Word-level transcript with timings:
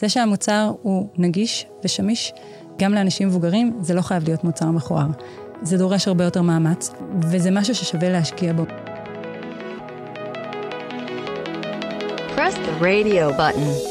זה 0.00 0.08
שהמוצר 0.08 0.72
הוא 0.82 1.08
נגיש 1.18 1.66
ושמיש 1.84 2.32
גם 2.78 2.94
לאנשים 2.94 3.28
מבוגרים, 3.28 3.78
זה 3.80 3.94
לא 3.94 4.02
חייב 4.02 4.24
להיות 4.24 4.44
מוצר 4.44 4.66
מכוער. 4.66 5.06
זה 5.62 5.78
דורש 5.78 6.08
הרבה 6.08 6.24
יותר 6.24 6.42
מאמץ, 6.42 6.90
וזה 7.22 7.50
משהו 7.50 7.74
ששווה 7.74 8.08
להשקיע 8.08 8.52
בו. 8.52 8.64
Press 12.36 12.54
the 12.54 12.82
radio 12.82 13.38
button. 13.38 13.90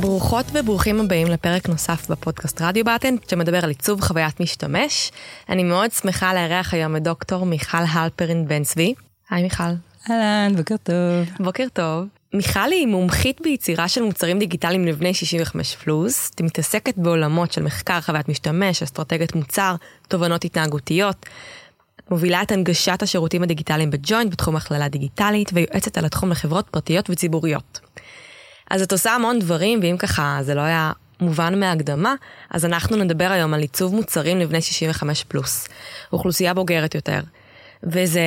ברוכות 0.00 0.46
וברוכים 0.52 1.00
הבאים 1.00 1.26
לפרק 1.26 1.68
נוסף 1.68 2.10
בפודקאסט 2.10 2.62
רדיו 2.62 2.84
באטן, 2.84 3.14
שמדבר 3.30 3.64
על 3.64 3.68
עיצוב 3.68 4.00
חוויית 4.00 4.40
משתמש. 4.40 5.12
אני 5.48 5.64
מאוד 5.64 5.92
שמחה 5.92 6.34
לארח 6.34 6.74
היום 6.74 6.96
את 6.96 7.02
דוקטור 7.02 7.46
מיכל 7.46 7.78
הלפרין 7.92 8.48
בן 8.48 8.64
צבי. 8.64 8.94
היי 9.30 9.42
מיכל. 9.42 9.85
אהלן, 10.10 10.56
בוקר 10.56 10.76
טוב. 10.82 11.44
בוקר 11.44 11.66
טוב. 11.72 12.06
מיכל 12.34 12.70
היא 12.70 12.86
מומחית 12.86 13.40
ביצירה 13.40 13.88
של 13.88 14.02
מוצרים 14.02 14.38
דיגיטליים 14.38 14.84
לבני 14.84 15.14
65 15.14 15.76
פלוס. 15.76 16.30
היא 16.38 16.46
מתעסקת 16.46 16.94
בעולמות 16.96 17.52
של 17.52 17.62
מחקר 17.62 18.00
חוויית 18.00 18.28
משתמש, 18.28 18.82
אסטרטגיית 18.82 19.34
מוצר, 19.34 19.74
תובנות 20.08 20.44
התנהגותיות. 20.44 21.26
מובילה 22.10 22.42
את 22.42 22.52
הנגשת 22.52 23.02
השירותים 23.02 23.42
הדיגיטליים 23.42 23.90
בג'וינט 23.90 24.32
בתחום 24.32 24.56
הכללה 24.56 24.88
דיגיטלית 24.88 25.50
ויועצת 25.54 25.98
על 25.98 26.04
התחום 26.04 26.30
לחברות 26.30 26.68
פרטיות 26.70 27.10
וציבוריות. 27.10 27.80
אז 28.70 28.82
את 28.82 28.92
עושה 28.92 29.14
המון 29.14 29.38
דברים, 29.38 29.80
ואם 29.82 29.96
ככה 29.98 30.38
זה 30.42 30.54
לא 30.54 30.60
היה 30.60 30.92
מובן 31.20 31.60
מהקדמה, 31.60 32.14
אז 32.50 32.64
אנחנו 32.64 32.96
נדבר 32.96 33.30
היום 33.30 33.54
על 33.54 33.60
עיצוב 33.60 33.94
מוצרים 33.94 34.38
לבני 34.38 34.60
65 34.62 35.24
פלוס, 35.24 35.68
אוכלוסייה 36.12 36.54
בוגרת 36.54 36.94
יותר. 36.94 37.20
וזה 37.86 38.20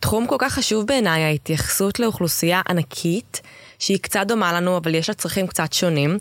תחום 0.00 0.26
כל 0.26 0.36
כך 0.38 0.52
חשוב 0.52 0.86
בעיניי, 0.86 1.22
ההתייחסות 1.22 2.00
לאוכלוסייה 2.00 2.60
ענקית, 2.68 3.40
שהיא 3.78 3.98
קצת 3.98 4.24
דומה 4.28 4.52
לנו, 4.52 4.76
אבל 4.76 4.94
יש 4.94 5.08
לה 5.08 5.14
צרכים 5.14 5.46
קצת 5.46 5.72
שונים, 5.72 6.18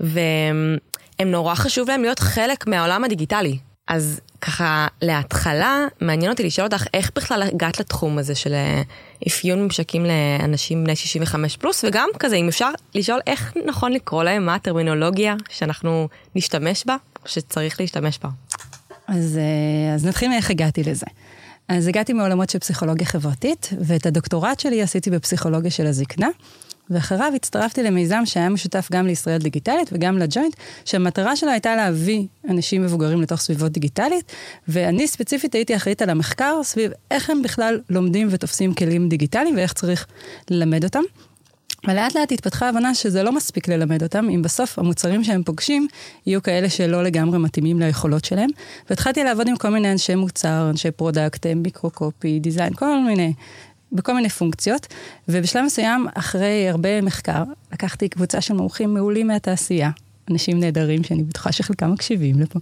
והם 0.00 0.78
נורא 1.26 1.54
חשוב 1.54 1.88
להם 1.90 2.02
להיות 2.02 2.18
חלק 2.18 2.66
מהעולם 2.66 3.04
הדיגיטלי. 3.04 3.58
אז 3.88 4.20
ככה, 4.40 4.86
להתחלה, 5.02 5.86
מעניין 6.00 6.30
אותי 6.30 6.42
לשאול 6.42 6.66
אותך, 6.66 6.84
איך 6.94 7.10
בכלל 7.16 7.42
הגעת 7.42 7.80
לתחום 7.80 8.18
הזה 8.18 8.34
של 8.34 8.52
אה, 8.52 8.82
אפיון 9.26 9.62
ממשקים 9.62 10.06
לאנשים 10.06 10.84
בני 10.84 10.96
65 10.96 11.56
פלוס, 11.56 11.84
וגם 11.88 12.08
כזה, 12.18 12.36
אם 12.36 12.48
אפשר 12.48 12.70
לשאול 12.94 13.20
איך 13.26 13.52
נכון 13.66 13.92
לקרוא 13.92 14.24
להם, 14.24 14.46
מה 14.46 14.54
הטרמינולוגיה 14.54 15.34
שאנחנו 15.48 16.08
נשתמש 16.34 16.84
בה, 16.86 16.96
שצריך 17.26 17.80
להשתמש 17.80 18.18
בה. 18.22 18.28
אז, 19.08 19.38
אה, 19.38 19.94
אז 19.94 20.06
נתחיל 20.06 20.28
מאיך 20.28 20.50
הגעתי 20.50 20.82
לזה. 20.82 21.06
אז 21.68 21.88
הגעתי 21.88 22.12
מעולמות 22.12 22.50
של 22.50 22.58
פסיכולוגיה 22.58 23.06
חברתית, 23.06 23.70
ואת 23.80 24.06
הדוקטורט 24.06 24.60
שלי 24.60 24.82
עשיתי 24.82 25.10
בפסיכולוגיה 25.10 25.70
של 25.70 25.86
הזקנה. 25.86 26.28
ואחריו 26.90 27.32
הצטרפתי 27.36 27.82
למיזם 27.82 28.22
שהיה 28.24 28.48
משותף 28.48 28.88
גם 28.92 29.06
לישראל 29.06 29.38
דיגיטלית 29.38 29.90
וגם 29.92 30.18
לג'וינט, 30.18 30.56
שהמטרה 30.84 31.36
שלו 31.36 31.50
הייתה 31.50 31.76
להביא 31.76 32.26
אנשים 32.48 32.82
מבוגרים 32.82 33.22
לתוך 33.22 33.40
סביבות 33.40 33.72
דיגיטלית, 33.72 34.32
ואני 34.68 35.08
ספציפית 35.08 35.54
הייתי 35.54 35.76
אחראית 35.76 36.02
על 36.02 36.10
המחקר 36.10 36.60
סביב 36.62 36.90
איך 37.10 37.30
הם 37.30 37.42
בכלל 37.42 37.80
לומדים 37.90 38.28
ותופסים 38.30 38.74
כלים 38.74 39.08
דיגיטליים 39.08 39.56
ואיך 39.56 39.72
צריך 39.72 40.06
ללמד 40.50 40.84
אותם. 40.84 41.02
ולאט 41.88 42.16
לאט 42.16 42.32
התפתחה 42.32 42.68
הבנה 42.68 42.94
שזה 42.94 43.22
לא 43.22 43.32
מספיק 43.32 43.68
ללמד 43.68 44.02
אותם, 44.02 44.28
אם 44.34 44.42
בסוף 44.42 44.78
המוצרים 44.78 45.24
שהם 45.24 45.42
פוגשים 45.42 45.86
יהיו 46.26 46.42
כאלה 46.42 46.70
שלא 46.70 47.02
לגמרי 47.02 47.38
מתאימים 47.38 47.80
ליכולות 47.80 48.24
שלהם. 48.24 48.50
והתחלתי 48.90 49.24
לעבוד 49.24 49.48
עם 49.48 49.56
כל 49.56 49.68
מיני 49.68 49.92
אנשי 49.92 50.14
מוצר, 50.14 50.66
אנשי 50.70 50.90
product, 50.90 51.46
micro-copy, 51.46 52.38
design, 52.40 52.74
כל 52.74 53.00
מיני 53.00 53.32
בכל 53.92 54.14
מיני 54.14 54.28
פונקציות, 54.28 54.86
ובשלב 55.28 55.64
מסוים, 55.64 56.06
אחרי 56.14 56.68
הרבה 56.68 57.00
מחקר, 57.00 57.42
לקחתי 57.72 58.08
קבוצה 58.08 58.40
של 58.40 58.54
מומחים 58.54 58.94
מעולים 58.94 59.26
מהתעשייה, 59.26 59.90
אנשים 60.30 60.60
נהדרים 60.60 61.04
שאני 61.04 61.22
בטוחה 61.22 61.52
שחלקם 61.52 61.92
מקשיבים 61.92 62.40
לפה. 62.40 62.58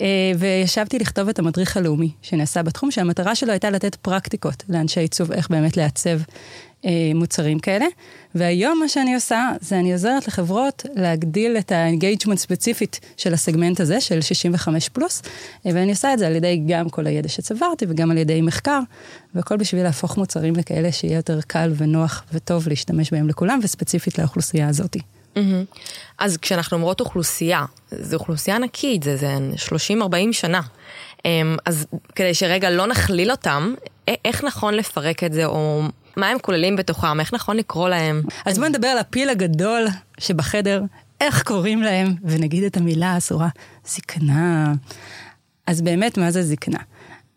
אה, 0.00 0.32
וישבתי 0.38 0.98
לכתוב 0.98 1.28
את 1.28 1.38
המדריך 1.38 1.76
הלאומי 1.76 2.10
שנעשה 2.22 2.62
בתחום, 2.62 2.90
שהמטרה 2.90 3.34
שלו 3.34 3.50
הייתה 3.50 3.70
לתת 3.70 3.94
פרקטיקות 3.94 4.64
לאנשי 4.68 5.00
עיצוב, 5.00 5.32
איך 5.32 5.50
באמת 5.50 5.76
לעצב 5.76 6.18
מוצרים 7.14 7.58
כאלה. 7.58 7.86
והיום 8.34 8.78
מה 8.78 8.88
שאני 8.88 9.14
עושה, 9.14 9.48
זה 9.60 9.78
אני 9.78 9.92
עוזרת 9.92 10.28
לחברות 10.28 10.86
להגדיל 10.94 11.56
את 11.56 11.72
ה 11.72 11.78
engagement 11.78 12.38
ספציפית 12.38 13.00
של 13.16 13.34
הסגמנט 13.34 13.80
הזה, 13.80 14.00
של 14.00 14.20
65 14.20 14.88
פלוס, 14.88 15.22
אה, 15.66 15.70
ואני 15.74 15.90
עושה 15.90 16.12
את 16.12 16.18
זה 16.18 16.26
על 16.26 16.36
ידי 16.36 16.62
גם 16.66 16.88
כל 16.88 17.06
הידע 17.06 17.28
שצברתי 17.28 17.86
וגם 17.88 18.10
על 18.10 18.18
ידי 18.18 18.42
מחקר, 18.42 18.80
והכל 19.34 19.56
בשביל 19.56 19.82
להפוך 19.82 20.18
מוצרים 20.18 20.56
לכאלה 20.56 20.92
שיהיה 20.92 21.16
יותר 21.16 21.40
קל 21.46 21.72
ונוח 21.76 22.24
וטוב 22.32 22.68
להשתמש 22.68 23.10
בהם 23.10 23.28
לכולם, 23.28 23.60
וספציפית 23.62 24.18
לאוכלוסייה 24.18 24.68
הזאת. 24.68 24.96
Mm-hmm. 24.96 25.38
אז 26.18 26.36
כשאנחנו 26.36 26.76
אומרות 26.76 27.00
אוכלוסייה, 27.00 27.64
זו 27.90 28.16
אוכלוסייה 28.16 28.56
ענקית, 28.56 29.02
זה, 29.02 29.16
זה 29.16 29.36
30-40 29.68 30.32
שנה. 30.32 30.60
אמ, 31.24 31.56
אז 31.66 31.86
כדי 32.14 32.34
שרגע 32.34 32.70
לא 32.70 32.86
נכליל 32.86 33.30
אותם, 33.30 33.74
איך 34.24 34.44
נכון 34.44 34.74
לפרק 34.74 35.24
את 35.24 35.32
זה, 35.32 35.46
או 35.46 35.82
מה 36.20 36.28
הם 36.28 36.38
כוללים 36.38 36.76
בתוכם, 36.76 37.20
איך 37.20 37.34
נכון 37.34 37.56
לקרוא 37.56 37.88
להם? 37.88 38.22
אז 38.46 38.58
בוא 38.58 38.68
נדבר 38.68 38.88
על 38.88 38.98
הפיל 38.98 39.28
הגדול 39.28 39.86
שבחדר, 40.18 40.82
איך 41.20 41.42
קוראים 41.42 41.82
להם, 41.82 42.14
ונגיד 42.24 42.64
את 42.64 42.76
המילה 42.76 43.12
האסורה, 43.12 43.48
זקנה. 43.86 44.74
אז 45.66 45.82
באמת, 45.82 46.18
מה 46.18 46.30
זה 46.30 46.42
זקנה? 46.42 46.78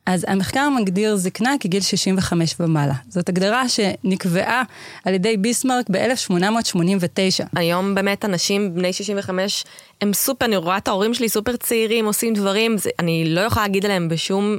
אז 0.05 0.25
המחקר 0.27 0.69
מגדיר 0.69 1.15
זקנה 1.15 1.55
כגיל 1.59 1.81
65 1.81 2.55
ומעלה. 2.59 2.93
זאת 3.09 3.29
הגדרה 3.29 3.69
שנקבעה 3.69 4.63
על 5.05 5.13
ידי 5.13 5.37
ביסמרק 5.37 5.85
ב-1889. 5.91 7.45
היום 7.55 7.95
באמת 7.95 8.25
אנשים 8.25 8.75
בני 8.75 8.93
65 8.93 9.63
הם 10.01 10.13
סופר, 10.13 10.45
אני 10.45 10.57
רואה 10.57 10.77
את 10.77 10.87
ההורים 10.87 11.13
שלי 11.13 11.29
סופר 11.29 11.55
צעירים, 11.55 12.05
עושים 12.05 12.33
דברים, 12.33 12.77
זה, 12.77 12.89
אני 12.99 13.25
לא 13.27 13.41
יכולה 13.41 13.65
להגיד 13.65 13.85
עליהם 13.85 14.09
בשום 14.09 14.57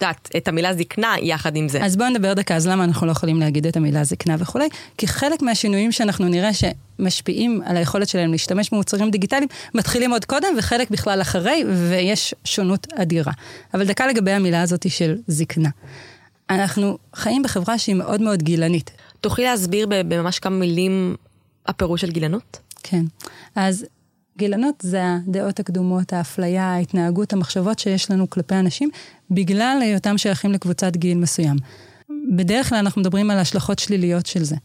יודעת, 0.00 0.30
את 0.36 0.48
המילה 0.48 0.74
זקנה 0.74 1.14
יחד 1.22 1.56
עם 1.56 1.68
זה. 1.68 1.84
אז 1.84 1.96
בואו 1.96 2.08
נדבר 2.08 2.34
דקה, 2.34 2.56
אז 2.56 2.66
למה 2.66 2.84
אנחנו 2.84 3.06
לא 3.06 3.12
יכולים 3.12 3.40
להגיד 3.40 3.66
את 3.66 3.76
המילה 3.76 4.04
זקנה 4.04 4.36
וכולי? 4.38 4.68
כי 4.98 5.06
חלק 5.06 5.42
מהשינויים 5.42 5.92
שאנחנו 5.92 6.28
נראה 6.28 6.50
שמשפיעים 6.52 7.62
על 7.64 7.76
היכולת 7.76 8.08
שלהם 8.08 8.32
להשתמש 8.32 8.70
במוצרים 8.70 9.10
דיגיטליים, 9.10 9.48
מתחילים 9.74 10.10
עוד 10.12 10.24
קודם 10.24 10.48
וחלק 10.58 10.90
בכלל 10.90 11.20
אחרי, 11.20 11.64
ויש 11.88 12.34
שונות 12.44 12.86
אדירה. 12.92 13.32
אבל 13.74 13.86
דקה 13.86 14.06
לגבי 14.06 14.30
המילה 14.30 14.62
הזאת 14.62 14.90
של 14.90 15.16
זקנה. 15.26 15.70
אנחנו 16.50 16.98
חיים 17.14 17.42
בחברה 17.42 17.78
שהיא 17.78 17.94
מאוד 17.94 18.20
מאוד 18.20 18.42
גילנית. 18.42 18.90
תוכלי 19.20 19.44
להסביר 19.44 19.86
בממש 19.90 20.38
כמה 20.38 20.56
מילים 20.56 21.16
הפירוש 21.66 22.00
של 22.00 22.10
גילנות? 22.10 22.58
כן. 22.82 23.04
אז 23.56 23.86
גילנות 24.38 24.74
זה 24.82 25.02
הדעות 25.26 25.60
הקדומות, 25.60 26.12
האפליה, 26.12 26.64
ההתנהגות, 26.64 27.32
המחשבות 27.32 27.78
שיש 27.78 28.10
לנו 28.10 28.30
כלפי 28.30 28.54
אנשים, 28.54 28.90
בגלל 29.30 29.78
היותם 29.82 30.18
שייכים 30.18 30.52
לקבוצת 30.52 30.96
גיל 30.96 31.18
מסוים. 31.18 31.56
בדרך 32.36 32.68
כלל 32.68 32.78
אנחנו 32.78 33.00
מדברים 33.00 33.30
על 33.30 33.38
השלכות 33.38 33.78
שליליות 33.78 34.26
של 34.26 34.44
זה. 34.44 34.56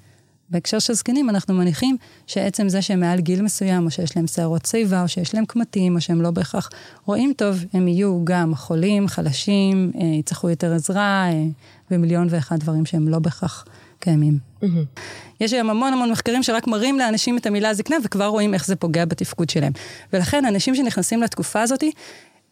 בהקשר 0.49 0.79
של 0.79 0.93
זקנים, 0.93 1.29
אנחנו 1.29 1.53
מניחים 1.53 1.97
שעצם 2.27 2.69
זה 2.69 2.81
שהם 2.81 2.99
מעל 2.99 3.19
גיל 3.19 3.41
מסוים, 3.41 3.85
או 3.85 3.91
שיש 3.91 4.17
להם 4.17 4.27
שערות 4.27 4.65
שיבה, 4.65 5.01
או 5.01 5.07
שיש 5.07 5.35
להם 5.35 5.45
קמטים, 5.45 5.95
או 5.95 6.01
שהם 6.01 6.21
לא 6.21 6.31
בהכרח 6.31 6.69
רואים 7.05 7.33
טוב, 7.37 7.65
הם 7.73 7.87
יהיו 7.87 8.21
גם 8.23 8.55
חולים, 8.55 9.07
חלשים, 9.07 9.91
אה, 9.95 10.05
יצטרכו 10.05 10.49
יותר 10.49 10.73
עזרה, 10.73 11.29
אה, 11.31 11.43
ומיליון 11.91 12.27
ואחד 12.29 12.59
דברים 12.59 12.85
שהם 12.85 13.07
לא 13.07 13.19
בהכרח 13.19 13.65
קיימים. 13.99 14.37
Mm-hmm. 14.63 14.99
יש 15.39 15.53
היום 15.53 15.69
המון 15.69 15.93
המון 15.93 16.11
מחקרים 16.11 16.43
שרק 16.43 16.67
מראים 16.67 16.99
לאנשים 16.99 17.37
את 17.37 17.45
המילה 17.45 17.73
זקנה, 17.73 17.95
וכבר 18.03 18.25
רואים 18.25 18.53
איך 18.53 18.65
זה 18.65 18.75
פוגע 18.75 19.05
בתפקוד 19.05 19.49
שלהם. 19.49 19.73
ולכן 20.13 20.45
אנשים 20.45 20.75
שנכנסים 20.75 21.21
לתקופה 21.21 21.61
הזאת, 21.61 21.83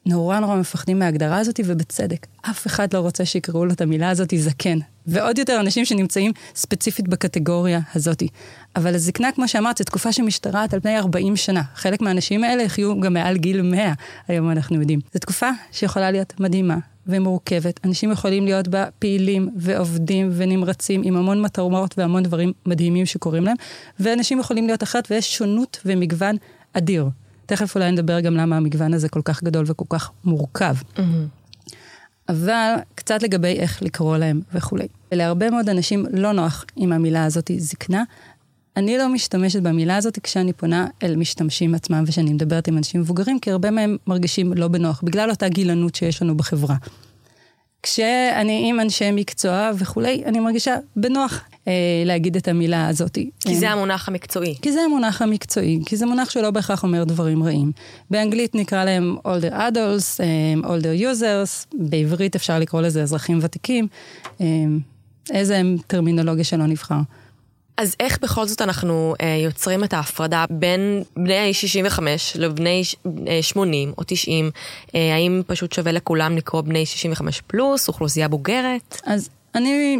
נורא 0.05 0.39
נורא 0.39 0.55
מפחדים 0.55 0.99
מההגדרה 0.99 1.37
הזאת, 1.37 1.59
ובצדק. 1.65 2.27
אף 2.41 2.67
אחד 2.67 2.93
לא 2.93 2.99
רוצה 2.99 3.25
שיקראו 3.25 3.65
לו 3.65 3.71
את 3.71 3.81
המילה 3.81 4.09
הזאת 4.09 4.33
זקן. 4.37 4.79
ועוד 5.07 5.37
יותר 5.37 5.59
אנשים 5.59 5.85
שנמצאים 5.85 6.31
ספציפית 6.55 7.07
בקטגוריה 7.07 7.79
הזאת. 7.95 8.23
אבל 8.75 8.95
הזקנה, 8.95 9.31
כמו 9.31 9.47
שאמרת, 9.47 9.77
זו 9.77 9.83
תקופה 9.83 10.11
שמשתרעת 10.11 10.73
על 10.73 10.79
פני 10.79 10.97
40 10.97 11.35
שנה. 11.35 11.61
חלק 11.75 12.01
מהאנשים 12.01 12.43
האלה 12.43 12.63
יחיו 12.63 13.01
גם 13.01 13.13
מעל 13.13 13.37
גיל 13.37 13.61
100, 13.61 13.93
היום 14.27 14.51
אנחנו 14.51 14.79
יודעים. 14.79 14.99
זו 15.13 15.19
תקופה 15.19 15.49
שיכולה 15.71 16.11
להיות 16.11 16.39
מדהימה, 16.39 16.77
ומורכבת. 17.07 17.79
אנשים 17.85 18.11
יכולים 18.11 18.45
להיות 18.45 18.67
בה 18.67 18.85
פעילים 18.99 19.49
ועובדים 19.57 20.29
ונמרצים 20.33 21.01
עם 21.03 21.15
המון 21.15 21.41
מטרות 21.41 21.97
והמון 21.97 22.23
דברים 22.23 22.53
מדהימים 22.65 23.05
שקורים 23.05 23.43
להם, 23.43 23.55
ואנשים 23.99 24.39
יכולים 24.39 24.67
להיות 24.67 24.83
אחת 24.83 25.07
ויש 25.11 25.37
שונות 25.37 25.79
ומגוון 25.85 26.35
אדיר. 26.73 27.09
תכף 27.45 27.75
אולי 27.75 27.91
נדבר 27.91 28.19
גם 28.19 28.35
למה 28.35 28.57
המגוון 28.57 28.93
הזה 28.93 29.09
כל 29.09 29.21
כך 29.25 29.43
גדול 29.43 29.65
וכל 29.67 29.85
כך 29.89 30.11
מורכב. 30.23 30.75
Mm-hmm. 30.95 31.01
אבל 32.29 32.73
קצת 32.95 33.23
לגבי 33.23 33.53
איך 33.53 33.81
לקרוא 33.81 34.17
להם 34.17 34.41
וכולי. 34.53 34.87
להרבה 35.11 35.49
מאוד 35.49 35.69
אנשים 35.69 36.05
לא 36.13 36.31
נוח 36.31 36.65
עם 36.75 36.93
המילה 36.93 37.25
הזאת 37.25 37.51
זקנה. 37.57 38.03
אני 38.77 38.97
לא 38.97 39.09
משתמשת 39.09 39.61
במילה 39.61 39.97
הזאת 39.97 40.19
כשאני 40.19 40.53
פונה 40.53 40.87
אל 41.03 41.15
משתמשים 41.15 41.75
עצמם 41.75 42.03
וכשאני 42.07 42.33
מדברת 42.33 42.67
עם 42.67 42.77
אנשים 42.77 43.01
מבוגרים, 43.01 43.39
כי 43.39 43.51
הרבה 43.51 43.71
מהם 43.71 43.97
מרגישים 44.07 44.53
לא 44.53 44.67
בנוח, 44.67 45.01
בגלל 45.03 45.29
אותה 45.29 45.49
גילנות 45.49 45.95
שיש 45.95 46.21
לנו 46.21 46.37
בחברה. 46.37 46.75
כשאני 47.83 48.69
עם 48.69 48.79
אנשי 48.79 49.11
מקצוע 49.11 49.71
וכולי, 49.77 50.23
אני 50.25 50.39
מרגישה 50.39 50.75
בנוח 50.95 51.43
אה, 51.67 51.73
להגיד 52.05 52.35
את 52.35 52.47
המילה 52.47 52.87
הזאת. 52.87 53.17
כי 53.39 53.55
זה 53.55 53.69
המונח 53.69 54.07
המקצועי. 54.07 54.55
כי 54.61 54.71
זה 54.71 54.81
המונח 54.81 55.21
המקצועי, 55.21 55.79
כי 55.85 55.97
זה 55.97 56.05
מונח 56.05 56.29
שלא 56.29 56.51
בהכרח 56.51 56.83
אומר 56.83 57.03
דברים 57.03 57.43
רעים. 57.43 57.71
באנגלית 58.11 58.55
נקרא 58.55 58.85
להם 58.85 59.17
older 59.27 59.53
adults, 59.53 60.19
um, 60.19 60.65
older 60.65 61.01
users, 61.01 61.67
בעברית 61.73 62.35
אפשר 62.35 62.59
לקרוא 62.59 62.81
לזה 62.81 63.03
אזרחים 63.03 63.39
ותיקים. 63.41 63.87
Um, 64.37 64.41
איזה 65.33 65.61
טרמינולוגיה 65.87 66.43
שלא 66.43 66.65
נבחר. 66.65 66.99
אז 67.77 67.95
איך 67.99 68.19
בכל 68.21 68.45
זאת 68.45 68.61
אנחנו 68.61 69.15
אה, 69.21 69.35
יוצרים 69.43 69.83
את 69.83 69.93
ההפרדה 69.93 70.45
בין 70.49 71.03
בני 71.15 71.53
65 71.53 72.35
לבני 72.35 72.81
80 73.41 73.89
אה, 73.89 73.93
או 73.97 74.03
90? 74.07 74.51
אה, 74.95 75.15
האם 75.15 75.41
פשוט 75.47 75.73
שווה 75.73 75.91
לכולם 75.91 76.37
לקרוא 76.37 76.61
בני 76.61 76.85
65 76.85 77.41
פלוס, 77.47 77.87
אוכלוסייה 77.87 78.27
בוגרת? 78.27 79.01
אז 79.05 79.29
אני 79.55 79.97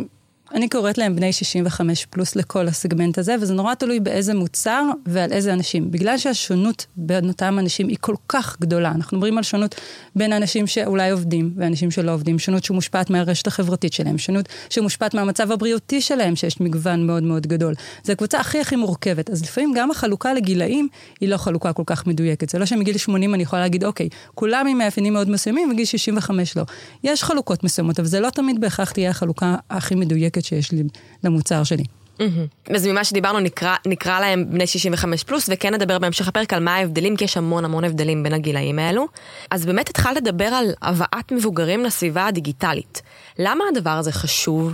אני 0.54 0.70
קוראת 0.70 0.98
להם 0.98 1.16
בני 1.16 1.34
65 1.34 2.06
פלוס 2.06 2.36
לכל 2.36 2.68
הסגמנט 2.68 3.18
הזה, 3.18 3.36
וזה 3.42 3.54
נורא 3.54 3.74
תלוי 3.74 4.00
באיזה 4.00 4.34
מוצר 4.34 4.84
ועל 5.06 5.32
איזה 5.32 5.54
אנשים. 5.54 5.92
בגלל 5.92 6.18
שהשונות 6.18 6.86
בין 6.98 7.28
אותם 7.28 7.60
אנשים 7.60 7.88
היא 7.88 7.98
כל 8.02 8.16
כך 8.30 8.58
גדולה, 8.62 8.92
אנחנו 8.92 9.18
מדברים 9.18 9.38
על 9.38 9.44
שונות 9.44 9.76
בין 10.16 10.34
אנשים 10.34 10.68
שאולי 10.68 11.12
עובדים 11.12 11.54
ואנשים 11.58 11.92
שלא 11.92 12.14
עובדים, 12.14 12.40
שונות 12.40 12.64
שמושפעת 12.64 13.10
מהרשת 13.10 13.48
החברתית 13.48 13.94
שלהם, 13.94 14.18
שונות 14.18 14.50
שמושפעת 14.70 15.14
מהמצב 15.14 15.52
הבריאותי 15.52 16.02
שלהם, 16.02 16.36
שיש 16.36 16.62
מגוון 16.62 17.08
מאוד 17.08 17.24
מאוד 17.24 17.48
גדול. 17.48 17.74
זו 18.04 18.14
הקבוצה 18.14 18.40
הכי 18.40 18.60
הכי 18.60 18.76
מורכבת. 18.76 19.30
אז 19.30 19.44
לפעמים 19.44 19.74
גם 19.76 19.92
החלוקה 19.92 20.34
לגילאים 20.34 20.88
היא 21.22 21.30
לא 21.30 21.38
חלוקה 21.38 21.74
כל 21.74 21.84
כך 21.86 22.08
מדויקת. 22.08 22.50
זה 22.50 22.60
לא 22.60 22.66
שמגיל 22.66 22.98
80 22.98 23.34
אני 23.34 23.44
יכולה 23.44 23.62
להגיד, 23.62 23.84
אוקיי, 23.84 24.10
כולם 24.36 24.68
עם 24.68 24.78
מאפיינים 24.78 25.14
מאוד 25.14 25.30
מסוימים, 25.30 25.72
וגיל 25.72 25.86
65 25.86 26.58
לא. 26.58 26.64
יש 27.04 27.24
חלוקות 27.24 27.64
מסוימות, 27.64 28.00
אבל 28.00 28.08
זה 28.08 28.20
לא 28.20 28.30
תמיד 28.30 28.62
בהכרח 28.62 28.92
תהיה 28.92 29.10
החלוקה 29.10 29.56
הכי 29.70 29.96
מדויקת. 29.96 30.37
מדויקת 30.38 30.46
שיש 30.46 30.72
לי 30.72 30.84
למוצר 31.24 31.64
שלי. 31.64 31.84
Mm-hmm. 32.18 32.76
אז 32.76 32.88
ממה 32.88 33.04
שדיברנו 33.04 33.40
נקרא, 33.40 33.76
נקרא 33.88 34.20
להם 34.20 34.46
בני 34.50 34.68
65 34.68 35.24
פלוס, 35.24 35.50
וכן 35.54 35.74
נדבר 35.74 36.00
בהמשך 36.00 36.28
הפרק 36.28 36.54
על 36.54 36.64
מה 36.64 36.76
ההבדלים, 36.76 37.16
כי 37.16 37.24
יש 37.24 37.38
המון 37.38 37.66
המון 37.66 37.84
הבדלים 37.84 38.24
בין 38.24 38.34
הגילאים 38.34 38.80
האלו. 38.80 39.08
אז 39.52 39.66
באמת 39.66 39.90
התחלת 39.90 40.18
לדבר 40.18 40.46
על 40.46 40.66
הבאת 40.82 41.32
מבוגרים 41.32 41.84
לסביבה 41.84 42.28
הדיגיטלית. 42.28 43.02
למה 43.40 43.64
הדבר 43.72 43.90
הזה 43.90 44.12
חשוב? 44.12 44.74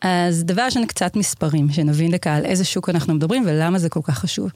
אז 0.00 0.44
דבר 0.44 0.62
ראשון, 0.62 0.86
קצת 0.86 1.16
מספרים, 1.16 1.70
שנבין 1.70 2.10
דקה 2.10 2.34
על 2.34 2.44
איזה 2.44 2.64
שוק 2.64 2.88
אנחנו 2.88 3.14
מדברים 3.14 3.42
ולמה 3.46 3.78
זה 3.78 3.88
כל 3.88 4.00
כך 4.02 4.18
חשוב. 4.18 4.50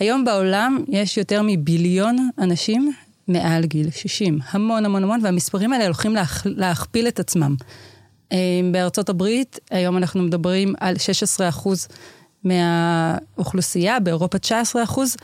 היום 0.00 0.24
בעולם 0.24 0.84
יש 0.88 1.18
יותר 1.18 1.42
מביליון 1.44 2.28
אנשים 2.38 2.92
מעל 3.28 3.64
גיל 3.64 3.90
60. 3.90 4.38
המון 4.50 4.84
המון 4.84 5.02
המון, 5.02 5.20
והמספרים 5.22 5.72
האלה 5.72 5.84
הולכים 5.84 6.14
להכ... 6.14 6.46
להכפיל 6.46 7.08
את 7.08 7.20
עצמם. 7.20 7.54
אה, 8.32 8.38
בארצות 8.72 9.08
הברית, 9.08 9.58
היום 9.70 9.96
אנחנו 9.96 10.22
מדברים 10.22 10.74
על 10.80 10.98
16 10.98 11.48
אחוז 11.48 11.88
מהאוכלוסייה, 12.44 14.00
באירופה 14.00 14.38
19 14.38 14.82
אחוז, 14.82 15.16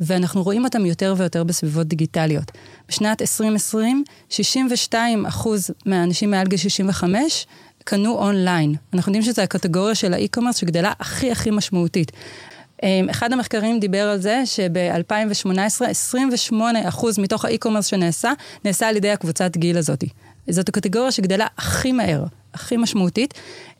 ואנחנו 0.00 0.42
רואים 0.42 0.64
אותם 0.64 0.86
יותר 0.86 1.14
ויותר 1.16 1.44
בסביבות 1.44 1.86
דיגיטליות. 1.86 2.52
בשנת 2.88 3.22
2020, 3.22 4.04
62 4.28 5.26
אחוז 5.26 5.70
מהאנשים 5.86 6.30
מעל 6.30 6.46
גיל 6.46 6.58
65 6.58 7.46
קנו 7.84 8.18
אונליין. 8.18 8.74
אנחנו 8.94 9.10
יודעים 9.10 9.32
שזו 9.32 9.42
הקטגוריה 9.42 9.94
של 9.94 10.14
האי-קומרס 10.14 10.56
שגדלה 10.56 10.92
הכי 11.00 11.32
הכי 11.32 11.50
משמעותית. 11.50 12.12
אה, 12.82 13.00
אחד 13.10 13.32
המחקרים 13.32 13.80
דיבר 13.80 14.08
על 14.08 14.20
זה 14.20 14.42
שב-2018, 14.44 15.84
28 15.88 16.88
אחוז 16.88 17.18
מתוך 17.18 17.44
האי-קומרס 17.44 17.86
שנעשה, 17.86 18.32
נעשה 18.64 18.88
על 18.88 18.96
ידי 18.96 19.10
הקבוצת 19.10 19.56
גיל 19.56 19.78
הזאת. 19.78 20.04
זאת 20.50 20.68
הקטגוריה 20.68 21.12
שגדלה 21.12 21.46
הכי 21.58 21.92
מהר, 21.92 22.24
הכי 22.54 22.76
משמעותית. 22.76 23.34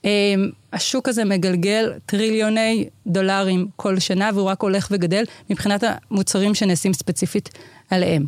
אמ, 0.04 0.50
השוק 0.72 1.08
הזה 1.08 1.24
מגלגל 1.24 1.92
טריליוני 2.06 2.88
דולרים 3.06 3.68
כל 3.76 3.98
שנה, 3.98 4.30
והוא 4.34 4.46
רק 4.46 4.62
הולך 4.62 4.88
וגדל 4.90 5.24
מבחינת 5.50 5.84
המוצרים 5.86 6.54
שנעשים 6.54 6.92
ספציפית 6.92 7.48
עליהם. 7.90 8.26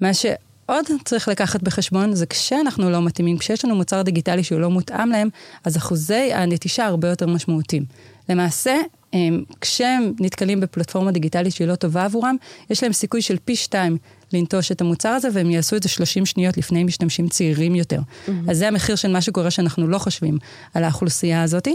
מה 0.00 0.14
שעוד 0.14 0.86
צריך 1.04 1.28
לקחת 1.28 1.62
בחשבון 1.62 2.14
זה 2.14 2.26
כשאנחנו 2.26 2.90
לא 2.90 3.02
מתאימים, 3.02 3.38
כשיש 3.38 3.64
לנו 3.64 3.76
מוצר 3.76 4.02
דיגיטלי 4.02 4.44
שהוא 4.44 4.60
לא 4.60 4.70
מותאם 4.70 5.10
להם, 5.10 5.28
אז 5.64 5.76
אחוזי 5.76 6.32
הנטישה 6.32 6.86
הרבה 6.86 7.08
יותר 7.08 7.26
משמעותיים. 7.26 7.84
למעשה, 8.28 8.76
אמ, 9.14 9.42
כשהם 9.60 10.12
נתקלים 10.20 10.60
בפלטפורמה 10.60 11.10
דיגיטלית 11.10 11.54
שהיא 11.54 11.68
לא 11.68 11.74
טובה 11.74 12.04
עבורם, 12.04 12.36
יש 12.70 12.82
להם 12.82 12.92
סיכוי 12.92 13.22
של 13.22 13.36
פי 13.44 13.56
שתיים 13.56 13.98
לנטוש 14.32 14.72
את 14.72 14.80
המוצר 14.80 15.08
הזה, 15.08 15.28
והם 15.32 15.50
יעשו 15.50 15.76
את 15.76 15.82
זה 15.82 15.88
30 15.88 16.26
שניות 16.26 16.56
לפני 16.56 16.84
משתמשים 16.84 17.28
צעירים 17.28 17.74
יותר. 17.74 17.98
Mm-hmm. 17.98 18.30
אז 18.50 18.58
זה 18.58 18.68
המחיר 18.68 18.96
של 18.96 19.12
מה 19.12 19.20
שקורה 19.20 19.50
שאנחנו 19.50 19.86
לא 19.86 19.98
חושבים 19.98 20.38
על 20.74 20.84
האוכלוסייה 20.84 21.42
הזאת. 21.42 21.68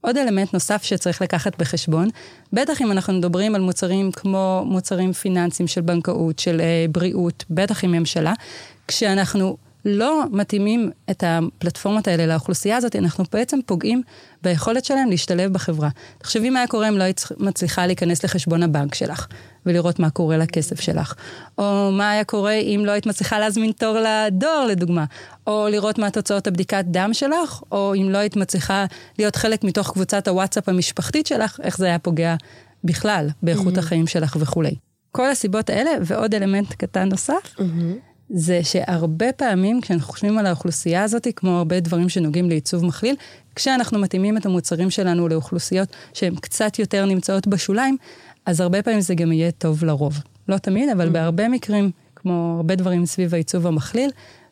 עוד 0.00 0.16
אלמנט 0.16 0.54
נוסף 0.54 0.82
שצריך 0.82 1.22
לקחת 1.22 1.58
בחשבון, 1.58 2.08
בטח 2.52 2.82
אם 2.82 2.92
אנחנו 2.92 3.12
מדברים 3.12 3.54
על 3.54 3.60
מוצרים 3.60 4.12
כמו 4.12 4.62
מוצרים 4.66 5.12
פיננסיים 5.12 5.66
של 5.66 5.80
בנקאות, 5.80 6.38
של 6.38 6.60
uh, 6.60 6.92
בריאות, 6.92 7.44
בטח 7.50 7.84
עם 7.84 7.92
ממשלה, 7.92 8.32
כשאנחנו 8.88 9.56
לא 9.84 10.24
מתאימים 10.32 10.90
את 11.10 11.24
הפלטפורמות 11.26 12.08
האלה 12.08 12.26
לאוכלוסייה 12.26 12.76
הזאת, 12.76 12.96
אנחנו 12.96 13.24
בעצם 13.32 13.58
פוגעים 13.66 14.02
ביכולת 14.42 14.84
שלהם 14.84 15.10
להשתלב 15.10 15.52
בחברה. 15.52 15.88
תחשבי 16.18 16.50
מה 16.50 16.58
היה 16.58 16.68
קורה 16.68 16.88
אם 16.88 16.98
לא 16.98 17.02
היית 17.02 17.24
מצליחה 17.38 17.86
להיכנס 17.86 18.24
לחשבון 18.24 18.62
הבנק 18.62 18.94
שלך 18.94 19.26
ולראות 19.66 19.98
מה 19.98 20.10
קורה 20.10 20.36
לכסף 20.36 20.80
שלך. 20.80 21.14
או 21.58 21.90
מה 21.92 22.10
היה 22.10 22.24
קורה 22.24 22.52
אם 22.52 22.82
לא 22.84 22.92
היית 22.92 23.06
מצליחה 23.06 23.38
להזמין 23.38 23.72
תור 23.72 23.98
לדואר, 23.98 24.66
לדוגמה. 24.66 25.04
או 25.46 25.66
לראות 25.70 25.98
מה 25.98 26.10
תוצאות 26.10 26.46
הבדיקת 26.46 26.84
דם 26.88 27.10
שלך, 27.12 27.62
או 27.72 27.94
אם 27.94 28.10
לא 28.10 28.18
היית 28.18 28.36
מצליחה 28.36 28.84
להיות 29.18 29.36
חלק 29.36 29.64
מתוך 29.64 29.92
קבוצת 29.92 30.28
הוואטסאפ 30.28 30.68
המשפחתית 30.68 31.26
שלך, 31.26 31.60
איך 31.62 31.78
זה 31.78 31.86
היה 31.86 31.98
פוגע 31.98 32.34
בכלל 32.84 33.28
באיכות 33.42 33.76
mm-hmm. 33.76 33.78
החיים 33.78 34.06
שלך 34.06 34.36
וכולי. 34.40 34.74
כל 35.12 35.30
הסיבות 35.30 35.70
האלה, 35.70 35.90
ועוד 36.02 36.34
אלמנט 36.34 36.72
קטן 36.72 37.08
נוסף, 37.08 37.54
mm-hmm. 37.58 38.13
זה 38.30 38.60
שהרבה 38.64 39.32
פעמים 39.32 39.80
כשאנחנו 39.80 40.12
חושבים 40.12 40.38
על 40.38 40.46
האוכלוסייה 40.46 41.02
הזאת, 41.02 41.28
כמו 41.36 41.50
הרבה 41.58 41.80
דברים 41.80 42.08
שנוגעים 42.08 42.48
לעיצוב 42.48 42.84
מכליל, 42.84 43.16
כשאנחנו 43.54 43.98
מתאימים 43.98 44.36
את 44.36 44.46
המוצרים 44.46 44.90
שלנו 44.90 45.28
לאוכלוסיות 45.28 45.88
שהן 46.14 46.34
קצת 46.34 46.78
יותר 46.78 47.04
נמצאות 47.04 47.46
בשוליים, 47.46 47.96
אז 48.46 48.60
הרבה 48.60 48.82
פעמים 48.82 49.00
זה 49.00 49.14
גם 49.14 49.32
יהיה 49.32 49.50
טוב 49.50 49.84
לרוב. 49.84 50.18
לא 50.48 50.58
תמיד, 50.58 50.88
אבל 50.88 51.08
mm. 51.08 51.10
בהרבה 51.10 51.48
מקרים, 51.48 51.90
כמו 52.16 52.54
הרבה 52.56 52.74
דברים 52.74 53.06
סביב 53.06 53.34
העיצוב 53.34 53.66
המכליל, 53.66 54.10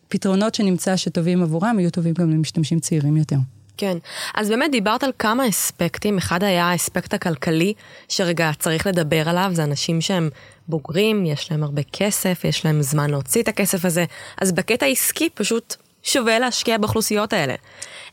פתרונות 0.09 0.55
שנמצא 0.55 0.97
שטובים 0.97 1.43
עבורם 1.43 1.79
יהיו 1.79 1.91
טובים 1.91 2.15
גם 2.15 2.31
למשתמשים 2.31 2.81
צעירים 2.81 3.17
יותר. 3.17 3.37
כן, 3.77 3.97
אז 4.35 4.49
באמת 4.49 4.71
דיברת 4.71 5.05
על 5.05 5.11
כמה 5.19 5.49
אספקטים, 5.49 6.19
אחד 6.19 6.43
היה 6.43 6.65
האספקט 6.65 7.15
הכלכלי, 7.15 7.75
שרגע 8.09 8.51
צריך 8.59 8.87
לדבר 8.87 9.29
עליו, 9.29 9.51
זה 9.55 9.65
אנשים 9.65 10.01
שהם 10.01 10.31
בוגרים, 10.73 11.27
יש 11.27 11.51
להם 11.51 11.63
הרבה 11.63 11.83
כסף, 11.93 12.45
יש 12.45 12.65
להם 12.65 12.83
זמן 12.83 13.11
להוציא 13.11 13.43
את 13.43 13.49
הכסף 13.49 13.85
הזה, 13.85 14.05
אז 14.41 14.53
בקטע 14.53 14.87
העסקי 14.87 15.29
פשוט 15.35 15.77
שווה 16.03 16.39
להשקיע 16.39 16.79
באוכלוסיות 16.79 17.33
האלה. 17.33 17.55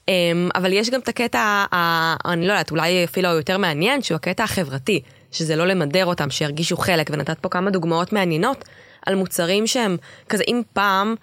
אמ, 0.07 0.49
אבל 0.55 0.73
יש 0.73 0.89
גם 0.89 0.99
את 0.99 1.07
הקטע, 1.07 1.65
אני 2.25 2.47
לא 2.47 2.51
יודעת, 2.51 2.71
אולי 2.71 3.03
אפילו 3.03 3.29
יותר 3.29 3.57
מעניין, 3.57 4.01
שהוא 4.01 4.15
הקטע 4.15 4.43
החברתי, 4.43 5.01
שזה 5.31 5.55
לא 5.55 5.67
למדר 5.67 6.05
אותם, 6.05 6.29
שירגישו 6.29 6.77
חלק, 6.77 7.09
ונתת 7.13 7.39
פה 7.39 7.49
כמה 7.49 7.69
דוגמאות 7.71 8.13
מעניינות 8.13 8.65
על 9.05 9.15
מוצרים 9.15 9.67
שהם 9.67 9.97
כזה, 10.29 10.43
אם 10.47 10.61
פעם 10.73 11.15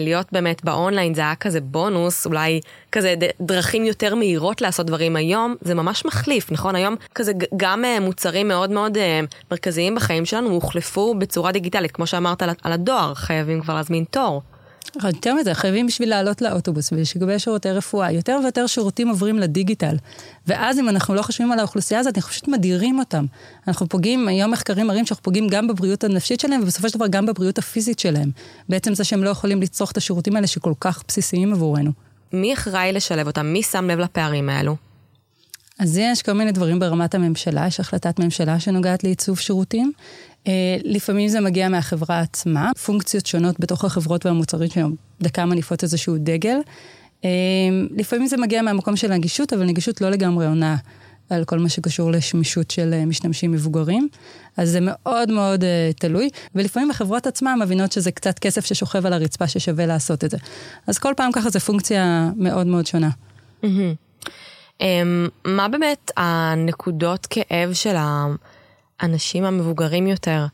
להיות 0.00 0.26
באמת 0.32 0.64
באונליין 0.64 1.14
זה 1.14 1.20
היה 1.20 1.34
כזה 1.34 1.60
בונוס, 1.60 2.26
אולי 2.26 2.60
כזה 2.92 3.14
דרכים 3.40 3.84
יותר 3.84 4.14
מהירות 4.14 4.60
לעשות 4.60 4.86
דברים 4.86 5.16
היום, 5.16 5.54
זה 5.60 5.74
ממש 5.74 6.04
מחליף, 6.04 6.52
נכון? 6.52 6.74
היום 6.76 6.96
כזה 7.14 7.32
גם 7.56 7.84
אה, 7.84 8.00
מוצרים 8.00 8.48
מאוד 8.48 8.70
מאוד 8.70 8.96
אה, 8.96 9.20
מרכזיים 9.50 9.94
בחיים 9.94 10.24
שלנו 10.24 10.50
הוחלפו 10.50 11.14
בצורה 11.14 11.52
דיגיטלית, 11.52 11.92
כמו 11.92 12.06
שאמרת 12.06 12.42
על 12.42 12.72
הדואר, 12.72 13.14
חייבים 13.14 13.60
כבר 13.60 13.74
להזמין 13.74 14.04
תור. 14.10 14.42
יותר 15.04 15.34
מזה, 15.34 15.54
חייבים 15.54 15.86
בשביל 15.86 16.10
לעלות 16.10 16.42
לאוטובוס 16.42 16.92
ולשגבי 16.92 17.38
שירותי 17.38 17.70
רפואה. 17.70 18.12
יותר 18.12 18.38
ויותר 18.42 18.66
שירותים 18.66 19.08
עוברים 19.08 19.38
לדיגיטל. 19.38 19.96
ואז 20.46 20.78
אם 20.78 20.88
אנחנו 20.88 21.14
לא 21.14 21.22
חושבים 21.22 21.52
על 21.52 21.58
האוכלוסייה 21.58 22.00
הזאת, 22.00 22.16
אנחנו 22.16 22.30
פשוט 22.30 22.48
מדירים 22.48 22.98
אותם. 22.98 23.26
אנחנו 23.68 23.88
פוגעים, 23.88 24.28
היום 24.28 24.50
מחקרים 24.50 24.86
מראים 24.86 25.06
שאנחנו 25.06 25.22
פוגעים 25.22 25.48
גם 25.48 25.68
בבריאות 25.68 26.04
הנפשית 26.04 26.40
שלהם, 26.40 26.60
ובסופו 26.62 26.88
של 26.88 26.94
דבר 26.94 27.06
גם 27.06 27.26
בבריאות 27.26 27.58
הפיזית 27.58 27.98
שלהם. 27.98 28.30
בעצם 28.68 28.94
זה 28.94 29.04
שהם 29.04 29.24
לא 29.24 29.30
יכולים 29.30 29.62
לצרוך 29.62 29.92
את 29.92 29.96
השירותים 29.96 30.36
האלה 30.36 30.46
שכל 30.46 30.72
כך 30.80 31.02
בסיסיים 31.08 31.52
עבורנו. 31.52 31.90
מי 32.32 32.54
אחראי 32.54 32.92
לשלב 32.92 33.26
אותם? 33.26 33.46
מי 33.46 33.62
שם 33.62 33.90
לב 33.90 33.98
לפערים 33.98 34.48
האלו? 34.48 34.87
אז 35.78 35.98
יש 35.98 36.22
כל 36.22 36.32
מיני 36.32 36.52
דברים 36.52 36.78
ברמת 36.78 37.14
הממשלה, 37.14 37.66
יש 37.66 37.80
החלטת 37.80 38.18
ממשלה 38.18 38.60
שנוגעת 38.60 39.04
לעיצוב 39.04 39.38
שירותים. 39.38 39.92
Uh, 40.44 40.48
לפעמים 40.84 41.28
זה 41.28 41.40
מגיע 41.40 41.68
מהחברה 41.68 42.20
עצמה, 42.20 42.70
פונקציות 42.84 43.26
שונות 43.26 43.60
בתוך 43.60 43.84
החברות 43.84 44.26
והמוצרים 44.26 44.70
שלנו, 44.70 44.94
דקה 45.20 45.44
מניפות 45.44 45.82
איזשהו 45.82 46.16
דגל. 46.18 46.58
Uh, 47.22 47.24
לפעמים 47.90 48.26
זה 48.26 48.36
מגיע 48.36 48.62
מהמקום 48.62 48.96
של 48.96 49.12
נגישות, 49.12 49.52
אבל 49.52 49.64
נגישות 49.64 50.00
לא 50.00 50.10
לגמרי 50.10 50.46
עונה 50.46 50.76
על 51.30 51.44
כל 51.44 51.58
מה 51.58 51.68
שקשור 51.68 52.10
לשמישות 52.10 52.70
של 52.70 52.94
אה, 52.94 53.06
משתמשים 53.06 53.52
מבוגרים. 53.52 54.08
אז 54.56 54.70
זה 54.70 54.78
מאוד 54.82 55.30
מאוד 55.30 55.62
uh, 55.62 55.66
תלוי, 55.98 56.28
ולפעמים 56.54 56.90
החברות 56.90 57.26
עצמן 57.26 57.58
מבינות 57.62 57.92
שזה 57.92 58.10
קצת 58.10 58.38
כסף 58.38 58.64
ששוכב 58.64 59.06
על 59.06 59.12
הרצפה 59.12 59.48
ששווה 59.48 59.86
לעשות 59.86 60.24
את 60.24 60.30
זה. 60.30 60.36
אז 60.86 60.98
כל 60.98 61.12
פעם 61.16 61.32
ככה 61.32 61.50
זו 61.50 61.60
פונקציה 61.60 62.30
מאוד 62.36 62.66
מאוד 62.66 62.86
שונה. 62.86 63.10
Um, 63.64 63.66
מה 65.44 65.68
באמת 65.68 66.10
הנקודות 66.16 67.26
כאב 67.26 67.72
של 67.72 67.94
האנשים 69.00 69.44
המבוגרים 69.44 70.06
יותר 70.06 70.46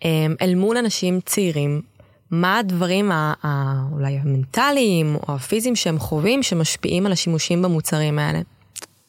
um, 0.00 0.04
אל 0.42 0.54
מול 0.54 0.76
אנשים 0.76 1.20
צעירים? 1.20 1.82
מה 2.30 2.58
הדברים 2.58 3.10
אולי 3.92 4.18
המנטליים 4.18 5.16
או 5.28 5.34
הפיזיים 5.34 5.76
שהם 5.76 5.98
חווים 5.98 6.42
שמשפיעים 6.42 7.06
על 7.06 7.12
השימושים 7.12 7.62
במוצרים 7.62 8.18
האלה? 8.18 8.40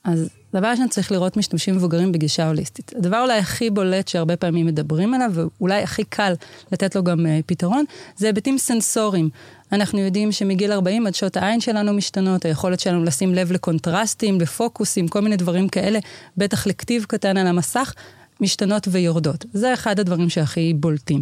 אז 0.03 0.29
דבר 0.55 0.67
ראשון 0.67 0.87
צריך 0.87 1.11
לראות 1.11 1.37
משתמשים 1.37 1.75
מבוגרים 1.75 2.11
בגישה 2.11 2.47
הוליסטית. 2.47 2.91
הדבר 2.95 3.21
אולי 3.21 3.37
הכי 3.37 3.69
בולט 3.69 4.07
שהרבה 4.07 4.35
פעמים 4.35 4.65
מדברים 4.65 5.13
עליו, 5.13 5.31
ואולי 5.33 5.83
הכי 5.83 6.03
קל 6.03 6.33
לתת 6.71 6.95
לו 6.95 7.03
גם 7.03 7.19
uh, 7.19 7.29
פתרון, 7.45 7.85
זה 8.15 8.27
היבטים 8.27 8.57
סנסוריים. 8.57 9.29
אנחנו 9.73 9.99
יודעים 9.99 10.31
שמגיל 10.31 10.71
40 10.71 11.07
עד 11.07 11.15
שעות 11.15 11.37
העין 11.37 11.61
שלנו 11.61 11.93
משתנות, 11.93 12.45
היכולת 12.45 12.79
שלנו 12.79 13.03
לשים 13.03 13.33
לב 13.33 13.51
לקונטרסטים, 13.51 14.41
לפוקוסים, 14.41 15.07
כל 15.07 15.21
מיני 15.21 15.35
דברים 15.35 15.69
כאלה, 15.69 15.99
בטח 16.37 16.67
לכתיב 16.67 17.05
קטן 17.07 17.37
על 17.37 17.47
המסך, 17.47 17.93
משתנות 18.41 18.87
ויורדות. 18.91 19.45
זה 19.53 19.73
אחד 19.73 19.99
הדברים 19.99 20.29
שהכי 20.29 20.73
בולטים. 20.73 21.19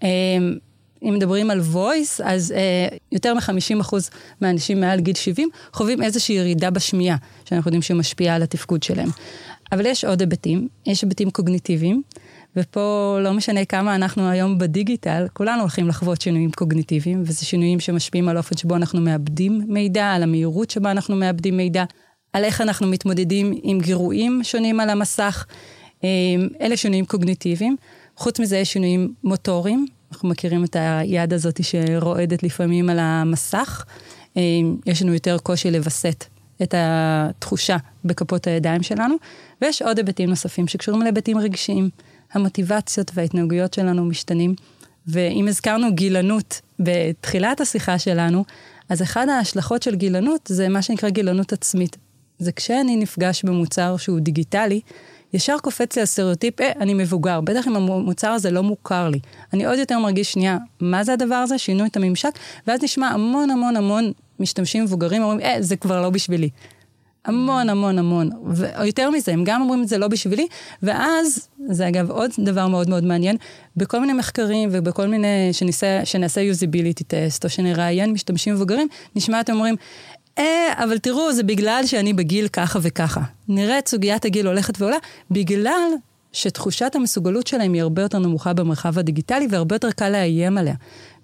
Uh, 0.00 0.04
אם 1.02 1.14
מדברים 1.14 1.50
על 1.50 1.60
voice, 1.72 2.22
אז 2.24 2.52
אה, 2.52 2.96
יותר 3.12 3.34
מ-50% 3.34 3.94
מהאנשים 4.40 4.80
מעל 4.80 5.00
גיל 5.00 5.14
70 5.14 5.48
חווים 5.72 6.02
איזושהי 6.02 6.34
ירידה 6.34 6.70
בשמיעה, 6.70 7.16
שאנחנו 7.44 7.68
יודעים 7.68 7.82
שמשפיעה 7.82 8.36
על 8.36 8.42
התפקוד 8.42 8.82
שלהם. 8.82 9.08
אבל 9.72 9.86
יש 9.86 10.04
עוד 10.04 10.20
היבטים, 10.20 10.68
יש 10.86 11.02
היבטים 11.02 11.30
קוגניטיביים, 11.30 12.02
ופה 12.56 13.18
לא 13.22 13.32
משנה 13.32 13.64
כמה 13.64 13.94
אנחנו 13.94 14.28
היום 14.28 14.58
בדיגיטל, 14.58 15.26
כולנו 15.32 15.60
הולכים 15.60 15.88
לחוות 15.88 16.20
שינויים 16.20 16.50
קוגניטיביים, 16.50 17.22
וזה 17.26 17.44
שינויים 17.44 17.80
שמשפיעים 17.80 18.28
על 18.28 18.36
האופן 18.36 18.56
שבו 18.56 18.76
אנחנו 18.76 19.00
מאבדים 19.00 19.62
מידע, 19.66 20.06
על 20.06 20.22
המהירות 20.22 20.70
שבה 20.70 20.90
אנחנו 20.90 21.16
מאבדים 21.16 21.56
מידע, 21.56 21.84
על 22.32 22.44
איך 22.44 22.60
אנחנו 22.60 22.86
מתמודדים 22.86 23.54
עם 23.62 23.80
גירויים 23.80 24.40
שונים 24.42 24.80
על 24.80 24.90
המסך. 24.90 25.46
אה, 26.04 26.08
אלה 26.60 26.76
שינויים 26.76 27.04
קוגניטיביים. 27.04 27.76
חוץ 28.16 28.40
מזה 28.40 28.56
יש 28.56 28.72
שינויים 28.72 29.14
מוטוריים, 29.24 29.86
אנחנו 30.12 30.28
מכירים 30.28 30.64
את 30.64 30.76
היד 30.78 31.32
הזאת 31.32 31.60
שרועדת 31.62 32.42
לפעמים 32.42 32.90
על 32.90 32.98
המסך. 32.98 33.84
אה, 34.36 34.42
יש 34.86 35.02
לנו 35.02 35.14
יותר 35.14 35.38
קושי 35.38 35.70
לווסת 35.70 36.24
את 36.62 36.74
התחושה 36.76 37.76
בכפות 38.04 38.46
הידיים 38.46 38.82
שלנו, 38.82 39.14
ויש 39.62 39.82
עוד 39.82 39.98
היבטים 39.98 40.28
נוספים 40.28 40.68
שקשורים 40.68 41.02
להיבטים 41.02 41.38
רגשיים. 41.38 41.90
המוטיבציות 42.32 43.10
וההתנהגויות 43.14 43.74
שלנו 43.74 44.04
משתנים, 44.04 44.54
ואם 45.06 45.46
הזכרנו 45.48 45.94
גילנות 45.94 46.60
בתחילת 46.80 47.60
השיחה 47.60 47.98
שלנו, 47.98 48.44
אז 48.88 49.02
אחד 49.02 49.28
ההשלכות 49.28 49.82
של 49.82 49.94
גילנות 49.94 50.40
זה 50.52 50.68
מה 50.68 50.82
שנקרא 50.82 51.08
גילנות 51.08 51.52
עצמית. 51.52 51.96
זה 52.38 52.52
כשאני 52.52 52.96
נפגש 52.96 53.44
במוצר 53.44 53.96
שהוא 53.96 54.20
דיגיטלי, 54.20 54.80
ישר 55.32 55.56
קופץ 55.62 55.96
לי 55.96 56.02
הסטריאוטיפ, 56.02 56.60
אה, 56.60 56.72
אני 56.80 56.94
מבוגר, 56.94 57.40
בטח 57.40 57.68
אם 57.68 57.76
המוצר 57.76 58.28
הזה 58.28 58.50
לא 58.50 58.62
מוכר 58.62 59.08
לי. 59.08 59.18
אני 59.52 59.66
עוד 59.66 59.78
יותר 59.78 59.98
מרגיש, 59.98 60.32
שנייה, 60.32 60.58
מה 60.80 61.04
זה 61.04 61.12
הדבר 61.12 61.34
הזה? 61.34 61.58
שינו 61.58 61.86
את 61.86 61.96
הממשק, 61.96 62.30
ואז 62.66 62.82
נשמע 62.82 63.08
המון 63.08 63.50
המון 63.50 63.76
המון 63.76 64.12
משתמשים 64.40 64.84
מבוגרים 64.84 65.22
אומרים, 65.22 65.40
אה, 65.40 65.56
זה 65.60 65.76
כבר 65.76 66.02
לא 66.02 66.10
בשבילי. 66.10 66.50
המון 67.28 67.68
המון 67.68 67.98
המון, 67.98 68.30
ויותר 68.46 69.10
מזה, 69.10 69.32
הם 69.32 69.44
גם 69.44 69.60
אומרים 69.62 69.82
את 69.82 69.88
זה 69.88 69.98
לא 69.98 70.08
בשבילי, 70.08 70.46
ואז, 70.82 71.48
זה 71.70 71.88
אגב 71.88 72.10
עוד 72.10 72.30
דבר 72.38 72.66
מאוד 72.66 72.88
מאוד 72.88 73.04
מעניין, 73.04 73.36
בכל 73.76 74.00
מיני 74.00 74.12
מחקרים 74.12 74.68
ובכל 74.72 75.06
מיני, 75.06 75.52
שניסה, 75.52 76.00
שנעשה 76.04 76.40
usability 76.40 77.04
test, 77.04 77.44
או 77.44 77.48
שנראיין 77.48 78.12
משתמשים 78.12 78.54
מבוגרים, 78.54 78.88
נשמע 79.16 79.40
אותם 79.40 79.52
אומרים, 79.52 79.76
אה, 80.38 80.72
אבל 80.76 80.98
תראו, 80.98 81.32
זה 81.32 81.42
בגלל 81.42 81.82
שאני 81.86 82.12
בגיל 82.12 82.48
ככה 82.48 82.78
וככה. 82.82 83.20
נראה 83.48 83.78
את 83.78 83.88
סוגיית 83.88 84.24
הגיל 84.24 84.46
הולכת 84.46 84.80
ועולה, 84.80 84.96
בגלל 85.30 85.90
שתחושת 86.32 86.96
המסוגלות 86.96 87.46
שלהם 87.46 87.72
היא 87.72 87.82
הרבה 87.82 88.02
יותר 88.02 88.18
נמוכה 88.18 88.52
במרחב 88.52 88.98
הדיגיטלי 88.98 89.46
והרבה 89.50 89.74
יותר 89.74 89.90
קל 89.90 90.08
לאיים 90.08 90.58
עליה. 90.58 90.74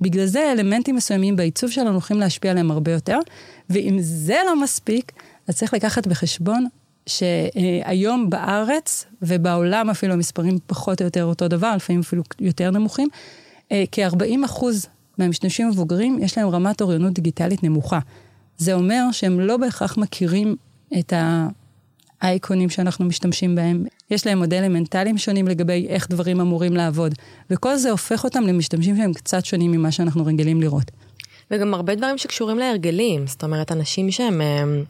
בגלל 0.00 0.26
זה 0.26 0.52
אלמנטים 0.52 0.96
מסוימים 0.96 1.36
בעיצוב 1.36 1.70
שלנו 1.70 1.90
הולכים 1.90 2.20
להשפיע 2.20 2.50
עליהם 2.50 2.70
הרבה 2.70 2.92
יותר, 2.92 3.18
ואם 3.70 3.96
זה 4.00 4.36
לא 4.46 4.62
מספיק, 4.62 5.12
אז 5.48 5.56
צריך 5.56 5.74
לקחת 5.74 6.06
בחשבון 6.06 6.66
שהיום 7.06 8.30
בארץ 8.30 9.06
ובעולם 9.22 9.90
אפילו 9.90 10.12
המספרים 10.12 10.58
פחות 10.66 11.00
או 11.00 11.04
יותר 11.04 11.24
אותו 11.24 11.48
דבר, 11.48 11.72
לפעמים 11.76 12.00
אפילו 12.00 12.22
יותר 12.40 12.70
נמוכים, 12.70 13.08
אה, 13.72 13.84
כ-40 13.92 14.44
אחוז 14.44 14.86
מהמשתמשים 15.18 15.66
המבוגרים 15.66 16.18
יש 16.22 16.38
להם 16.38 16.48
רמת 16.48 16.80
אוריינות 16.80 17.12
דיגיטלית 17.12 17.62
נמוכה. 17.62 17.98
זה 18.58 18.74
אומר 18.74 19.02
שהם 19.12 19.40
לא 19.40 19.56
בהכרח 19.56 19.98
מכירים 19.98 20.56
את 20.98 21.12
האייקונים 22.20 22.70
שאנחנו 22.70 23.04
משתמשים 23.04 23.54
בהם. 23.54 23.84
יש 24.10 24.26
להם 24.26 24.38
מודלים 24.38 24.72
מנטליים 24.72 25.18
שונים 25.18 25.48
לגבי 25.48 25.86
איך 25.88 26.10
דברים 26.10 26.40
אמורים 26.40 26.76
לעבוד, 26.76 27.14
וכל 27.50 27.76
זה 27.76 27.90
הופך 27.90 28.24
אותם 28.24 28.42
למשתמשים 28.42 28.96
שהם 28.96 29.12
קצת 29.12 29.44
שונים 29.44 29.72
ממה 29.72 29.92
שאנחנו 29.92 30.24
רגילים 30.26 30.60
לראות. 30.60 30.90
וגם 31.50 31.74
הרבה 31.74 31.94
דברים 31.94 32.18
שקשורים 32.18 32.58
להרגלים, 32.58 33.26
זאת 33.26 33.44
אומרת, 33.44 33.72
אנשים 33.72 34.10
שהם 34.10 34.40
הם, 34.40 34.84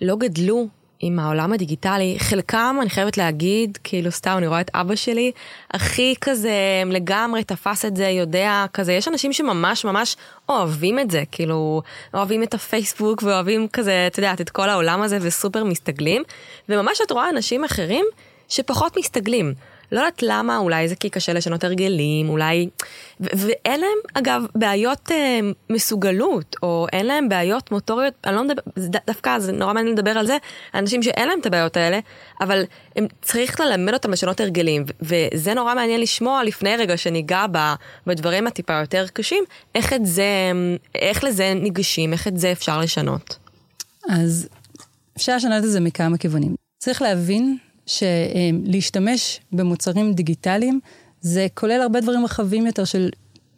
לא 0.00 0.16
גדלו 0.16 0.68
עם 1.00 1.18
העולם 1.18 1.52
הדיגיטלי, 1.52 2.16
חלקם, 2.18 2.76
אני 2.80 2.90
חייבת 2.90 3.16
להגיד, 3.16 3.78
כאילו 3.84 4.10
סתם, 4.12 4.34
אני 4.38 4.46
רואה 4.46 4.60
את 4.60 4.70
אבא 4.74 4.94
שלי, 4.94 5.32
הכי 5.70 6.14
כזה 6.20 6.82
לגמרי 6.86 7.44
תפס 7.44 7.84
את 7.84 7.96
זה, 7.96 8.08
יודע, 8.08 8.64
כזה, 8.72 8.92
יש 8.92 9.08
אנשים 9.08 9.32
שממש 9.32 9.84
ממש 9.84 10.16
אוהבים 10.48 10.98
את 10.98 11.10
זה, 11.10 11.22
כאילו, 11.32 11.82
אוהבים 12.14 12.42
את 12.42 12.54
הפייסבוק 12.54 13.22
ואוהבים 13.22 13.68
כזה, 13.68 14.06
את 14.06 14.18
יודעת, 14.18 14.40
את 14.40 14.50
כל 14.50 14.68
העולם 14.68 15.02
הזה 15.02 15.18
וסופר 15.20 15.64
מסתגלים, 15.64 16.22
וממש 16.68 17.00
את 17.06 17.10
רואה 17.10 17.30
אנשים 17.30 17.64
אחרים 17.64 18.04
שפחות 18.48 18.96
מסתגלים. 18.96 19.54
לא 19.92 20.00
יודעת 20.00 20.22
למה, 20.22 20.58
אולי 20.58 20.88
זה 20.88 20.96
כי 20.96 21.10
קשה 21.10 21.32
לשנות 21.32 21.64
הרגלים, 21.64 22.28
אולי... 22.28 22.68
ואין 23.20 23.80
להם, 23.80 23.98
אגב, 24.14 24.46
בעיות 24.54 25.10
אה, 25.12 25.40
מסוגלות, 25.70 26.56
או 26.62 26.86
אין 26.92 27.06
להם 27.06 27.28
בעיות 27.28 27.72
מוטוריות, 27.72 28.14
אני 28.24 28.36
לא 28.36 28.44
מדבר, 28.44 28.62
דווקא 29.06 29.38
זה 29.38 29.52
נורא 29.52 29.72
מעניין 29.72 29.94
לדבר 29.94 30.10
על 30.10 30.26
זה, 30.26 30.36
אנשים 30.74 31.02
שאין 31.02 31.28
להם 31.28 31.40
את 31.40 31.46
הבעיות 31.46 31.76
האלה, 31.76 31.98
אבל 32.40 32.64
הם 32.96 33.06
צריך 33.22 33.60
ללמד 33.60 33.94
אותם 33.94 34.10
לשנות 34.10 34.40
הרגלים, 34.40 34.84
וזה 35.00 35.54
נורא 35.54 35.74
מעניין 35.74 36.00
לשמוע 36.00 36.44
לפני 36.44 36.76
רגע 36.76 36.96
שניגע 36.96 37.44
בדברים 38.06 38.46
הטיפה 38.46 38.80
יותר 38.80 39.06
קשים, 39.12 39.44
איך 39.74 39.92
את 39.92 40.06
זה, 40.06 40.52
איך 40.94 41.24
לזה 41.24 41.52
ניגשים, 41.54 42.12
איך 42.12 42.28
את 42.28 42.38
זה 42.38 42.52
אפשר 42.52 42.80
לשנות. 42.80 43.36
אז 44.08 44.48
אפשר 45.16 45.36
לשנות 45.36 45.64
את 45.64 45.70
זה 45.70 45.80
מכמה 45.80 46.18
כיוונים. 46.18 46.54
צריך 46.78 47.02
להבין 47.02 47.58
שלהשתמש 47.88 49.40
במוצרים 49.52 50.12
דיגיטליים, 50.12 50.80
זה 51.20 51.46
כולל 51.54 51.80
הרבה 51.80 52.00
דברים 52.00 52.24
רחבים 52.24 52.66
יותר 52.66 52.84
של 52.84 53.10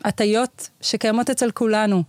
הטיות 0.05 0.69
שקיימות 0.81 1.31
אצל 1.31 1.51
כולנו. 1.51 2.03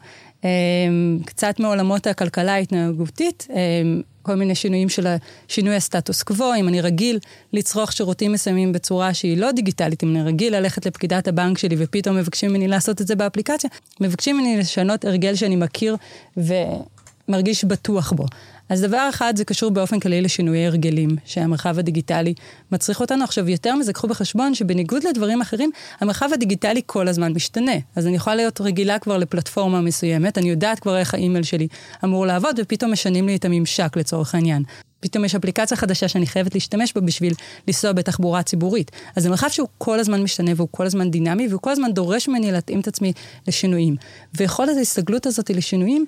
אמ, 0.43 1.19
קצת 1.25 1.59
מעולמות 1.59 2.07
הכלכלה 2.07 2.53
ההתנהגותית, 2.53 3.47
אמ, 3.49 4.01
כל 4.21 4.35
מיני 4.35 4.55
שינויים 4.55 4.89
של 4.89 5.15
שינוי 5.47 5.75
הסטטוס 5.75 6.23
קוו, 6.23 6.53
אם 6.59 6.67
אני 6.67 6.81
רגיל 6.81 7.19
לצרוך 7.53 7.91
שירותים 7.91 8.31
מסוימים 8.31 8.71
בצורה 8.71 9.13
שהיא 9.13 9.37
לא 9.37 9.51
דיגיטלית, 9.51 10.03
אם 10.03 10.15
אני 10.15 10.23
רגיל 10.23 10.55
ללכת 10.55 10.85
לפקידת 10.85 11.27
הבנק 11.27 11.57
שלי 11.57 11.75
ופתאום 11.79 12.17
מבקשים 12.17 12.49
ממני 12.49 12.67
לעשות 12.67 13.01
את 13.01 13.07
זה 13.07 13.15
באפליקציה, 13.15 13.69
מבקשים 14.01 14.37
ממני 14.37 14.57
לשנות 14.57 15.05
הרגל 15.05 15.35
שאני 15.35 15.55
מכיר 15.55 15.95
ומרגיש 16.37 17.65
בטוח 17.65 18.11
בו. 18.11 18.25
אז 18.71 18.81
דבר 18.81 19.07
אחד, 19.09 19.33
זה 19.35 19.45
קשור 19.45 19.71
באופן 19.71 19.99
כללי 19.99 20.21
לשינויי 20.21 20.65
הרגלים, 20.65 21.09
שהמרחב 21.25 21.79
הדיגיטלי 21.79 22.33
מצריך 22.71 23.01
אותנו. 23.01 23.23
עכשיו, 23.23 23.49
יותר 23.49 23.75
מזה, 23.75 23.93
קחו 23.93 24.07
בחשבון 24.07 24.55
שבניגוד 24.55 25.03
לדברים 25.03 25.41
אחרים, 25.41 25.71
המרחב 25.99 26.29
הדיגיטלי 26.33 26.81
כל 26.85 27.07
הזמן 27.07 27.33
משתנה. 27.33 27.71
אז 27.95 28.07
אני 28.07 28.15
יכולה 28.15 28.35
להיות 28.35 28.61
רגילה 28.61 28.99
כבר 28.99 29.17
לפלטפורמה 29.17 29.81
מסוימת, 29.81 30.37
אני 30.37 30.49
יודעת 30.49 30.79
כבר 30.79 30.97
איך 30.97 31.13
האימייל 31.13 31.43
שלי 31.43 31.67
אמור 32.03 32.25
לעבוד, 32.25 32.59
ופתאום 32.61 32.91
משנים 32.91 33.27
לי 33.27 33.35
את 33.35 33.45
הממשק 33.45 33.97
לצורך 33.97 34.35
העניין. 34.35 34.63
פתאום 35.01 35.25
יש 35.25 35.35
אפליקציה 35.35 35.77
חדשה 35.77 36.07
שאני 36.07 36.27
חייבת 36.27 36.53
להשתמש 36.53 36.93
בה 36.95 37.01
בשביל 37.01 37.33
לנסוע 37.67 37.91
בתחבורה 37.91 38.43
ציבורית. 38.43 38.91
אז 39.15 39.23
זה 39.23 39.29
מרחב 39.29 39.47
שהוא 39.47 39.67
כל 39.77 39.99
הזמן 39.99 40.23
משתנה 40.23 40.51
והוא 40.55 40.67
כל 40.71 40.85
הזמן 40.85 41.11
דינמי 41.11 41.47
והוא 41.47 41.61
כל 41.61 41.71
הזמן 41.71 41.93
דורש 41.93 42.27
ממני 42.27 42.51
להתאים 42.51 42.79
את 42.79 42.87
עצמי 42.87 43.13
לשינויים. 43.47 43.95
ויכולת 44.37 44.77
ההסתגלות 44.77 45.25
הזאת 45.25 45.49
לשינויים 45.49 46.05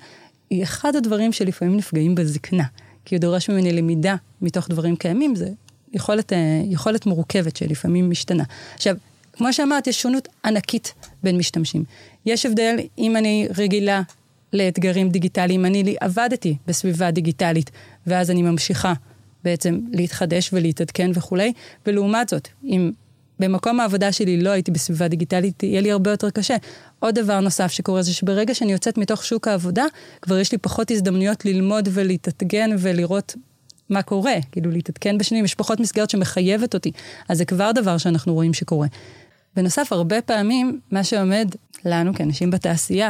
היא 0.54 0.64
אחד 0.64 0.96
הדברים 0.96 1.32
שלפעמים 1.32 1.78
נפגעים 1.78 2.16
בזקנה, 2.16 2.64
כי 3.06 3.16
הוא 3.16 3.22
דורש 3.22 3.50
ממני 3.50 3.72
למידה 3.72 4.16
מתוך 4.42 4.70
דברים 4.70 4.96
קיימים, 4.96 5.36
זה 5.36 5.50
יכולת, 5.94 6.34
אה, 6.34 6.62
יכולת 6.66 7.06
מורכבת 7.06 7.56
שלפעמים 7.56 8.10
משתנה. 8.10 8.44
עכשיו, 8.76 8.96
כמו 9.34 9.54
שאמרת, 9.54 9.88
יש 9.88 10.02
שונות 10.02 10.28
ענקית 10.46 10.94
בין 11.24 11.38
משתמשים. 11.38 11.84
יש 12.26 12.46
הבדל 12.46 12.76
אם 12.98 13.18
אני 13.18 13.48
רגילה 13.58 14.02
לאתגרים 14.54 15.10
דיגיטליים, 15.10 15.66
אני 15.66 15.96
עבדתי 16.02 16.58
בסביבה 16.68 17.12
דיגיטלית, 17.12 17.72
ואז 18.08 18.32
אני 18.32 18.42
ממשיכה 18.42 18.94
בעצם 19.44 19.80
להתחדש 19.92 20.50
ולהתעדכן 20.54 21.12
וכולי, 21.14 21.54
ולעומת 21.86 22.30
זאת, 22.30 22.48
אם 22.64 22.92
במקום 23.40 23.80
העבודה 23.80 24.12
שלי 24.12 24.42
לא 24.42 24.50
הייתי 24.50 24.72
בסביבה 24.72 25.08
דיגיטלית, 25.08 25.64
יהיה 25.64 25.82
לי 25.82 25.92
הרבה 25.92 26.12
יותר 26.12 26.30
קשה. 26.30 26.56
עוד 27.00 27.20
דבר 27.20 27.40
נוסף 27.40 27.72
שקורה 27.72 28.02
זה 28.02 28.14
שברגע 28.14 28.54
שאני 28.54 28.72
יוצאת 28.72 28.98
מתוך 28.98 29.26
שוק 29.26 29.48
העבודה, 29.48 29.86
כבר 30.22 30.38
יש 30.38 30.52
לי 30.52 30.58
פחות 30.58 30.92
הזדמנויות 30.92 31.46
ללמוד 31.46 31.90
ולהתעדכן 31.92 32.70
ולראות 32.80 33.36
מה 33.90 34.02
קורה, 34.02 34.36
כאילו 34.52 34.72
להתעדכן 34.72 35.18
בשנים, 35.18 35.46
יש 35.46 35.56
פחות 35.56 35.80
מסגרת 35.80 36.10
שמחייבת 36.10 36.74
אותי, 36.74 36.92
אז 37.30 37.38
זה 37.38 37.46
כבר 37.46 37.72
דבר 37.72 37.98
שאנחנו 37.98 38.34
רואים 38.34 38.54
שקורה. 38.54 38.88
בנוסף, 39.56 39.88
הרבה 39.92 40.22
פעמים, 40.22 40.80
מה 40.92 41.04
שעומד 41.04 41.56
לנו 41.86 42.14
כאנשים 42.14 42.52
בתעשייה, 42.52 43.10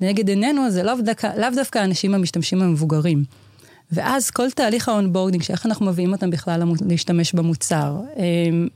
נגד 0.00 0.28
עינינו, 0.28 0.70
זה 0.70 0.82
לאו 0.82 0.94
דווקא, 1.04 1.30
לאו 1.36 1.48
דווקא 1.54 1.78
האנשים 1.78 2.14
המשתמשים 2.14 2.62
המבוגרים. 2.62 3.24
ואז 3.92 4.30
כל 4.30 4.50
תהליך 4.50 4.88
ה 4.88 4.93
onboarding, 4.93 5.42
שאיך 5.42 5.66
אנחנו 5.66 5.86
מביאים 5.86 6.12
אותם 6.12 6.30
בכלל 6.30 6.62
להשתמש 6.88 7.32
במוצר, 7.32 7.96
אמ, 8.16 8.68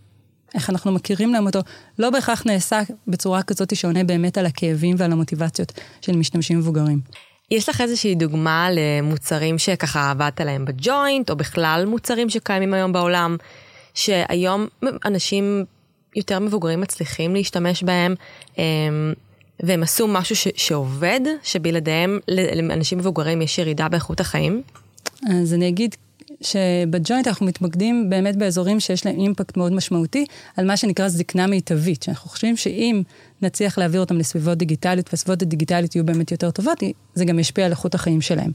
איך 0.55 0.71
אנחנו 0.71 0.93
מכירים 0.93 1.33
להם 1.33 1.47
אותו, 1.47 1.61
לא 1.99 2.11
בהכרח 2.11 2.47
נעשה 2.47 2.81
בצורה 3.09 3.43
כזאת 3.43 3.77
שעונה 3.77 4.05
באמת 4.05 4.39
על 4.39 4.47
הכאבים 4.47 4.97
ועל 4.99 5.13
המוטיבציות 5.13 5.73
של 6.01 6.17
משתמשים 6.17 6.59
מבוגרים. 6.59 7.01
יש 7.51 7.69
לך 7.69 7.81
איזושהי 7.81 8.15
דוגמה 8.15 8.69
למוצרים 8.73 9.59
שככה 9.59 10.11
עבדת 10.11 10.41
עליהם 10.41 10.65
בג'וינט, 10.65 11.31
או 11.31 11.37
בכלל 11.37 11.85
מוצרים 11.89 12.31
שקיימים 12.31 12.75
היום 12.75 12.93
בעולם, 12.93 13.37
שהיום 13.95 14.67
אנשים 15.05 15.65
יותר 16.17 16.39
מבוגרים 16.39 16.81
מצליחים 16.81 17.35
להשתמש 17.35 17.83
בהם, 17.83 18.15
אמ, 18.59 19.13
והם 19.61 19.83
עשו 19.83 20.09
משהו 20.09 20.37
ש- 20.37 20.49
שעובד, 20.57 21.21
שבלעדיהם 21.43 22.19
לאנשים 22.63 22.99
מבוגרים 22.99 23.43
יש 23.43 23.59
ירידה 23.59 23.89
באיכות 23.89 24.21
החיים? 24.21 24.63
אז 25.31 25.55
אני 25.55 25.69
אגיד 25.69 25.97
שבג'וינט 26.41 27.29
אנחנו 27.29 27.47
מתמקדים 27.47 28.11
באמת 28.11 28.37
באזורים 28.37 28.81
שיש 28.81 29.07
להם 29.07 29.21
אימפקט 29.21 29.57
מאוד 29.57 29.73
משמעותי 29.73 30.27
על 30.57 30.67
מה 30.67 30.77
שנקרא 30.77 31.09
זקנה 31.09 31.47
מיטבית, 31.47 32.03
שאנחנו 32.03 32.31
חושבים 32.31 32.57
שאם 32.57 33.03
נצליח 33.43 33.79
להעביר 33.79 34.01
אותם 34.01 34.19
לסביבות 34.19 34.59
דיגיטליות, 34.59 35.09
והסביבות 35.13 35.43
הדיגיטליות 35.43 35.95
יהיו 35.95 36.07
באמת 36.07 36.33
יותר 36.33 36.51
טובות, 36.51 36.83
זה 37.15 37.25
גם 37.25 37.39
ישפיע 37.39 37.65
על 37.65 37.71
איכות 37.71 37.95
החיים 37.95 38.21
שלהם. 38.21 38.51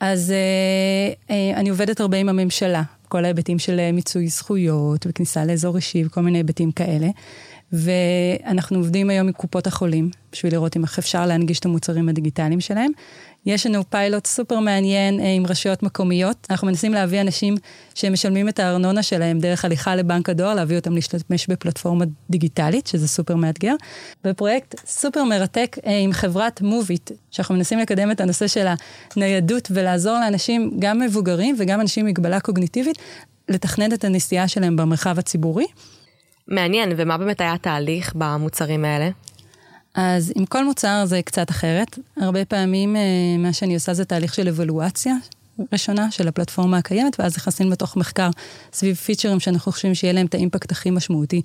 אז 0.00 0.30
אה, 0.30 1.34
אה, 1.34 1.60
אני 1.60 1.68
עובדת 1.68 2.00
הרבה 2.00 2.16
עם 2.16 2.28
הממשלה, 2.28 2.82
כל 3.08 3.24
ההיבטים 3.24 3.58
של 3.58 3.80
אה, 3.80 3.92
מיצוי 3.92 4.28
זכויות 4.28 5.06
וכניסה 5.08 5.44
לאזור 5.44 5.76
אישי 5.76 6.04
וכל 6.04 6.20
מיני 6.20 6.38
היבטים 6.38 6.72
כאלה. 6.72 7.08
ואנחנו 7.72 8.78
עובדים 8.78 9.10
היום 9.10 9.26
עם 9.26 9.32
קופות 9.32 9.66
החולים, 9.66 10.10
בשביל 10.32 10.52
לראות 10.52 10.76
אם 10.76 10.84
אפשר 10.84 11.26
להנגיש 11.26 11.58
את 11.58 11.64
המוצרים 11.64 12.08
הדיגיטליים 12.08 12.60
שלהם. 12.60 12.90
יש 13.46 13.66
לנו 13.66 13.90
פיילוט 13.90 14.26
סופר 14.26 14.60
מעניין 14.60 15.20
אה, 15.20 15.32
עם 15.32 15.46
רשויות 15.46 15.82
מקומיות. 15.82 16.46
אנחנו 16.50 16.66
מנסים 16.66 16.94
להביא 16.94 17.20
אנשים 17.20 17.54
שמשלמים 17.94 18.48
את 18.48 18.58
הארנונה 18.58 19.02
שלהם 19.02 19.38
דרך 19.38 19.64
הליכה 19.64 19.96
לבנק 19.96 20.28
הדואר, 20.28 20.54
להביא 20.54 20.76
אותם 20.76 20.94
להשתמש 20.94 21.46
בפלטפורמה 21.46 22.04
דיגיטלית, 22.30 22.86
שזה 22.86 23.08
סופר 23.08 23.36
מאתגר. 23.36 23.74
ופרויקט 24.24 24.74
סופר 24.86 25.24
מרתק 25.24 25.76
אה, 25.86 25.98
עם 25.98 26.12
חברת 26.12 26.60
מוביט, 26.62 27.10
שאנחנו 27.30 27.54
מנסים 27.54 27.78
לקדם 27.78 28.10
את 28.10 28.20
הנושא 28.20 28.46
של 28.46 28.66
הניידות 29.16 29.68
ולעזור 29.70 30.18
לאנשים, 30.18 30.70
גם 30.78 30.98
מבוגרים 31.00 31.56
וגם 31.58 31.80
אנשים 31.80 32.06
עם 32.06 32.10
מגבלה 32.10 32.40
קוגניטיבית, 32.40 32.98
לתכנן 33.48 33.92
את 33.92 34.04
הנסיעה 34.04 34.48
שלהם 34.48 34.76
במרחב 34.76 35.18
הציבורי. 35.18 35.66
מעניין, 36.48 36.92
ומה 36.96 37.18
באמת 37.18 37.40
היה 37.40 37.52
התהליך 37.52 38.12
במוצרים 38.14 38.84
האלה? 38.84 39.10
אז 39.94 40.32
עם 40.36 40.46
כל 40.46 40.64
מוצר 40.64 41.04
זה 41.04 41.22
קצת 41.22 41.50
אחרת. 41.50 41.98
הרבה 42.16 42.44
פעמים 42.44 42.96
אה, 42.96 43.00
מה 43.38 43.52
שאני 43.52 43.74
עושה 43.74 43.94
זה 43.94 44.04
תהליך 44.04 44.34
של 44.34 44.48
אבלואציה 44.48 45.14
ראשונה 45.72 46.10
של 46.10 46.28
הפלטפורמה 46.28 46.78
הקיימת, 46.78 47.20
ואז 47.20 47.36
נכנסים 47.36 47.70
לתוך 47.70 47.96
מחקר 47.96 48.30
סביב 48.72 48.96
features 48.96 49.40
שאנחנו 49.40 49.72
חושבים 49.72 49.94
שיהיה 49.94 50.12
להם 50.12 50.26
את 50.26 50.34
האימפקט 50.34 50.72
הכי 50.72 50.90
משמעותי 50.90 51.40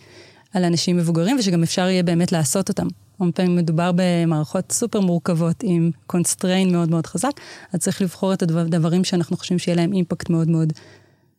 על 0.54 0.64
אנשים 0.64 0.98
מבוגרים, 0.98 1.40
ושגם 1.40 1.64
אפשר 1.64 1.82
יהיה 1.82 2.04
באמת 2.04 2.32
לעשות 2.32 2.70
אותם. 2.70 2.88
הרבה 3.20 3.32
פעמים 3.32 3.56
מדובר 3.56 3.92
במערכות 3.96 4.72
סופר 4.72 5.00
מורכבות 5.00 5.56
עם 5.64 5.92
constraint 6.08 6.72
מאוד 6.72 6.90
מאוד 6.90 7.06
חזק, 7.08 7.32
אז 7.74 7.80
צריך 7.80 8.02
לבחור 8.02 8.34
את 8.34 8.42
הדברים 8.42 9.04
שאנחנו 9.04 9.38
חושבים 9.38 9.60
שיהיה 9.60 9.76
להם 9.76 9.94
אימפקט 9.94 10.30
מאוד 10.30 10.50
מאוד 10.50 10.74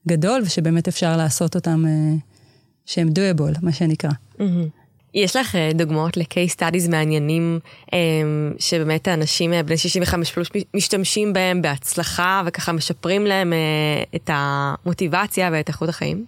גדול, 0.09 0.43
ושבאמת 0.45 0.89
אפשר 0.89 1.17
לעשות 1.17 1.55
אותם, 1.55 1.85
אה, 1.87 2.15
שהם 2.87 3.09
doable, 3.09 3.59
מה 3.63 3.73
שנקרא. 3.73 4.11
Mm-hmm. 4.39 4.85
יש 5.15 5.37
לך 5.37 5.57
אה, 5.57 5.71
דוגמאות 5.75 6.17
ל-case 6.17 6.55
studies 6.57 6.91
מעניינים 6.91 7.59
אה, 7.93 7.99
שבאמת 8.59 9.09
האנשים 9.09 9.53
אה, 9.53 9.63
בני 9.63 9.77
65 9.77 10.33
פלוס 10.33 10.49
משתמשים 10.75 11.33
בהם 11.33 11.63
בהצלחה 11.63 12.43
וככה 12.47 12.73
משפרים 12.73 13.27
להם 13.27 13.53
את 14.15 14.31
המוטיבציה 14.33 15.51
ואת 15.53 15.69
איכות 15.69 15.89
החיים? 15.89 16.25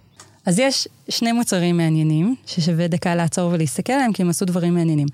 אז 0.47 0.59
יש 0.59 0.89
שני 1.09 1.33
מוצרים 1.33 1.77
מעניינים 1.77 2.35
ששווה 2.47 2.89
דקה 2.89 3.15
לעצור 3.15 3.51
ולהסתכל 3.53 3.93
עליהם 3.93 4.13
כי 4.13 4.23
הם 4.23 4.31
עשו 4.31 4.45
דברים 4.45 4.75
מעניינים. 4.75 5.07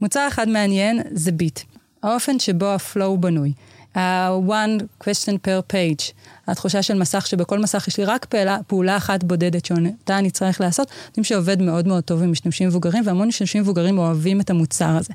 מוצר 0.00 0.28
אחד 0.28 0.48
מעניין 0.48 1.00
זה 1.10 1.32
ביט, 1.32 1.60
האופן 2.02 2.38
שבו 2.38 2.66
הפלואו 2.66 3.18
בנוי. 3.18 3.52
ה-one 3.94 5.04
question 5.04 5.34
per 5.46 5.72
page, 5.72 6.12
התחושה 6.46 6.82
של 6.82 6.94
מסך 6.94 7.26
שבכל 7.26 7.58
מסך 7.58 7.88
יש 7.88 7.98
לי 7.98 8.04
רק 8.04 8.24
פעולה, 8.24 8.58
פעולה 8.66 8.96
אחת 8.96 9.24
בודדת 9.24 9.64
שאותה 9.64 10.18
אני 10.18 10.30
צריך 10.30 10.60
לעשות, 10.60 10.88
יודעים 11.08 11.24
שעובד 11.24 11.62
מאוד 11.62 11.88
מאוד 11.88 12.04
טוב 12.04 12.22
עם 12.22 12.32
משתמשים 12.32 12.68
מבוגרים, 12.68 13.02
והמון 13.06 13.28
משתמשים 13.28 13.62
מבוגרים 13.62 13.98
אוהבים 13.98 14.40
את 14.40 14.50
המוצר 14.50 14.96
הזה. 14.96 15.12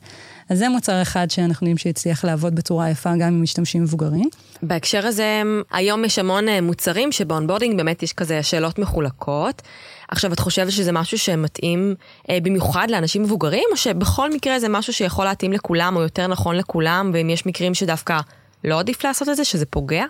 אז 0.50 0.58
זה 0.58 0.70
מוצר 0.70 1.02
אחד 1.02 1.32
שאנחנו 1.32 1.66
יודעים 1.66 1.78
שהצליח 1.78 2.26
לעבוד 2.26 2.56
בצורה 2.56 2.90
יפה 2.90 3.10
גם 3.16 3.28
עם 3.28 3.44
משתמשים 3.44 3.84
מבוגרים. 3.84 4.30
בהקשר 4.62 5.08
הזה, 5.08 5.42
היום 5.72 6.06
יש 6.06 6.20
המון 6.20 6.50
אה, 6.50 6.62
מוצרים 6.62 7.12
שבאונבורדינג 7.12 7.78
באמת 7.78 8.04
יש 8.04 8.14
כזה 8.14 8.44
שאלות 8.44 8.80
מחולקות. 8.80 9.62
עכשיו, 10.08 10.34
את 10.34 10.40
חושבת 10.40 10.72
שזה 10.72 10.92
משהו 10.92 11.18
שמתאים 11.18 11.96
אה, 12.30 12.38
במיוחד 12.44 12.88
לאנשים 12.90 13.24
מבוגרים, 13.24 13.64
או 13.72 13.78
שבכל 13.78 14.34
מקרה 14.34 14.60
זה 14.60 14.70
משהו 14.70 14.94
שיכול 14.94 15.26
להתאים 15.26 15.54
לכולם, 15.54 15.96
או 15.96 16.02
יותר 16.02 16.28
נכון 16.28 16.56
לכולם, 16.56 17.12
ואם 17.14 17.30
יש 17.30 17.46
מקרים 17.46 17.74
שדווקא 17.74 18.20
לא 18.64 18.80
עדיף 18.80 19.04
לעשות 19.04 19.30
את 19.30 19.36
זה, 19.36 19.46
שזה 19.46 19.66
פוגע? 19.66 20.06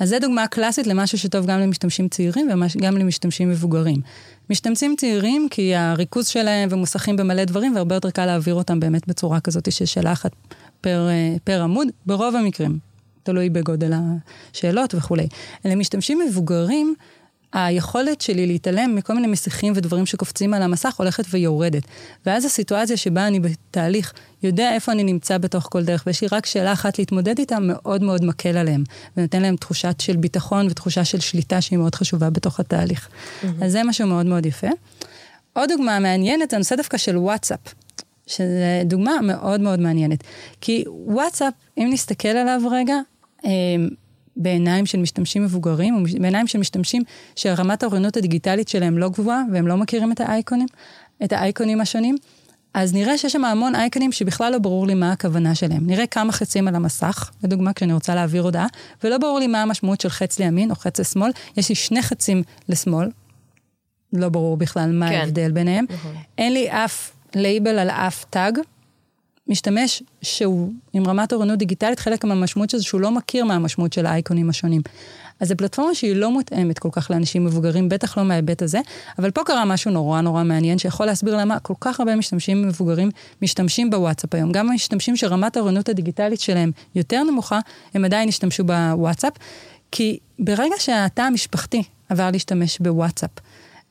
אז 0.00 0.08
זו 0.08 0.16
דוגמה 0.20 0.46
קלאסית 0.46 0.86
למשהו 0.86 1.18
שטוב 1.18 1.46
גם 1.46 1.60
למשתמשים 1.60 2.08
צעירים 2.08 2.48
וגם 2.76 2.98
למשתמשים 2.98 3.50
מבוגרים. 3.50 4.00
משתמשים 4.50 4.94
צעירים 4.96 5.48
כי 5.50 5.74
הריכוז 5.74 6.26
שלהם 6.26 6.68
ומוסכים 6.72 7.16
במלא 7.16 7.44
דברים, 7.44 7.74
והרבה 7.74 7.94
יותר 7.94 8.10
קל 8.10 8.26
להעביר 8.26 8.54
אותם 8.54 8.80
באמת 8.80 9.08
בצורה 9.08 9.40
כזאת 9.40 9.72
של 9.72 9.84
שאלה 9.84 10.12
אחת 10.12 10.30
פר, 10.80 11.08
אה, 11.08 11.36
פר 11.44 11.62
עמוד, 11.62 11.88
ברוב 12.06 12.36
המקרים. 12.36 12.78
תלוי 13.22 13.50
בגודל 13.50 13.92
השאלות 14.52 14.94
וכולי. 14.94 15.26
אלה 15.66 15.74
משתמשים 15.74 16.18
מבוגרים, 16.18 16.94
היכולת 17.52 18.20
שלי 18.20 18.46
להתעלם 18.46 18.94
מכל 18.94 19.14
מיני 19.14 19.26
מסיכים 19.26 19.72
ודברים 19.76 20.06
שקופצים 20.06 20.54
על 20.54 20.62
המסך 20.62 20.94
הולכת 20.98 21.24
ויורדת. 21.30 21.82
ואז 22.26 22.44
הסיטואציה 22.44 22.96
שבה 22.96 23.26
אני 23.26 23.40
בתהליך 23.40 24.12
יודע 24.42 24.74
איפה 24.74 24.92
אני 24.92 25.04
נמצא 25.04 25.38
בתוך 25.38 25.68
כל 25.70 25.84
דרך, 25.84 26.04
ויש 26.06 26.22
לי 26.22 26.28
רק 26.32 26.46
שאלה 26.46 26.72
אחת 26.72 26.98
להתמודד 26.98 27.38
איתה, 27.38 27.58
מאוד 27.60 28.02
מאוד 28.02 28.24
מקל 28.24 28.56
עליהם. 28.56 28.84
ונותן 29.16 29.42
להם 29.42 29.56
תחושה 29.56 29.90
של 29.98 30.16
ביטחון 30.16 30.66
ותחושה 30.66 31.04
של 31.04 31.20
שליטה 31.20 31.60
שהיא 31.60 31.78
מאוד 31.78 31.94
חשובה 31.94 32.30
בתוך 32.30 32.60
התהליך. 32.60 33.08
Mm-hmm. 33.08 33.46
אז 33.64 33.72
זה 33.72 33.84
משהו 33.84 34.06
מאוד 34.06 34.26
מאוד 34.26 34.46
יפה. 34.46 34.68
עוד 35.52 35.68
דוגמה 35.68 35.98
מעניינת 35.98 36.50
זה 36.50 36.56
הנושא 36.56 36.76
דווקא 36.76 36.96
של 36.96 37.16
וואטסאפ. 37.16 37.74
שזו 38.26 38.44
דוגמה 38.84 39.12
מאוד 39.22 39.60
מאוד 39.60 39.80
מעניינת. 39.80 40.24
כי 40.60 40.84
וואטסאפ, 40.88 41.54
אם 41.78 41.88
נסתכל 41.92 42.28
עליו 42.28 42.60
רגע, 42.70 42.94
אמ, 43.44 43.88
בעיניים 44.38 44.86
של 44.86 44.98
משתמשים 44.98 45.44
מבוגרים, 45.44 45.94
או 45.94 46.00
בעיניים 46.20 46.46
של 46.46 46.58
משתמשים 46.58 47.02
שרמת 47.36 47.82
האוריינות 47.82 48.16
הדיגיטלית 48.16 48.68
שלהם 48.68 48.98
לא 48.98 49.08
גבוהה, 49.08 49.42
והם 49.52 49.66
לא 49.66 49.76
מכירים 49.76 50.12
את 50.12 50.20
האייקונים, 50.20 50.66
את 51.24 51.32
האייקונים 51.32 51.80
השונים, 51.80 52.16
אז 52.74 52.94
נראה 52.94 53.18
שיש 53.18 53.32
שם 53.32 53.44
המון 53.44 53.74
אייקונים 53.74 54.12
שבכלל 54.12 54.52
לא 54.52 54.58
ברור 54.58 54.86
לי 54.86 54.94
מה 54.94 55.12
הכוונה 55.12 55.54
שלהם. 55.54 55.86
נראה 55.86 56.06
כמה 56.06 56.32
חצים 56.32 56.68
על 56.68 56.74
המסך, 56.74 57.30
לדוגמה 57.44 57.72
כשאני 57.72 57.92
רוצה 57.92 58.14
להעביר 58.14 58.42
הודעה, 58.42 58.66
ולא 59.04 59.18
ברור 59.18 59.38
לי 59.38 59.46
מה 59.46 59.62
המשמעות 59.62 60.00
של 60.00 60.08
חץ 60.08 60.38
לימין 60.38 60.70
או 60.70 60.76
חץ 60.76 61.00
לשמאל. 61.00 61.30
יש 61.56 61.68
לי 61.68 61.74
שני 61.74 62.02
חצים 62.02 62.42
לשמאל, 62.68 63.08
לא 64.12 64.28
ברור 64.28 64.56
בכלל 64.56 64.92
מה 64.92 65.08
כן. 65.08 65.14
ההבדל 65.14 65.52
ביניהם. 65.52 65.84
נכון. 65.90 66.14
אין 66.38 66.52
לי 66.52 66.70
אף 66.70 67.10
לייבל 67.34 67.78
על 67.78 67.90
אף 67.90 68.24
tag, 68.30 68.58
משתמש 69.48 70.02
שהוא 70.22 70.72
עם 70.92 71.06
רמת 71.06 71.32
אוריינות 71.32 71.58
דיגיטלית, 71.58 71.98
חלק 71.98 72.24
מהמשמעות 72.24 72.70
של 72.70 72.78
זה 72.78 72.84
שהוא 72.84 73.00
לא 73.00 73.10
מכיר 73.10 73.44
מה 73.44 73.54
המשמעות 73.54 73.92
של 73.92 74.06
האייקונים 74.06 74.50
השונים. 74.50 74.80
אז 75.40 75.48
זו 75.48 75.54
פלטפורמה 75.56 75.94
שהיא 75.94 76.16
לא 76.16 76.30
מותאמת 76.30 76.78
כל 76.78 76.88
כך 76.92 77.10
לאנשים 77.10 77.44
מבוגרים, 77.44 77.88
בטח 77.88 78.18
לא 78.18 78.24
מההיבט 78.24 78.62
הזה, 78.62 78.80
אבל 79.18 79.30
פה 79.30 79.44
קרה 79.44 79.64
משהו 79.64 79.90
נורא 79.90 80.20
נורא 80.20 80.44
מעניין, 80.44 80.78
שיכול 80.78 81.06
להסביר 81.06 81.36
למה 81.36 81.60
כל 81.60 81.74
כך 81.80 82.00
הרבה 82.00 82.16
משתמשים 82.16 82.68
מבוגרים 82.68 83.10
משתמשים 83.42 83.90
בוואטסאפ 83.90 84.34
היום. 84.34 84.52
גם 84.52 84.70
המשתמשים 84.70 85.16
שרמת 85.16 85.56
האוריינות 85.56 85.88
הדיגיטלית 85.88 86.40
שלהם 86.40 86.70
יותר 86.94 87.22
נמוכה, 87.22 87.58
הם 87.94 88.04
עדיין 88.04 88.28
השתמשו 88.28 88.64
בוואטסאפ, 88.64 89.32
כי 89.92 90.18
ברגע 90.38 90.74
שהתא 90.78 91.22
המשפחתי 91.22 91.82
עבר 92.08 92.30
להשתמש 92.30 92.78
בוואטסאפ, 92.78 93.30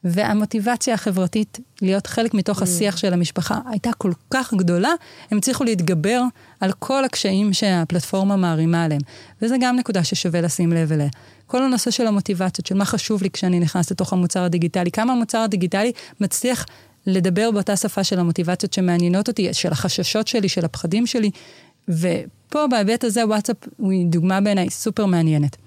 והמוטיבציה 0.03 0.93
החברתית 0.93 1.59
להיות 1.81 2.07
חלק 2.07 2.33
מתוך 2.33 2.61
השיח 2.61 2.97
של 2.97 3.13
המשפחה 3.13 3.59
הייתה 3.69 3.89
כל 3.97 4.11
כך 4.31 4.53
גדולה, 4.53 4.91
הם 5.31 5.37
הצליחו 5.37 5.63
להתגבר 5.63 6.21
על 6.59 6.71
כל 6.79 7.05
הקשיים 7.05 7.53
שהפלטפורמה 7.53 8.35
מערימה 8.35 8.83
עליהם. 8.83 9.01
וזה 9.41 9.55
גם 9.61 9.75
נקודה 9.75 10.03
ששווה 10.03 10.41
לשים 10.41 10.73
לב 10.73 10.91
אליה. 10.91 11.09
כל 11.47 11.63
הנושא 11.63 11.91
של 11.91 12.07
המוטיבציות, 12.07 12.65
של 12.65 12.75
מה 12.75 12.85
חשוב 12.85 13.23
לי 13.23 13.29
כשאני 13.29 13.59
נכנס 13.59 13.91
לתוך 13.91 14.13
המוצר 14.13 14.43
הדיגיטלי, 14.43 14.91
כמה 14.91 15.13
המוצר 15.13 15.37
הדיגיטלי 15.37 15.91
מצליח 16.21 16.65
לדבר 17.07 17.51
באותה 17.51 17.75
שפה 17.75 18.03
של 18.03 18.19
המוטיבציות 18.19 18.73
שמעניינות 18.73 19.27
אותי, 19.27 19.53
של 19.53 19.71
החששות 19.71 20.27
שלי, 20.27 20.49
של 20.49 20.65
הפחדים 20.65 21.07
שלי. 21.07 21.31
ופה 21.87 22.67
בהיבט 22.71 23.03
הזה 23.03 23.27
וואטסאפ 23.27 23.57
הוא 23.77 23.93
דוגמה 24.05 24.41
בעיניי 24.41 24.69
סופר 24.69 25.05
מעניינת. 25.05 25.57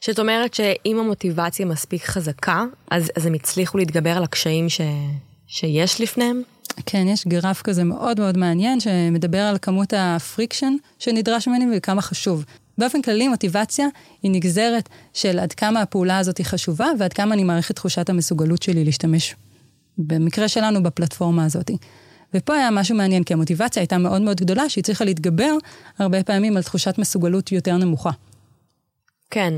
שאת 0.00 0.18
אומרת 0.18 0.54
שאם 0.54 0.98
המוטיבציה 0.98 1.66
מספיק 1.66 2.04
חזקה, 2.04 2.64
אז, 2.90 3.10
אז 3.16 3.26
הם 3.26 3.34
הצליחו 3.34 3.78
להתגבר 3.78 4.16
על 4.16 4.24
הקשיים 4.24 4.68
ש, 4.68 4.80
שיש 5.46 6.00
לפניהם? 6.00 6.42
כן, 6.86 7.06
יש 7.08 7.26
גרף 7.26 7.62
כזה 7.62 7.84
מאוד 7.84 8.20
מאוד 8.20 8.38
מעניין 8.38 8.80
שמדבר 8.80 9.40
על 9.40 9.58
כמות 9.62 9.92
ה 9.96 10.05
friction 10.05 10.76
שנדרש 10.98 11.48
ממני 11.48 11.66
וכמה 11.76 12.02
חשוב. 12.02 12.44
באופן 12.78 13.02
כללי, 13.02 13.28
מוטיבציה 13.28 13.86
היא 14.22 14.30
נגזרת 14.30 14.88
של 15.12 15.38
עד 15.38 15.52
כמה 15.52 15.82
הפעולה 15.82 16.18
הזאת 16.18 16.38
היא 16.38 16.46
חשובה 16.46 16.86
ועד 16.98 17.12
כמה 17.12 17.34
אני 17.34 17.44
מעריך 17.44 17.70
את 17.70 17.76
תחושת 17.76 18.10
המסוגלות 18.10 18.62
שלי 18.62 18.84
להשתמש, 18.84 19.34
במקרה 19.98 20.48
שלנו, 20.48 20.82
בפלטפורמה 20.82 21.44
הזאת. 21.44 21.70
ופה 22.34 22.54
היה 22.54 22.70
משהו 22.70 22.96
מעניין, 22.96 23.24
כי 23.24 23.34
המוטיבציה 23.34 23.80
הייתה 23.80 23.98
מאוד 23.98 24.22
מאוד 24.22 24.40
גדולה, 24.40 24.68
שהיא 24.68 24.84
צריכה 24.84 25.04
להתגבר 25.04 25.52
הרבה 25.98 26.22
פעמים 26.22 26.56
על 26.56 26.62
תחושת 26.62 26.98
מסוגלות 26.98 27.52
יותר 27.52 27.76
נמוכה. 27.76 28.10
כן. 29.30 29.54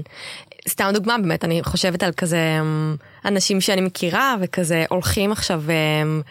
סתם 0.68 0.90
דוגמה, 0.94 1.18
באמת, 1.18 1.44
אני 1.44 1.62
חושבת 1.64 2.02
על 2.02 2.12
כזה 2.12 2.58
אמ, 2.60 2.96
אנשים 3.24 3.60
שאני 3.60 3.80
מכירה, 3.80 4.34
וכזה 4.40 4.84
הולכים 4.88 5.32
עכשיו 5.32 5.62
אמ, 5.70 6.22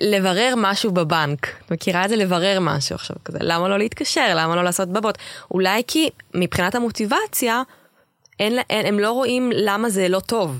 לברר 0.00 0.54
משהו 0.56 0.90
בבנק. 0.90 1.46
את 1.66 1.70
מכירה 1.70 2.04
את 2.04 2.08
זה? 2.08 2.16
לברר 2.16 2.58
משהו 2.60 2.94
עכשיו 2.94 3.16
כזה. 3.24 3.38
למה 3.40 3.68
לא 3.68 3.78
להתקשר? 3.78 4.32
למה 4.36 4.56
לא 4.56 4.64
לעשות 4.64 4.88
בבות? 4.88 5.18
אולי 5.50 5.82
כי 5.86 6.10
מבחינת 6.34 6.74
המוטיבציה, 6.74 7.62
אין, 8.40 8.58
אין, 8.70 8.86
הם 8.86 8.98
לא 8.98 9.12
רואים 9.12 9.50
למה 9.54 9.90
זה 9.90 10.08
לא 10.08 10.20
טוב. 10.20 10.58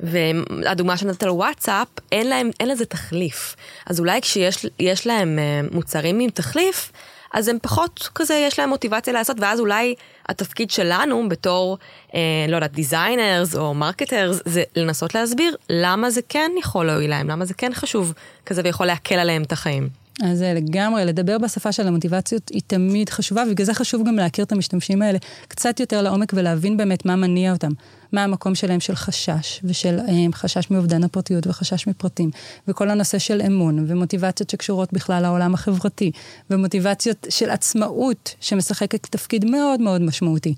והדוגמה 0.00 0.96
שנתת 0.96 1.22
על 1.22 1.30
וואטסאפ, 1.30 1.88
אין, 2.12 2.26
להם, 2.26 2.50
אין 2.60 2.68
לזה 2.68 2.86
תחליף. 2.86 3.56
אז 3.86 4.00
אולי 4.00 4.20
כשיש 4.20 5.06
להם 5.06 5.38
אה, 5.38 5.60
מוצרים 5.70 6.20
עם 6.20 6.30
תחליף, 6.30 6.92
אז 7.36 7.48
הם 7.48 7.58
פחות 7.62 8.08
כזה, 8.14 8.34
יש 8.34 8.58
להם 8.58 8.68
מוטיבציה 8.68 9.12
לעשות, 9.12 9.36
ואז 9.40 9.60
אולי 9.60 9.94
התפקיד 10.28 10.70
שלנו 10.70 11.28
בתור, 11.28 11.78
אה, 12.14 12.20
לא 12.48 12.56
יודעת, 12.56 12.72
designers 12.72 13.56
או 13.56 13.74
marketers, 13.74 14.40
זה 14.44 14.62
לנסות 14.76 15.14
להסביר 15.14 15.56
למה 15.70 16.10
זה 16.10 16.20
כן 16.28 16.50
יכול 16.60 16.86
להועיל 16.86 17.10
להם, 17.10 17.30
למה 17.30 17.44
זה 17.44 17.54
כן 17.54 17.74
חשוב 17.74 18.12
כזה 18.46 18.62
ויכול 18.64 18.86
להקל 18.86 19.14
עליהם 19.14 19.42
את 19.42 19.52
החיים. 19.52 20.05
אז 20.22 20.42
לגמרי, 20.42 21.04
לדבר 21.04 21.38
בשפה 21.38 21.72
של 21.72 21.88
המוטיבציות 21.88 22.48
היא 22.48 22.62
תמיד 22.66 23.10
חשובה, 23.10 23.42
ובגלל 23.46 23.66
זה 23.66 23.74
חשוב 23.74 24.08
גם 24.08 24.16
להכיר 24.16 24.44
את 24.44 24.52
המשתמשים 24.52 25.02
האלה 25.02 25.18
קצת 25.48 25.80
יותר 25.80 26.02
לעומק 26.02 26.32
ולהבין 26.36 26.76
באמת 26.76 27.06
מה 27.06 27.16
מניע 27.16 27.52
אותם. 27.52 27.72
מה 28.12 28.24
המקום 28.24 28.54
שלהם 28.54 28.80
של 28.80 28.94
חשש, 28.94 29.60
ושל 29.64 29.98
um, 29.98 30.32
חשש 30.32 30.70
מאובדן 30.70 31.04
הפרטיות 31.04 31.46
וחשש 31.46 31.86
מפרטים, 31.86 32.30
וכל 32.68 32.90
הנושא 32.90 33.18
של 33.18 33.42
אמון, 33.46 33.84
ומוטיבציות 33.88 34.50
שקשורות 34.50 34.92
בכלל 34.92 35.22
לעולם 35.22 35.54
החברתי, 35.54 36.10
ומוטיבציות 36.50 37.26
של 37.28 37.50
עצמאות, 37.50 38.34
שמשחקת 38.40 39.06
תפקיד 39.06 39.44
מאוד 39.44 39.80
מאוד 39.80 40.02
משמעותי. 40.02 40.54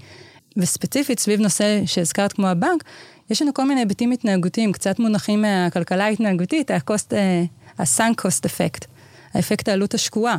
וספציפית, 0.56 1.18
סביב 1.18 1.40
נושא 1.40 1.82
שהזכרת 1.86 2.32
כמו 2.32 2.46
הבנק, 2.46 2.84
יש 3.30 3.42
לנו 3.42 3.54
כל 3.54 3.68
מיני 3.68 3.80
היבטים 3.80 4.10
התנהגותיים, 4.10 4.72
קצת 4.72 4.98
מונחים 4.98 5.42
מהכלכלה 5.42 6.04
ההתנהגותית, 6.04 6.70
ה-sunk 6.70 8.14
cost 8.20 8.46
effect, 8.46 8.97
האפקט 9.34 9.68
העלות 9.68 9.94
השקועה. 9.94 10.36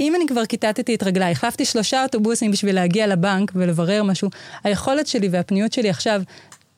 אם 0.00 0.14
אני 0.14 0.26
כבר 0.26 0.46
כיתתתי 0.46 0.94
את 0.94 1.02
רגליי, 1.02 1.32
החלפתי 1.32 1.64
שלושה 1.64 2.02
אוטובוסים 2.02 2.50
בשביל 2.50 2.74
להגיע 2.74 3.06
לבנק 3.06 3.52
ולברר 3.54 4.02
משהו, 4.02 4.30
היכולת 4.64 5.06
שלי 5.06 5.28
והפניות 5.28 5.72
שלי 5.72 5.90
עכשיו 5.90 6.22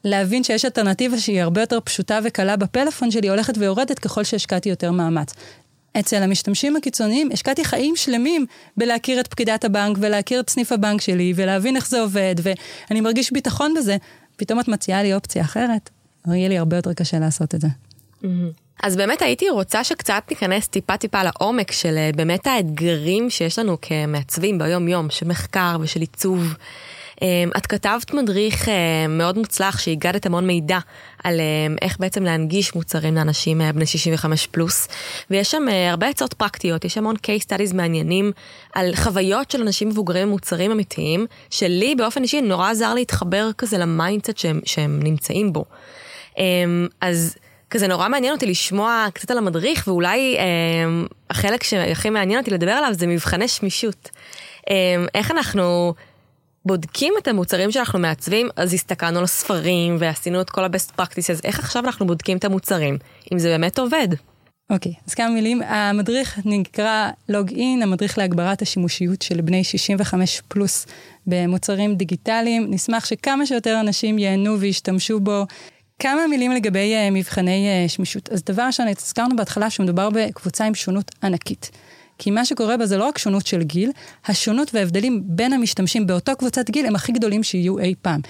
להבין 0.05 0.45
שיש 0.45 0.65
אלטרנטיבה 0.65 1.19
שהיא 1.19 1.43
הרבה 1.43 1.61
יותר 1.61 1.79
פשוטה 1.85 2.19
וקלה 2.25 2.57
בפלאפון 2.57 3.11
שלי 3.11 3.29
הולכת 3.29 3.59
ויורדת 3.59 3.99
ככל 3.99 4.25
שהשקעתי 4.25 4.69
יותר 4.69 4.93
מאמץ. 4.93 5.35
אצל 5.99 6.23
המשתמשים 6.23 6.77
הקיצוניים 6.77 7.29
השקעתי 7.33 7.65
חיים 7.65 7.97
שלמים 7.97 8.47
בלהכיר 8.77 9.21
את 9.21 9.27
פקידת 9.27 9.65
הבנק 9.65 9.97
ולהכיר 10.01 10.41
את 10.41 10.51
סניף 10.51 10.73
הבנק 10.73 11.01
שלי 11.01 11.33
ולהבין 11.37 11.77
איך 11.77 11.89
זה 11.89 12.01
עובד 12.01 12.35
ואני 12.43 13.01
מרגיש 13.01 13.33
ביטחון 13.33 13.75
בזה, 13.75 13.97
פתאום 14.37 14.61
את 14.61 14.69
מציעה 14.69 15.03
לי 15.03 15.15
אופציה 15.15 15.43
אחרת, 15.43 15.91
יהיה 16.27 16.49
לי 16.49 16.59
הרבה 16.59 16.77
יותר 16.77 16.93
קשה 16.93 17.19
לעשות 17.19 17.55
את 17.55 17.61
זה. 17.61 17.69
Mm-hmm. 18.23 18.27
אז 18.83 18.97
באמת 18.97 19.23
הייתי 19.23 19.51
רוצה 19.51 19.85
שקצת 19.85 20.23
ניכנס 20.31 20.69
טיפה 20.69 20.97
טיפה 20.97 21.23
לעומק 21.23 21.73
של 21.73 21.97
אה, 21.97 22.11
באמת 22.17 22.47
האתגרים 22.47 23.31
שיש 23.31 23.59
לנו 23.59 23.77
כמעצבים 23.83 24.59
ביום 24.59 24.89
יום, 24.89 25.11
של 25.11 25.29
מחקר 25.29 25.77
ושל 25.81 26.01
עיצוב. 26.01 26.55
אה, 27.23 27.45
את 27.57 27.67
כתבת 27.67 28.15
מדריך 28.15 28.69
אה, 28.69 29.07
מאוד 29.09 29.39
מוצלח 29.39 29.79
שאגדת 29.79 30.27
המון 30.27 30.47
מידע 30.47 30.79
על 31.25 31.41
איך 31.83 31.97
בעצם 32.01 32.25
להנגיש 32.25 32.75
מוצרים 32.75 33.15
לאנשים 33.15 33.61
בני 33.75 33.87
65 33.87 34.47
פלוס 34.47 34.89
ויש 35.31 35.51
שם 35.51 35.63
הרבה 35.91 36.09
עצות 36.09 36.35
פרקטיות, 36.35 36.85
יש 36.85 36.99
המון 36.99 37.17
case 37.17 37.45
studies 37.45 37.75
מעניינים 37.75 38.33
על 38.75 38.95
חוויות 38.95 39.51
של 39.51 39.61
אנשים 39.61 39.89
מבוגרים 39.89 40.29
ומוצרים 40.29 40.71
אמיתיים 40.71 41.27
שלי 41.51 41.95
באופן 41.95 42.23
אישי 42.23 42.41
נורא 42.41 42.71
עזר 42.71 42.95
להתחבר 42.95 43.51
כזה 43.59 43.79
ל 43.79 43.86
mindset 43.86 44.39
שהם, 44.39 44.61
שהם 44.65 45.01
נמצאים 45.03 45.53
בו. 45.53 45.65
אז 47.01 47.37
כזה 47.71 47.87
נורא 47.87 48.09
מעניין 48.09 48.33
אותי 48.33 48.47
לשמוע 48.47 49.07
קצת 49.15 49.31
על 49.31 49.39
המדריך, 49.39 49.85
ואולי 49.89 50.37
אה, 50.39 50.45
החלק 51.31 51.63
שהכי 51.63 52.11
מעניין 52.11 52.39
אותי 52.39 52.51
לדבר 52.51 52.71
עליו 52.71 52.95
זה 52.95 53.07
מבחני 53.07 53.49
שמישות. 53.49 54.11
אה, 54.71 55.05
איך 55.15 55.31
אנחנו 55.31 55.95
בודקים 56.65 57.15
את 57.19 57.29
המוצרים 57.29 57.71
שאנחנו 57.71 57.99
מעצבים, 57.99 58.49
אז 58.57 58.75
הסתכלנו 58.75 59.19
על 59.19 59.25
הספרים 59.25 59.97
ועשינו 59.99 60.41
את 60.41 60.51
כל 60.51 60.65
ה-best 60.65 61.01
practices, 61.01 61.41
איך 61.45 61.59
עכשיו 61.59 61.85
אנחנו 61.85 62.07
בודקים 62.07 62.37
את 62.37 62.45
המוצרים, 62.45 62.99
אם 63.33 63.39
זה 63.39 63.49
באמת 63.49 63.79
עובד. 63.79 64.09
אוקיי, 64.71 64.93
okay, 64.93 65.03
אז 65.09 65.15
כמה 65.15 65.29
מילים. 65.29 65.63
המדריך 65.63 66.39
נקרא 66.45 67.11
לוג 67.29 67.51
אין, 67.51 67.83
המדריך 67.83 68.19
להגברת 68.19 68.63
השימושיות 68.63 69.23
של 69.23 69.41
בני 69.41 69.65
65 69.65 70.43
פלוס 70.49 70.87
במוצרים 71.27 71.95
דיגיטליים. 71.95 72.67
נשמח 72.71 73.05
שכמה 73.05 73.47
שיותר 73.47 73.81
אנשים 73.81 74.19
ייהנו 74.19 74.61
וישתמשו 74.61 75.21
בו. 75.21 75.47
כמה 76.01 76.27
מילים 76.27 76.53
לגבי 76.53 76.95
uh, 76.95 77.11
מבחני 77.11 77.85
uh, 77.87 77.89
שמישות. 77.89 78.29
אז 78.29 78.45
דבר 78.45 78.63
ראשון, 78.63 78.87
הזכרנו 78.89 79.37
בהתחלה 79.37 79.71
שמדובר 79.71 80.11
בקבוצה 80.11 80.65
עם 80.65 80.75
שונות 80.75 81.11
ענקית. 81.23 81.71
כי 82.19 82.31
מה 82.31 82.45
שקורה 82.45 82.77
בה 82.77 82.87
זה 82.87 82.97
לא 82.97 83.05
רק 83.05 83.19
שונות 83.19 83.47
של 83.47 83.63
גיל, 83.63 83.91
השונות 84.27 84.75
וההבדלים 84.75 85.23
בין 85.25 85.53
המשתמשים 85.53 86.07
באותו 86.07 86.33
קבוצת 86.39 86.71
גיל 86.71 86.87
הם 86.87 86.95
הכי 86.95 87.13
גדולים 87.13 87.43
שיהיו 87.43 87.79
אי 87.79 87.95
פעם. 88.03 88.21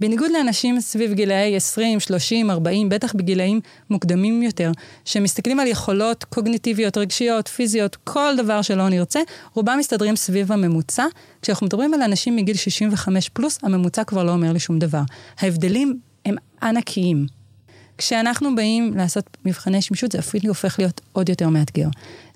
בניגוד 0.00 0.30
לאנשים 0.30 0.80
סביב 0.80 1.12
גילאי 1.12 1.56
20, 1.56 2.00
30, 2.00 2.50
40, 2.50 2.88
בטח 2.88 3.14
בגילאים 3.14 3.60
מוקדמים 3.90 4.42
יותר, 4.42 4.72
שמסתכלים 5.04 5.60
על 5.60 5.66
יכולות 5.66 6.24
קוגניטיביות, 6.24 6.96
רגשיות, 6.96 7.48
פיזיות, 7.48 7.96
כל 7.96 8.34
דבר 8.36 8.62
שלא 8.62 8.88
נרצה, 8.88 9.20
רובם 9.54 9.76
מסתדרים 9.78 10.16
סביב 10.16 10.52
הממוצע. 10.52 11.06
כשאנחנו 11.42 11.66
מדברים 11.66 11.94
על 11.94 12.02
אנשים 12.02 12.36
מגיל 12.36 12.56
65 12.56 13.28
פלוס, 13.28 13.58
הממוצע 13.62 14.04
כבר 14.04 14.24
לא 14.24 14.32
אומר 14.32 14.52
לי 14.52 14.58
שום 14.58 14.78
דבר. 14.78 15.02
ההבדלים 15.38 16.07
הם 16.28 16.36
ענקיים. 16.62 17.26
כשאנחנו 17.98 18.56
באים 18.56 18.96
לעשות 18.96 19.36
מבחני 19.44 19.82
שמישות, 19.82 20.12
זה 20.12 20.18
אפילו 20.18 20.48
הופך 20.48 20.78
להיות 20.78 21.00
עוד 21.12 21.28
יותר 21.28 21.48
מאתגר. 21.48 21.88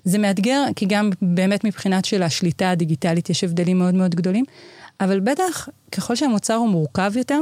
זה 0.03 0.17
מאתגר 0.17 0.63
כי 0.75 0.85
גם 0.85 1.09
באמת 1.21 1.63
מבחינת 1.63 2.05
של 2.05 2.23
השליטה 2.23 2.69
הדיגיטלית 2.69 3.29
יש 3.29 3.43
הבדלים 3.43 3.79
מאוד 3.79 3.93
מאוד 3.93 4.15
גדולים, 4.15 4.45
אבל 4.99 5.19
בטח 5.19 5.69
ככל 5.91 6.15
שהמוצר 6.15 6.53
הוא 6.53 6.69
מורכב 6.69 7.13
יותר, 7.15 7.39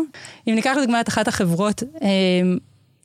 אם 0.48 0.56
ניקח 0.56 0.74
לדוגמה 0.78 1.02
את 1.02 1.10
אחת 1.10 1.28
החברות 1.28 1.84
אה, 2.02 2.08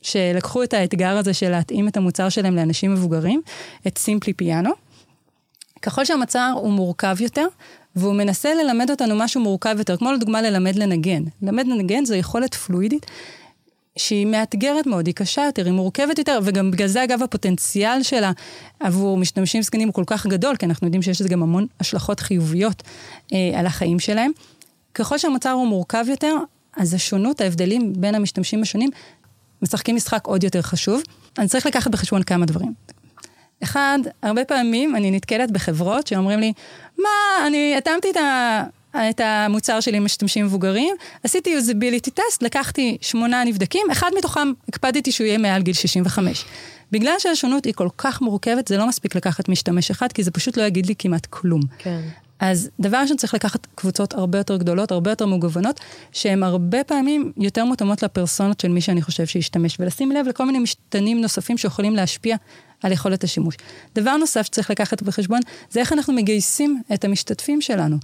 שלקחו 0.01 0.63
את 0.63 0.73
האתגר 0.73 1.17
הזה 1.17 1.33
של 1.33 1.49
להתאים 1.49 1.87
את 1.87 1.97
המוצר 1.97 2.29
שלהם 2.29 2.55
לאנשים 2.55 2.93
מבוגרים, 2.93 3.41
את 3.87 3.97
סימפלי 3.97 4.33
פיאנו, 4.33 4.71
ככל 5.81 6.05
שהמוצר 6.05 6.53
הוא 6.55 6.71
מורכב 6.71 7.17
יותר, 7.19 7.47
והוא 7.97 8.15
מנסה 8.15 8.53
ללמד 8.53 8.89
אותנו 8.89 9.15
משהו 9.15 9.41
מורכב 9.41 9.75
יותר, 9.77 9.97
כמו 9.97 10.11
לדוגמה 10.11 10.41
ללמד 10.41 10.75
לנגן. 10.75 11.23
ללמד 11.41 11.67
לנגן 11.67 12.05
זו 12.05 12.15
יכולת 12.15 12.55
פלואידית 12.55 13.05
שהיא 13.97 14.25
מאתגרת 14.25 14.87
מאוד, 14.87 15.07
היא 15.07 15.15
קשה 15.15 15.45
יותר, 15.45 15.65
היא 15.65 15.73
מורכבת 15.73 16.17
יותר, 16.17 16.39
וגם 16.43 16.71
בגלל 16.71 16.87
זה 16.87 17.03
אגב 17.03 17.23
הפוטנציאל 17.23 18.03
שלה 18.03 18.31
עבור 18.79 19.17
משתמשים 19.17 19.61
זקנים 19.61 19.87
הוא 19.87 19.93
כל 19.93 20.03
כך 20.07 20.27
גדול, 20.27 20.55
כי 20.55 20.65
אנחנו 20.65 20.87
יודעים 20.87 21.01
שיש 21.01 21.21
לזה 21.21 21.29
גם 21.29 21.43
המון 21.43 21.65
השלכות 21.79 22.19
חיוביות 22.19 22.83
אה, 23.33 23.59
על 23.59 23.65
החיים 23.65 23.99
שלהם. 23.99 24.31
ככל 24.93 25.17
שהמוצר 25.17 25.51
הוא 25.51 25.67
מורכב 25.67 26.05
יותר, 26.07 26.35
אז 26.77 26.93
השונות, 26.93 27.41
ההבדלים 27.41 27.93
בין 27.97 28.15
המשתמשים 28.15 28.61
השונים, 28.61 28.89
משחקים 29.61 29.95
משחק 29.95 30.25
עוד 30.25 30.43
יותר 30.43 30.61
חשוב. 30.61 31.01
אני 31.37 31.47
צריך 31.47 31.65
לקחת 31.65 31.91
בחשבון 31.91 32.23
כמה 32.23 32.45
דברים. 32.45 32.73
אחד, 33.63 33.99
הרבה 34.23 34.45
פעמים 34.45 34.95
אני 34.95 35.11
נתקלת 35.11 35.51
בחברות 35.51 36.07
שאומרים 36.07 36.39
לי, 36.39 36.53
מה, 36.97 37.47
אני 37.47 37.75
התאמתי 37.77 38.09
את 38.09 38.17
את 39.09 39.21
המוצר 39.23 39.79
שלי 39.79 39.99
משתמשים 39.99 40.45
מבוגרים, 40.45 40.95
עשיתי 41.23 41.57
usability 41.57 42.09
test, 42.19 42.37
לקחתי 42.41 42.97
שמונה 43.01 43.43
נבדקים, 43.43 43.87
אחד 43.91 44.11
מתוכם 44.17 44.51
הקפדתי 44.69 45.11
שהוא 45.11 45.27
יהיה 45.27 45.37
מעל 45.37 45.61
גיל 45.61 45.73
65. 45.73 46.45
בגלל 46.91 47.13
שהשונות 47.19 47.65
היא 47.65 47.73
כל 47.73 47.87
כך 47.97 48.21
מורכבת, 48.21 48.67
זה 48.67 48.77
לא 48.77 48.87
מספיק 48.87 49.15
לקחת 49.15 49.49
משתמש 49.49 49.91
אחד, 49.91 50.11
כי 50.11 50.23
זה 50.23 50.31
פשוט 50.31 50.57
לא 50.57 50.63
יגיד 50.63 50.85
לי 50.85 50.93
כמעט 50.99 51.25
כלום. 51.29 51.61
כן. 51.77 52.01
אז 52.39 52.69
דבר 52.79 52.97
ראשון 52.97 53.17
צריך 53.17 53.33
לקחת 53.33 53.67
קבוצות 53.75 54.13
הרבה 54.13 54.37
יותר 54.37 54.57
גדולות, 54.57 54.91
הרבה 54.91 55.11
יותר 55.11 55.25
מגוונות, 55.25 55.79
שהן 56.11 56.43
הרבה 56.43 56.83
פעמים 56.83 57.31
יותר 57.37 57.65
מותאמות 57.65 58.03
לפרסונות 58.03 58.59
של 58.59 58.67
מי 58.67 58.81
שאני 58.81 59.01
חושב 59.01 59.25
שישתמש, 59.25 59.77
ולשים 59.79 60.11
לב 60.11 60.27
לכל 60.27 60.45
מיני 60.45 60.59
משתנים 60.59 61.21
נוספים 61.21 61.57
שיכולים 61.57 61.95
להשפיע 61.95 62.35
על 62.83 62.91
יכולת 62.91 63.23
השימוש. 63.23 63.55
דבר 63.95 64.17
נוסף 64.17 64.45
שצריך 64.45 64.71
לקחת 64.71 65.01
בחשבון, 65.01 65.39
זה 65.69 65.79
איך 65.79 65.93
אנחנו 65.93 66.13
מגייסים 66.13 66.81
את 66.93 67.05
המשתתפים 67.05 67.61
שלנו. 67.61 67.97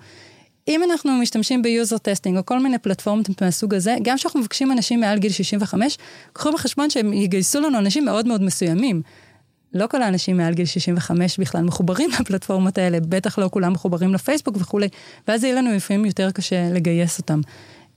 אם 0.67 0.83
אנחנו 0.83 1.11
משתמשים 1.11 1.61
ב 1.61 1.68
user 1.68 1.97
testing 1.97 2.37
או 2.37 2.45
כל 2.45 2.59
מיני 2.59 2.77
פלטפורמות 2.77 3.41
מהסוג 3.41 3.73
הזה, 3.73 3.95
גם 4.01 4.17
כשאנחנו 4.17 4.39
מבקשים 4.39 4.71
אנשים 4.71 4.99
מעל 4.99 5.19
גיל 5.19 5.31
65, 5.31 5.97
קחו 6.33 6.51
בחשבון 6.51 6.89
שהם 6.89 7.13
יגייסו 7.13 7.61
לנו 7.61 7.77
אנשים 7.77 8.05
מאוד 8.05 8.27
מאוד 8.27 8.43
מסוימים. 8.43 9.01
לא 9.73 9.87
כל 9.87 10.01
האנשים 10.01 10.37
מעל 10.37 10.53
גיל 10.53 10.65
65 10.65 11.39
בכלל 11.39 11.63
מחוברים 11.63 12.09
לפלטפורמות 12.19 12.77
האלה, 12.77 12.99
בטח 12.99 13.39
לא 13.39 13.49
כולם 13.51 13.73
מחוברים 13.73 14.13
לפייסבוק 14.13 14.57
וכולי, 14.59 14.87
ואז 15.27 15.43
יהיה 15.43 15.55
לנו 15.55 15.71
לפעמים 15.75 16.05
יותר 16.05 16.31
קשה 16.31 16.69
לגייס 16.73 17.19
אותם. 17.19 17.41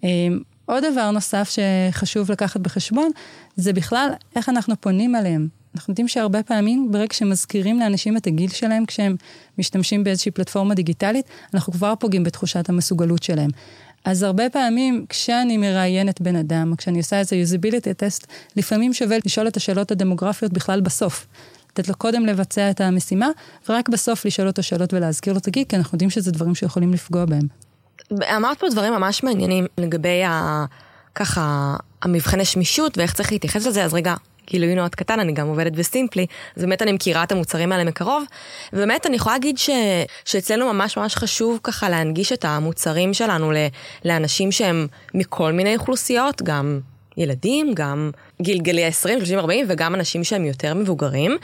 אמ, 0.04 0.40
עוד 0.66 0.84
דבר 0.92 1.10
נוסף 1.10 1.50
שחשוב 1.50 2.30
לקחת 2.32 2.60
בחשבון, 2.60 3.10
זה 3.56 3.72
בכלל 3.72 4.10
איך 4.36 4.48
אנחנו 4.48 4.74
פונים 4.80 5.14
עליהם. 5.14 5.48
אנחנו 5.74 5.90
יודעים 5.90 6.08
שהרבה 6.08 6.42
פעמים, 6.42 6.88
ברגע 6.92 7.14
שמזכירים 7.14 7.80
לאנשים 7.80 8.16
את 8.16 8.26
הגיל 8.26 8.50
שלהם 8.50 8.86
כשהם 8.86 9.16
משתמשים 9.58 10.04
באיזושהי 10.04 10.30
פלטפורמה 10.32 10.74
דיגיטלית, 10.74 11.26
אנחנו 11.54 11.72
כבר 11.72 11.94
פוגעים 11.98 12.24
בתחושת 12.24 12.68
המסוגלות 12.68 13.22
שלהם. 13.22 13.50
אז 14.04 14.22
הרבה 14.22 14.50
פעמים, 14.50 15.06
כשאני 15.08 15.56
מראיינת 15.56 16.20
בן 16.20 16.36
אדם, 16.36 16.74
כשאני 16.76 16.98
עושה 16.98 17.18
איזה 17.18 17.36
usability 17.36 17.92
טסט, 17.96 18.26
לפעמים 18.56 18.92
שווה 18.92 19.16
לשאול 19.26 19.48
את 19.48 19.56
השאלות 19.56 19.90
הדמוגרפיות 19.90 20.52
בכלל 20.52 20.80
בסוף. 20.80 21.26
לתת 21.78 21.88
לו 21.88 21.94
קודם 21.94 22.26
לבצע 22.26 22.70
את 22.70 22.80
המשימה, 22.80 23.28
ורק 23.68 23.88
בסוף 23.88 24.24
לשאול 24.24 24.48
אותו 24.48 24.62
שאלות 24.62 24.94
ולהזכיר 24.94 25.32
לו 25.32 25.38
את 25.38 25.46
הגיל, 25.46 25.64
כי 25.68 25.76
אנחנו 25.76 25.96
יודעים 25.96 26.10
שזה 26.10 26.32
דברים 26.32 26.54
שיכולים 26.54 26.92
לפגוע 26.92 27.24
בהם. 27.24 27.46
אמרת 28.36 28.58
פה 28.58 28.66
דברים 28.70 28.92
ממש 28.92 29.22
מעניינים 29.22 29.66
לגבי 29.78 30.24
ה... 30.24 30.64
ככה, 31.14 31.76
המבחני 32.02 32.44
שמישות 32.44 32.98
ואיך 32.98 33.14
צריך 33.14 33.32
להתייחס 33.32 33.66
לזה, 33.66 33.84
אז 33.84 33.94
רגע, 33.94 34.14
גילוי 34.50 34.74
נאות 34.74 34.94
קטן, 34.94 35.20
אני 35.20 35.32
גם 35.32 35.46
עובדת 35.46 35.72
בסימפלי, 35.72 36.26
אז 36.56 36.62
באמת 36.62 36.82
אני 36.82 36.92
מכירה 36.92 37.22
את 37.22 37.32
המוצרים 37.32 37.72
האלה 37.72 37.84
מקרוב, 37.84 38.24
ובאמת 38.72 39.06
אני 39.06 39.16
יכולה 39.16 39.34
להגיד 39.34 39.58
ש, 39.58 39.70
שאצלנו 40.24 40.72
ממש 40.72 40.98
ממש 40.98 41.16
חשוב 41.16 41.60
ככה 41.62 41.88
להנגיש 41.88 42.32
את 42.32 42.44
המוצרים 42.44 43.14
שלנו 43.14 43.52
לאנשים 44.04 44.52
שהם 44.52 44.86
מכל 45.14 45.52
מיני 45.52 45.76
אוכלוסיות, 45.76 46.42
גם 46.42 46.80
ילדים, 47.16 47.74
גם 47.74 48.10
גלגלי 48.42 48.84
ה-20, 48.84 49.18
30, 49.18 49.38
40, 49.38 49.66
וגם 49.68 49.94
אנשים 49.94 50.24
שהם 50.24 50.44
יותר 50.44 50.74
מבוגרים. 50.74 51.36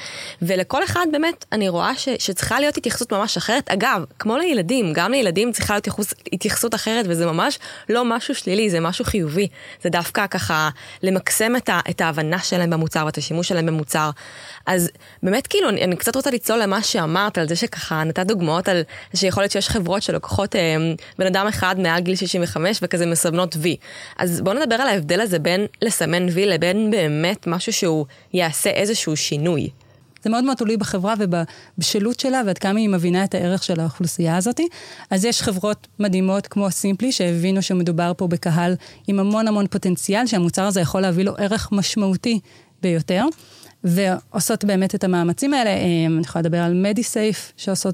ולכל 0.43 0.85
אחד 0.85 1.07
באמת, 1.13 1.45
אני 1.53 1.69
רואה 1.69 1.97
ש, 1.97 2.09
שצריכה 2.19 2.61
להיות 2.61 2.77
התייחסות 2.77 3.13
ממש 3.13 3.37
אחרת. 3.37 3.71
אגב, 3.71 4.05
כמו 4.19 4.39
לילדים, 4.39 4.93
גם 4.93 5.13
לילדים 5.13 5.53
צריכה 5.53 5.75
להיות 5.75 5.87
התייחסות, 5.87 6.19
התייחסות 6.33 6.75
אחרת, 6.75 7.05
וזה 7.09 7.27
ממש 7.27 7.59
לא 7.89 8.05
משהו 8.05 8.35
שלילי, 8.35 8.71
זה 8.71 8.81
משהו 8.81 9.05
חיובי. 9.05 9.49
זה 9.83 9.91
דווקא 9.91 10.27
ככה 10.27 10.71
למקסם 11.03 11.57
את, 11.57 11.69
ה, 11.69 11.81
את 11.91 12.01
ההבנה 12.01 12.39
שלהם 12.39 12.71
במוצר 12.71 13.03
ואת 13.07 13.19
השימוש 13.19 13.49
שלהם 13.49 13.67
במוצר. 13.67 14.11
אז 14.67 14.91
באמת 15.23 15.47
כאילו, 15.47 15.69
אני, 15.69 15.85
אני 15.85 15.97
קצת 15.97 16.17
רוצה 16.17 16.31
לצלול 16.31 16.63
למה 16.63 16.83
שאמרת, 16.83 17.39
על 17.39 17.49
זה 17.49 17.57
שככה 17.57 18.05
נתת 18.05 18.27
דוגמאות 18.27 18.69
על 18.69 18.83
שיכול 19.15 19.43
להיות 19.43 19.53
שיש 19.53 19.69
חברות 19.69 20.03
שלוקחות 20.03 20.57
אה, 20.57 20.77
בן 21.19 21.27
אדם 21.27 21.47
אחד 21.47 21.81
מעל 21.81 22.01
גיל 22.01 22.17
65 22.17 22.79
וכזה 22.83 23.07
מסמנות 23.07 23.57
וי. 23.59 23.77
אז 24.19 24.41
בואו 24.41 24.59
נדבר 24.59 24.75
על 24.75 24.89
ההבדל 24.89 25.21
הזה 25.21 25.39
בין 25.39 25.67
לסמן 25.83 26.27
וי 26.29 26.47
לבין 26.47 26.82
באמת 26.91 27.47
משהו 27.47 27.73
שהוא 27.73 28.07
יעשה 28.33 28.71
איזשהו 28.71 29.17
שינוי. 29.17 29.69
זה 30.23 30.31
מאוד 30.31 30.45
מאוד 30.45 30.57
תלוי 30.57 30.77
בחברה 30.77 31.15
ובבשלות 31.19 32.21
שלה 32.21 32.43
ועד 32.47 32.59
כמה 32.59 32.79
היא 32.79 32.89
מבינה 32.89 33.25
את 33.25 33.35
הערך 33.35 33.63
של 33.63 33.81
האוכלוסייה 33.81 34.37
הזאת. 34.37 34.61
אז 35.11 35.25
יש 35.25 35.43
חברות 35.43 35.89
מדהימות 35.99 36.47
כמו 36.47 36.71
סימפלי 36.71 37.13
שהבינו 37.13 37.63
שמדובר 37.63 38.13
פה 38.17 38.27
בקהל 38.27 38.75
עם 39.09 39.21
המון 39.21 39.49
המון 39.49 39.67
פוטנציאל, 39.67 40.27
שהמוצר 40.27 40.63
הזה 40.63 40.81
יכול 40.81 41.01
להביא 41.01 41.25
לו 41.25 41.33
ערך 41.39 41.69
משמעותי 41.73 42.41
ביותר. 42.83 43.25
ועושות 43.85 44.65
באמת 44.65 44.95
את 44.95 45.05
המאמצים 45.05 45.55
האלה. 45.55 45.71
אה, 45.71 46.07
אני 46.07 46.21
יכולה 46.21 46.43
לדבר 46.43 46.59
על 46.59 46.75
מדיסייף, 46.75 47.53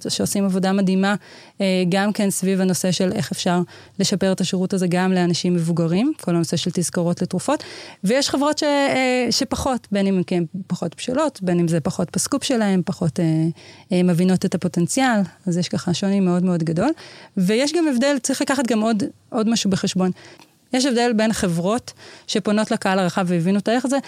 שעושים 0.08 0.44
עבודה 0.44 0.72
מדהימה, 0.72 1.14
אה, 1.60 1.84
גם 1.88 2.12
כן 2.12 2.30
סביב 2.30 2.60
הנושא 2.60 2.92
של 2.92 3.12
איך 3.12 3.32
אפשר 3.32 3.60
לשפר 3.98 4.32
את 4.32 4.40
השירות 4.40 4.72
הזה 4.72 4.86
גם 4.86 5.12
לאנשים 5.12 5.54
מבוגרים, 5.54 6.12
כל 6.20 6.34
הנושא 6.34 6.56
של 6.56 6.70
תזכורות 6.74 7.22
לתרופות. 7.22 7.62
ויש 8.04 8.30
חברות 8.30 8.58
ש, 8.58 8.62
אה, 8.62 9.26
שפחות, 9.30 9.88
בין 9.92 10.06
אם 10.06 10.22
הן 10.30 10.44
פחות 10.66 10.94
בשלות, 10.96 11.42
בין 11.42 11.60
אם 11.60 11.68
זה 11.68 11.80
פחות 11.80 12.08
בסקופ 12.16 12.44
שלהן, 12.44 12.82
פחות 12.84 13.20
מבינות 13.90 14.44
את 14.44 14.54
הפוטנציאל, 14.54 15.20
אז 15.46 15.58
יש 15.58 15.68
ככה 15.68 15.94
שוני 15.94 16.20
מאוד 16.20 16.44
מאוד 16.44 16.62
גדול. 16.62 16.90
ויש 17.36 17.72
גם 17.72 17.88
הבדל, 17.88 18.16
צריך 18.22 18.42
לקחת 18.42 18.66
גם 18.66 18.80
עוד, 18.80 19.02
עוד 19.30 19.48
משהו 19.48 19.70
בחשבון. 19.70 20.10
יש 20.72 20.86
הבדל 20.86 21.12
בין 21.16 21.32
חברות 21.32 21.92
שפונות 22.26 22.70
לקהל 22.70 22.98
הרחב 22.98 23.24
והבינו 23.28 23.58
את 23.58 23.68
הערך 23.68 23.84
הזה, 23.84 23.98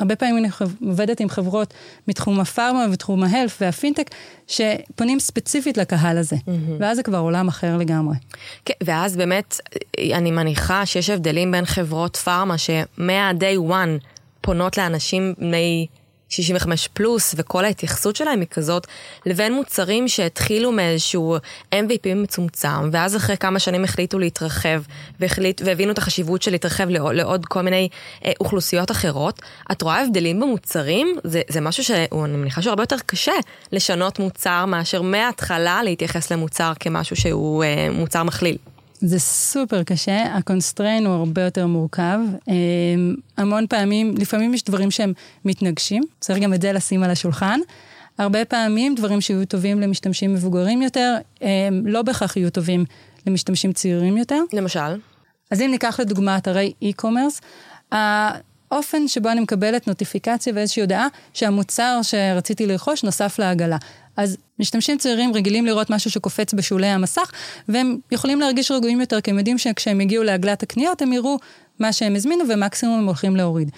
הרבה 0.00 0.16
פעמים 0.16 0.36
אני 0.36 0.48
עובדת 0.86 1.20
עם 1.20 1.28
חברות 1.28 1.74
מתחום 2.08 2.40
הפארמה 2.40 2.86
ותחום 2.92 3.24
ההלף 3.24 3.58
והפינטק, 3.60 4.10
שפונים 4.46 5.20
ספציפית 5.20 5.78
לקהל 5.78 6.18
הזה, 6.18 6.36
mm-hmm. 6.36 6.50
ואז 6.78 6.96
זה 6.96 7.02
כבר 7.02 7.18
עולם 7.18 7.48
אחר 7.48 7.76
לגמרי. 7.76 8.16
כן, 8.64 8.74
ואז 8.82 9.16
באמת, 9.16 9.60
אני 9.98 10.30
מניחה 10.30 10.86
שיש 10.86 11.10
הבדלים 11.10 11.50
בין 11.52 11.64
חברות 11.64 12.16
פארמה 12.16 12.58
שמה-day 12.58 13.70
one 13.70 14.04
פונות 14.40 14.78
לאנשים 14.78 15.34
בני 15.38 15.86
65 16.30 16.88
פלוס 16.88 17.34
וכל 17.38 17.64
ההתייחסות 17.64 18.16
שלהם 18.16 18.40
היא 18.40 18.48
כזאת, 18.50 18.86
לבין 19.26 19.54
מוצרים 19.54 20.08
שהתחילו 20.08 20.72
מאיזשהו 20.72 21.36
MVP 21.74 22.14
מצומצם, 22.16 22.90
ואז 22.92 23.16
אחרי 23.16 23.36
כמה 23.36 23.58
שנים 23.58 23.84
החליטו 23.84 24.18
להתרחב, 24.18 24.82
והחליט, 25.20 25.62
והבינו 25.64 25.92
את 25.92 25.98
החשיבות 25.98 26.42
של 26.42 26.50
להתרחב 26.50 26.88
לעוד, 26.88 27.14
לעוד 27.14 27.46
כל 27.46 27.62
מיני 27.62 27.88
אה, 28.24 28.32
אוכלוסיות 28.40 28.90
אחרות. 28.90 29.42
את 29.72 29.82
רואה 29.82 30.02
הבדלים 30.02 30.40
במוצרים? 30.40 31.14
זה, 31.24 31.42
זה 31.48 31.60
משהו 31.60 31.84
שאני 31.84 32.36
מניחה 32.36 32.62
שהוא 32.62 32.70
הרבה 32.70 32.82
יותר 32.82 32.96
קשה 33.06 33.32
לשנות 33.72 34.18
מוצר 34.18 34.64
מאשר 34.64 35.02
מההתחלה 35.02 35.82
להתייחס 35.82 36.32
למוצר 36.32 36.72
כמשהו 36.80 37.16
שהוא 37.16 37.64
אה, 37.64 37.88
מוצר 37.90 38.22
מכליל. 38.22 38.56
זה 39.00 39.18
סופר 39.18 39.82
קשה, 39.82 40.22
ה 40.36 40.42
constraint 40.42 41.06
הוא 41.06 41.14
הרבה 41.14 41.42
יותר 41.42 41.66
מורכב. 41.66 42.18
אמ, 42.48 43.14
המון 43.36 43.66
פעמים, 43.66 44.14
לפעמים 44.18 44.54
יש 44.54 44.64
דברים 44.64 44.90
שהם 44.90 45.12
מתנגשים, 45.44 46.02
צריך 46.20 46.38
גם 46.38 46.54
את 46.54 46.62
זה 46.62 46.72
לשים 46.72 47.02
על 47.02 47.10
השולחן. 47.10 47.60
הרבה 48.18 48.44
פעמים 48.44 48.94
דברים 48.94 49.20
שיהיו 49.20 49.46
טובים 49.46 49.80
למשתמשים 49.80 50.34
מבוגרים 50.34 50.82
יותר, 50.82 51.16
הם 51.40 51.86
לא 51.86 52.02
בהכרח 52.02 52.36
יהיו 52.36 52.50
טובים 52.50 52.84
למשתמשים 53.26 53.72
צעירים 53.72 54.16
יותר. 54.16 54.42
למשל? 54.52 55.00
אז 55.50 55.60
אם 55.60 55.70
ניקח 55.70 56.00
לדוגמה 56.00 56.36
אתרי 56.36 56.72
e-commerce, 56.84 57.40
האופן 57.92 59.08
שבו 59.08 59.28
אני 59.28 59.40
מקבלת 59.40 59.88
נוטיפיקציה 59.88 60.52
ואיזושהי 60.56 60.80
הודעה 60.82 61.06
שהמוצר 61.32 62.00
שרציתי 62.02 62.66
לרכוש 62.66 63.04
נוסף 63.04 63.38
לעגלה. 63.38 63.76
אז 64.16 64.36
משתמשים 64.60 64.98
צעירים 64.98 65.34
רגילים 65.34 65.66
לראות 65.66 65.90
משהו 65.90 66.10
שקופץ 66.10 66.54
בשולי 66.54 66.86
המסך, 66.86 67.32
והם 67.68 67.98
יכולים 68.12 68.40
להרגיש 68.40 68.70
רגועים 68.70 69.00
יותר, 69.00 69.20
כי 69.20 69.30
הם 69.30 69.38
יודעים 69.38 69.58
שכשהם 69.58 70.00
יגיעו 70.00 70.24
לעגלת 70.24 70.62
הקניות, 70.62 71.02
הם 71.02 71.12
יראו 71.12 71.38
מה 71.78 71.92
שהם 71.92 72.16
הזמינו 72.16 72.44
ומקסימום 72.48 72.98
הם 72.98 73.06
הולכים 73.06 73.36
להוריד. 73.36 73.70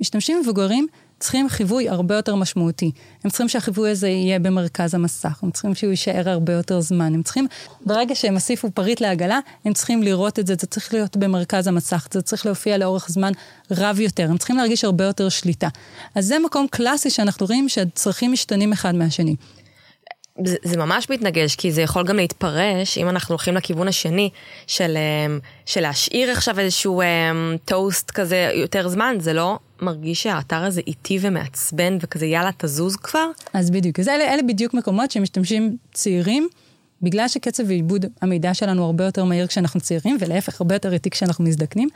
משתמשים 0.00 0.40
מבוגרים 0.40 0.86
צריכים 1.22 1.48
חיווי 1.48 1.88
הרבה 1.88 2.14
יותר 2.16 2.34
משמעותי. 2.34 2.90
הם 3.24 3.30
צריכים 3.30 3.48
שהחיווי 3.48 3.90
הזה 3.90 4.08
יהיה 4.08 4.38
במרכז 4.38 4.94
המסך, 4.94 5.38
הם 5.42 5.50
צריכים 5.50 5.74
שהוא 5.74 5.90
יישאר 5.90 6.28
הרבה 6.28 6.52
יותר 6.52 6.80
זמן. 6.80 7.14
הם 7.14 7.22
צריכים, 7.22 7.46
ברגע 7.86 8.14
שהם 8.14 8.34
הוסיפו 8.34 8.70
פריט 8.70 9.00
לעגלה, 9.00 9.38
הם 9.64 9.72
צריכים 9.72 10.02
לראות 10.02 10.38
את 10.38 10.46
זה, 10.46 10.54
זה 10.60 10.66
צריך 10.66 10.94
להיות 10.94 11.16
במרכז 11.16 11.66
המסך, 11.66 12.08
זה 12.10 12.22
צריך 12.22 12.46
להופיע 12.46 12.78
לאורך 12.78 13.08
זמן 13.08 13.32
רב 13.70 14.00
יותר, 14.00 14.30
הם 14.30 14.38
צריכים 14.38 14.56
להרגיש 14.56 14.84
הרבה 14.84 15.04
יותר 15.04 15.28
שליטה. 15.28 15.68
אז 16.14 16.26
זה 16.26 16.38
מקום 16.38 16.66
קלאסי 16.70 17.10
שאנחנו 17.10 17.46
רואים 17.46 17.68
שהצרכים 17.68 18.32
משתנים 18.32 18.72
אחד 18.72 18.94
מהשני. 18.94 19.36
זה, 20.44 20.76
ממש 20.76 21.10
מתנגש, 21.10 21.56
כי 21.56 21.72
זה 21.72 21.82
יכול 21.82 22.04
גם 22.04 22.16
להתפרש, 22.16 22.98
אם 22.98 23.08
אנחנו 23.08 23.32
הולכים 23.32 23.54
לכיוון 23.54 23.88
השני, 23.88 24.30
של, 24.66 24.96
אמ, 24.96 25.38
של 25.66 25.80
להשאיר 25.80 26.30
עכשיו 26.30 26.58
איזשהו 26.58 27.02
טוסט 27.64 28.10
אמ, 28.10 28.14
כזה 28.14 28.50
יותר 28.54 28.88
זמן, 28.88 29.16
זה 29.20 29.32
לא 29.32 29.58
מרגיש 29.80 30.22
שהאתר 30.22 30.64
הזה 30.64 30.80
איטי 30.86 31.18
ומעצבן 31.20 31.98
וכזה 32.00 32.26
יאללה 32.26 32.50
תזוז 32.56 32.96
כבר? 32.96 33.26
אז 33.52 33.70
בדיוק, 33.70 34.00
אז 34.00 34.08
אלה, 34.08 34.34
אלה 34.34 34.42
בדיוק 34.42 34.74
מקומות 34.74 35.10
שמשתמשים 35.10 35.76
צעירים, 35.92 36.48
בגלל 37.02 37.28
שקצב 37.28 37.70
עיבוד 37.70 38.06
המידע 38.22 38.54
שלנו 38.54 38.84
הרבה 38.84 39.04
יותר 39.04 39.24
מהיר 39.24 39.46
כשאנחנו 39.46 39.80
צעירים, 39.80 40.16
ולהפך 40.20 40.60
הרבה 40.60 40.74
יותר 40.74 40.92
איטי 40.92 41.10
כשאנחנו 41.10 41.44
מזדקנים, 41.44 41.88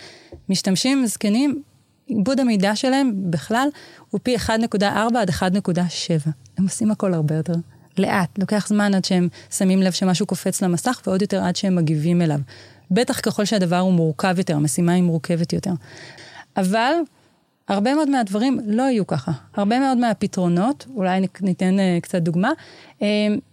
משתמשים 0.48 1.06
זקנים, 1.06 1.62
עיבוד 2.06 2.40
המידע 2.40 2.76
שלהם 2.76 3.12
בכלל 3.30 3.68
הוא 4.10 4.20
פי 4.22 4.36
1.4 4.36 4.84
עד 5.18 5.30
1.7. 5.30 6.30
הם 6.58 6.64
עושים 6.64 6.90
הכל 6.90 7.14
הרבה 7.14 7.34
יותר 7.34 7.54
לאט, 7.98 8.38
לוקח 8.38 8.68
זמן 8.68 8.94
עד 8.94 9.04
שהם 9.04 9.28
שמים 9.50 9.82
לב 9.82 9.92
שמשהו 9.92 10.26
קופץ 10.26 10.62
למסך, 10.62 11.02
ועוד 11.06 11.22
יותר 11.22 11.42
עד 11.42 11.56
שהם 11.56 11.76
מגיבים 11.76 12.22
אליו. 12.22 12.40
בטח 12.90 13.20
ככל 13.20 13.44
שהדבר 13.44 13.78
הוא 13.78 13.92
מורכב 13.92 14.34
יותר, 14.38 14.56
המשימה 14.56 14.92
היא 14.92 15.02
מורכבת 15.02 15.52
יותר. 15.52 15.72
אבל 16.56 16.92
הרבה 17.68 17.94
מאוד 17.94 18.10
מהדברים 18.10 18.60
לא 18.66 18.82
יהיו 18.82 19.06
ככה. 19.06 19.32
הרבה 19.54 19.78
מאוד 19.78 19.98
מהפתרונות, 19.98 20.86
אולי 20.94 21.26
ניתן 21.40 21.76
uh, 21.78 22.02
קצת 22.02 22.22
דוגמה, 22.22 22.50
uh, 22.98 23.02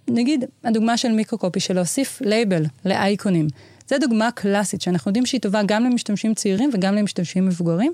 נגיד 0.07 0.45
הדוגמה 0.63 0.97
של 0.97 1.11
מיקרוקופי, 1.11 1.59
של 1.59 1.73
להוסיף 1.73 2.21
לייבל 2.21 2.65
לאייקונים. 2.85 3.47
זו 3.89 3.95
דוגמה 3.99 4.31
קלאסית, 4.31 4.81
שאנחנו 4.81 5.09
יודעים 5.09 5.25
שהיא 5.25 5.41
טובה 5.41 5.61
גם 5.65 5.83
למשתמשים 5.83 6.33
צעירים 6.33 6.69
וגם 6.73 6.95
למשתמשים 6.95 7.45
מבוגרים, 7.45 7.91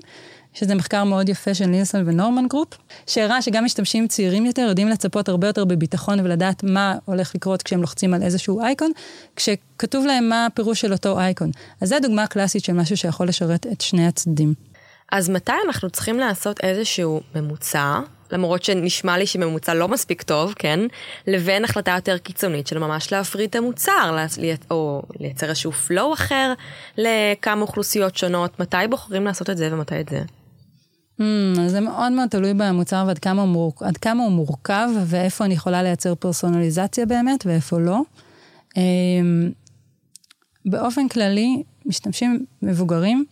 שזה 0.52 0.74
מחקר 0.74 1.04
מאוד 1.04 1.28
יפה 1.28 1.54
של 1.54 1.66
נילסון 1.66 2.08
ונורמן 2.08 2.48
גרופ, 2.48 2.68
שהראה 3.06 3.42
שגם 3.42 3.64
משתמשים 3.64 4.08
צעירים 4.08 4.46
יותר 4.46 4.62
יודעים 4.62 4.88
לצפות 4.88 5.28
הרבה 5.28 5.46
יותר 5.46 5.64
בביטחון 5.64 6.20
ולדעת 6.20 6.64
מה 6.64 6.94
הולך 7.04 7.34
לקרות 7.34 7.62
כשהם 7.62 7.80
לוחצים 7.80 8.14
על 8.14 8.22
איזשהו 8.22 8.60
אייקון, 8.60 8.90
כשכתוב 9.36 10.06
להם 10.06 10.28
מה 10.28 10.46
הפירוש 10.46 10.80
של 10.80 10.92
אותו 10.92 11.20
אייקון. 11.20 11.50
אז 11.80 11.88
זו 11.88 11.96
דוגמה 12.02 12.26
קלאסית 12.26 12.64
של 12.64 12.72
משהו 12.72 12.96
שיכול 12.96 13.28
לשרת 13.28 13.66
את 13.66 13.80
שני 13.80 14.06
הצדדים. 14.06 14.54
אז 15.12 15.30
מתי 15.30 15.52
אנחנו 15.66 15.90
צריכים 15.90 16.18
לעשות 16.18 16.60
איזשהו 16.62 17.20
ממוצע, 17.34 18.00
למרות 18.32 18.62
שנשמע 18.62 19.18
לי 19.18 19.26
שממוצע 19.26 19.74
לא 19.74 19.88
מספיק 19.88 20.22
טוב, 20.22 20.54
כן? 20.56 20.80
לבין 21.26 21.64
החלטה 21.64 21.90
יותר 21.90 22.18
קיצונית 22.18 22.66
של 22.66 22.78
ממש 22.78 23.12
להפריד 23.12 23.48
את 23.48 23.56
המוצר, 23.56 24.26
או 24.70 25.02
לייצר 25.20 25.48
איזשהו 25.48 25.72
flow 25.88 26.14
אחר 26.14 26.52
לכמה 26.98 27.62
אוכלוסיות 27.62 28.16
שונות. 28.16 28.60
מתי 28.60 28.76
בוחרים 28.90 29.24
לעשות 29.24 29.50
את 29.50 29.56
זה 29.56 29.68
ומתי 29.72 30.00
את 30.00 30.08
זה? 30.08 30.20
Mm, 31.20 31.22
זה 31.66 31.80
מאוד 31.80 32.12
מאוד 32.12 32.28
תלוי 32.28 32.54
במוצר 32.54 33.04
ועד 33.06 33.18
כמה, 33.18 33.44
מור... 33.44 33.72
כמה 34.00 34.22
הוא 34.22 34.32
מורכב 34.32 34.88
ואיפה 35.06 35.44
אני 35.44 35.54
יכולה 35.54 35.82
לייצר 35.82 36.14
פרסונליזציה 36.14 37.06
באמת 37.06 37.46
ואיפה 37.46 37.78
לא. 37.78 38.00
Um, 38.70 38.72
באופן 40.64 41.08
כללי, 41.08 41.62
משתמשים 41.86 42.44
מבוגרים 42.62 43.24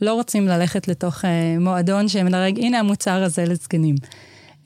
לא 0.00 0.14
רוצים 0.14 0.48
ללכת 0.48 0.88
לתוך 0.88 1.24
uh, 1.24 1.26
מועדון 1.60 2.08
שהם 2.08 2.28
לרג, 2.28 2.58
הנה 2.58 2.78
המוצר 2.78 3.22
הזה 3.22 3.44
לזקנים. 3.44 3.94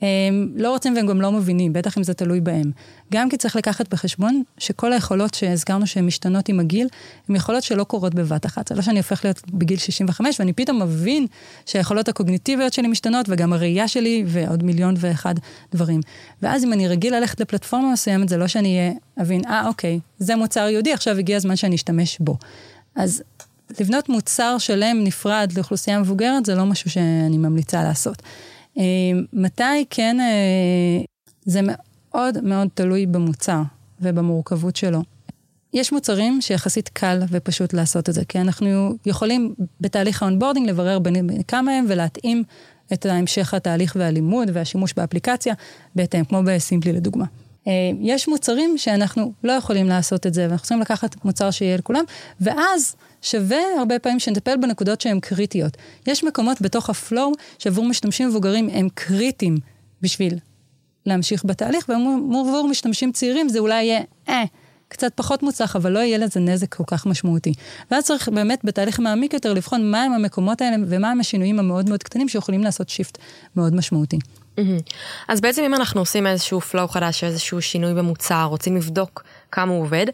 הם 0.01 0.51
לא 0.55 0.71
רוצים 0.71 0.95
והם 0.95 1.07
גם 1.07 1.21
לא 1.21 1.31
מבינים, 1.31 1.73
בטח 1.73 1.97
אם 1.97 2.03
זה 2.03 2.13
תלוי 2.13 2.41
בהם. 2.41 2.71
גם 3.13 3.29
כי 3.29 3.37
צריך 3.37 3.55
לקחת 3.55 3.93
בחשבון 3.93 4.43
שכל 4.57 4.93
היכולות 4.93 5.33
שהזכרנו 5.33 5.87
שהן 5.87 6.05
משתנות 6.05 6.49
עם 6.49 6.59
הגיל, 6.59 6.87
הן 7.29 7.35
יכולות 7.35 7.63
שלא 7.63 7.83
קורות 7.83 8.15
בבת 8.15 8.45
אחת. 8.45 8.67
זה 8.67 8.75
לא 8.75 8.81
שאני 8.81 8.97
הופך 8.97 9.25
להיות 9.25 9.41
בגיל 9.53 9.77
65 9.77 10.39
ואני 10.39 10.53
פתאום 10.53 10.81
מבין 10.81 11.27
שהיכולות 11.65 12.09
הקוגניטיביות 12.09 12.73
שלי 12.73 12.87
משתנות 12.87 13.25
וגם 13.29 13.53
הראייה 13.53 13.87
שלי 13.87 14.23
ועוד 14.27 14.63
מיליון 14.63 14.95
ואחד 14.97 15.35
דברים. 15.71 16.01
ואז 16.41 16.63
אם 16.63 16.73
אני 16.73 16.87
רגיל 16.87 17.15
ללכת 17.15 17.39
לפלטפורמה 17.39 17.91
מסוימת, 17.91 18.29
זה 18.29 18.37
לא 18.37 18.47
שאני 18.47 18.93
אבין, 19.21 19.41
אה, 19.45 19.67
אוקיי, 19.67 19.99
זה 20.19 20.35
מוצר 20.35 20.67
יהודי, 20.69 20.93
עכשיו 20.93 21.17
הגיע 21.17 21.37
הזמן 21.37 21.55
שאני 21.55 21.75
אשתמש 21.75 22.17
בו. 22.19 22.37
אז 22.95 23.23
לבנות 23.79 24.09
מוצר 24.09 24.57
שלם 24.57 25.03
נפרד 25.03 25.51
לאוכלוסייה 25.55 25.99
מבוגרת, 25.99 26.45
זה 26.45 26.55
לא 26.55 26.65
משהו 26.65 26.89
שאני 26.89 27.37
ממליצה 27.37 27.83
לעשות. 27.83 28.21
אה, 28.79 28.83
מתי 29.33 29.85
כן, 29.89 30.17
אה, 30.19 31.03
זה 31.45 31.59
מאוד 31.63 32.43
מאוד 32.43 32.67
תלוי 32.73 33.05
במוצר 33.05 33.61
ובמורכבות 34.01 34.75
שלו. 34.75 35.01
יש 35.73 35.93
מוצרים 35.93 36.41
שיחסית 36.41 36.89
קל 36.89 37.19
ופשוט 37.29 37.73
לעשות 37.73 38.09
את 38.09 38.13
זה, 38.13 38.25
כי 38.25 38.41
אנחנו 38.41 38.95
יכולים 39.05 39.55
בתהליך 39.81 40.23
ה 40.23 40.27
onboarding 40.27 40.69
לברר 40.69 40.99
בני 40.99 41.43
כמה 41.47 41.71
הם 41.71 41.85
ולהתאים 41.87 42.43
את 42.93 43.05
המשך 43.05 43.53
התהליך 43.53 43.95
והלימוד 43.99 44.47
והשימוש 44.53 44.93
באפליקציה 44.93 45.53
בהתאם, 45.95 46.25
כמו 46.25 46.41
בסימפלי 46.45 46.93
לדוגמה. 46.93 47.25
אה, 47.67 47.73
יש 48.01 48.27
מוצרים 48.27 48.77
שאנחנו 48.77 49.33
לא 49.43 49.51
יכולים 49.51 49.87
לעשות 49.87 50.27
את 50.27 50.33
זה, 50.33 50.47
ואנחנו 50.49 50.63
צריכים 50.63 50.81
לקחת 50.81 51.25
מוצר 51.25 51.51
שיהיה 51.51 51.77
לכולם, 51.77 52.03
ואז 52.41 52.95
שווה 53.21 53.59
הרבה 53.79 53.99
פעמים 53.99 54.19
שנטפל 54.19 54.57
בנקודות 54.57 55.01
שהן 55.01 55.19
קריטיות. 55.19 55.77
יש 56.07 56.23
מקומות 56.23 56.61
בתוך 56.61 56.89
ה 56.89 56.97
flow 56.97 57.31
שעבור 57.59 57.85
משתמשים 57.85 58.27
מבוגרים 58.27 58.69
הם 58.73 58.87
קריטיים 58.93 59.57
בשביל 60.01 60.33
להמשיך 61.05 61.45
בתהליך, 61.45 61.89
ועבור 61.89 62.67
משתמשים 62.69 63.11
צעירים 63.11 63.49
זה 63.49 63.59
אולי 63.59 63.83
יהיה, 63.83 64.01
אה, 64.29 64.43
קצת 64.87 65.11
פחות 65.15 65.43
מוצלח, 65.43 65.75
אבל 65.75 65.91
לא 65.91 65.99
יהיה 65.99 66.17
לזה 66.17 66.39
נזק 66.39 66.75
כל 66.75 66.83
כך 66.87 67.05
משמעותי. 67.05 67.53
ואז 67.91 68.03
צריך 68.03 68.29
באמת 68.29 68.59
בתהליך 68.63 68.99
מעמיק 68.99 69.33
יותר 69.33 69.53
לבחון 69.53 69.91
מהם 69.91 70.13
המקומות 70.13 70.61
האלה 70.61 70.77
ומהם 70.87 71.19
השינויים 71.19 71.59
המאוד 71.59 71.89
מאוד 71.89 72.03
קטנים 72.03 72.29
שיכולים 72.29 72.63
לעשות 72.63 72.89
שיפט 72.89 73.17
מאוד 73.55 73.75
משמעותי. 73.75 74.19
אז 75.27 75.41
בעצם 75.41 75.63
אם 75.63 75.75
אנחנו 75.75 76.01
עושים 76.01 76.27
איזשהו 76.27 76.59
flow 76.59 76.87
חדש, 76.87 77.23
איזשהו 77.23 77.61
שינוי 77.61 77.93
במוצר, 77.93 78.45
רוצים 78.49 78.75
לבדוק 78.75 79.23
כמה 79.51 79.71
הוא 79.71 79.81
עובד, 79.81 80.05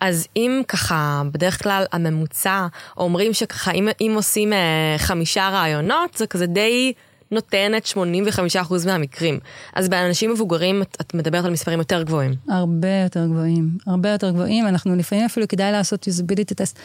אז 0.00 0.26
אם 0.36 0.62
ככה, 0.68 1.22
בדרך 1.32 1.62
כלל 1.62 1.84
הממוצע, 1.92 2.66
אומרים 2.96 3.32
שככה, 3.32 3.72
אם, 3.72 3.88
אם 4.00 4.12
עושים 4.14 4.52
אה, 4.52 4.94
חמישה 4.98 5.48
רעיונות, 5.48 6.14
זה 6.16 6.26
כזה 6.26 6.46
די 6.46 6.92
נותן 7.30 7.72
את 7.76 7.86
85% 7.86 8.86
מהמקרים. 8.86 9.38
אז 9.74 9.88
באנשים 9.88 10.30
מבוגרים 10.32 10.82
את, 10.82 10.96
את 11.00 11.14
מדברת 11.14 11.44
על 11.44 11.50
מספרים 11.50 11.78
יותר 11.78 12.02
גבוהים. 12.02 12.34
הרבה 12.48 13.02
יותר 13.02 13.26
גבוהים, 13.26 13.70
הרבה 13.86 14.08
יותר 14.08 14.30
גבוהים. 14.30 14.66
אנחנו 14.66 14.96
לפעמים 14.96 15.24
אפילו 15.24 15.48
כדאי 15.48 15.72
לעשות 15.72 16.08
usability 16.08 16.54
test 16.60 16.78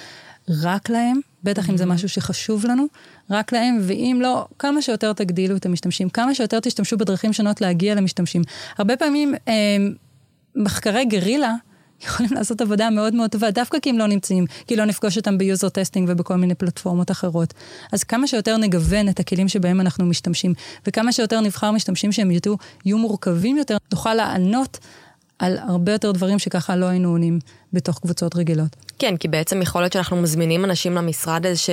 רק 0.49 0.89
להם, 0.89 1.19
בטח 1.43 1.69
אם 1.69 1.77
זה 1.77 1.85
משהו 1.85 2.09
שחשוב 2.09 2.65
לנו, 2.65 2.85
רק 3.29 3.53
להם, 3.53 3.79
ואם 3.81 4.19
לא, 4.21 4.47
כמה 4.59 4.81
שיותר 4.81 5.13
תגדילו 5.13 5.55
את 5.55 5.65
המשתמשים, 5.65 6.09
כמה 6.09 6.35
שיותר 6.35 6.59
תשתמשו 6.59 6.97
בדרכים 6.97 7.33
שונות 7.33 7.61
להגיע 7.61 7.95
למשתמשים. 7.95 8.41
הרבה 8.77 8.97
פעמים 8.97 9.33
אה, 9.47 9.53
מחקרי 10.55 11.05
גרילה, 11.05 11.53
יכולים 12.05 12.33
לעשות 12.33 12.61
עבודה 12.61 12.89
מאוד 12.89 13.15
מאוד 13.15 13.29
טובה, 13.29 13.51
דווקא 13.51 13.79
כי 13.79 13.89
הם 13.89 13.97
לא 13.97 14.07
נמצאים, 14.07 14.45
כי 14.67 14.75
לא 14.75 14.85
נפגוש 14.85 15.17
אותם 15.17 15.37
ב 15.37 15.44
user 15.44 15.69
testing 15.69 16.09
ובכל 16.11 16.35
מיני 16.35 16.55
פלטפורמות 16.55 17.11
אחרות. 17.11 17.53
אז 17.93 18.03
כמה 18.03 18.27
שיותר 18.27 18.57
נגוון 18.57 19.09
את 19.09 19.19
הכלים 19.19 19.47
שבהם 19.47 19.81
אנחנו 19.81 20.05
משתמשים, 20.05 20.53
וכמה 20.87 21.11
שיותר 21.11 21.41
נבחר 21.41 21.71
משתמשים 21.71 22.11
שהם 22.11 22.31
יהיו, 22.31 22.55
יהיו 22.85 22.97
מורכבים 22.97 23.57
יותר, 23.57 23.77
נוכל 23.91 24.13
לענות 24.13 24.79
על 25.39 25.57
הרבה 25.57 25.91
יותר 25.91 26.11
דברים 26.11 26.39
שככה 26.39 26.75
לא 26.75 26.85
היינו 26.85 27.09
עונים 27.09 27.39
בתוך 27.73 27.99
קבוצות 27.99 28.35
רגילות. 28.35 28.75
כן, 28.99 29.17
כי 29.17 29.27
בעצם 29.27 29.61
יכול 29.61 29.81
להיות 29.81 29.93
שאנחנו 29.93 30.17
מזמינים 30.17 30.65
אנשים 30.65 30.93
למשרד 30.93 31.45
ש... 31.55 31.69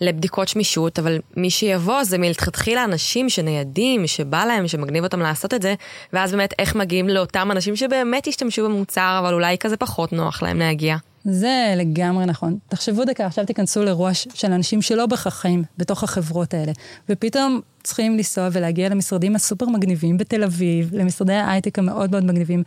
לבדיקות 0.00 0.48
שמישות, 0.48 0.98
אבל 0.98 1.18
מי 1.36 1.50
שיבוא 1.50 2.04
זה 2.04 2.18
מלכתחילה 2.18 2.84
אנשים 2.84 3.28
שניידים, 3.28 4.06
שבא 4.06 4.44
להם, 4.44 4.68
שמגניב 4.68 5.04
אותם 5.04 5.20
לעשות 5.20 5.54
את 5.54 5.62
זה, 5.62 5.74
ואז 6.12 6.32
באמת 6.32 6.54
איך 6.58 6.74
מגיעים 6.74 7.08
לאותם 7.08 7.48
אנשים 7.50 7.76
שבאמת 7.76 8.26
ישתמשו 8.26 8.64
במוצר, 8.64 9.16
אבל 9.24 9.34
אולי 9.34 9.58
כזה 9.58 9.76
פחות 9.76 10.12
נוח 10.12 10.42
להם 10.42 10.58
להגיע. 10.58 10.96
זה 11.24 11.74
לגמרי 11.76 12.26
נכון. 12.26 12.58
תחשבו 12.68 13.04
דקה, 13.04 13.26
עכשיו 13.26 13.46
תיכנסו 13.46 13.82
לאירוע 13.82 14.14
של 14.14 14.52
אנשים 14.52 14.82
שלא 14.82 15.06
בהכרח 15.06 15.34
חיים 15.34 15.64
בתוך 15.78 16.04
החברות 16.04 16.54
האלה, 16.54 16.72
ופתאום 17.08 17.60
צריכים 17.82 18.16
לנסוע 18.16 18.48
ולהגיע 18.52 18.88
למשרדים 18.88 19.36
הסופר 19.36 19.66
מגניבים 19.66 20.18
בתל 20.18 20.44
אביב, 20.44 20.94
למשרדי 20.94 21.32
ההייטק 21.32 21.78
המאוד 21.78 22.10
מאוד 22.10 22.24
מגניבים 22.24 22.62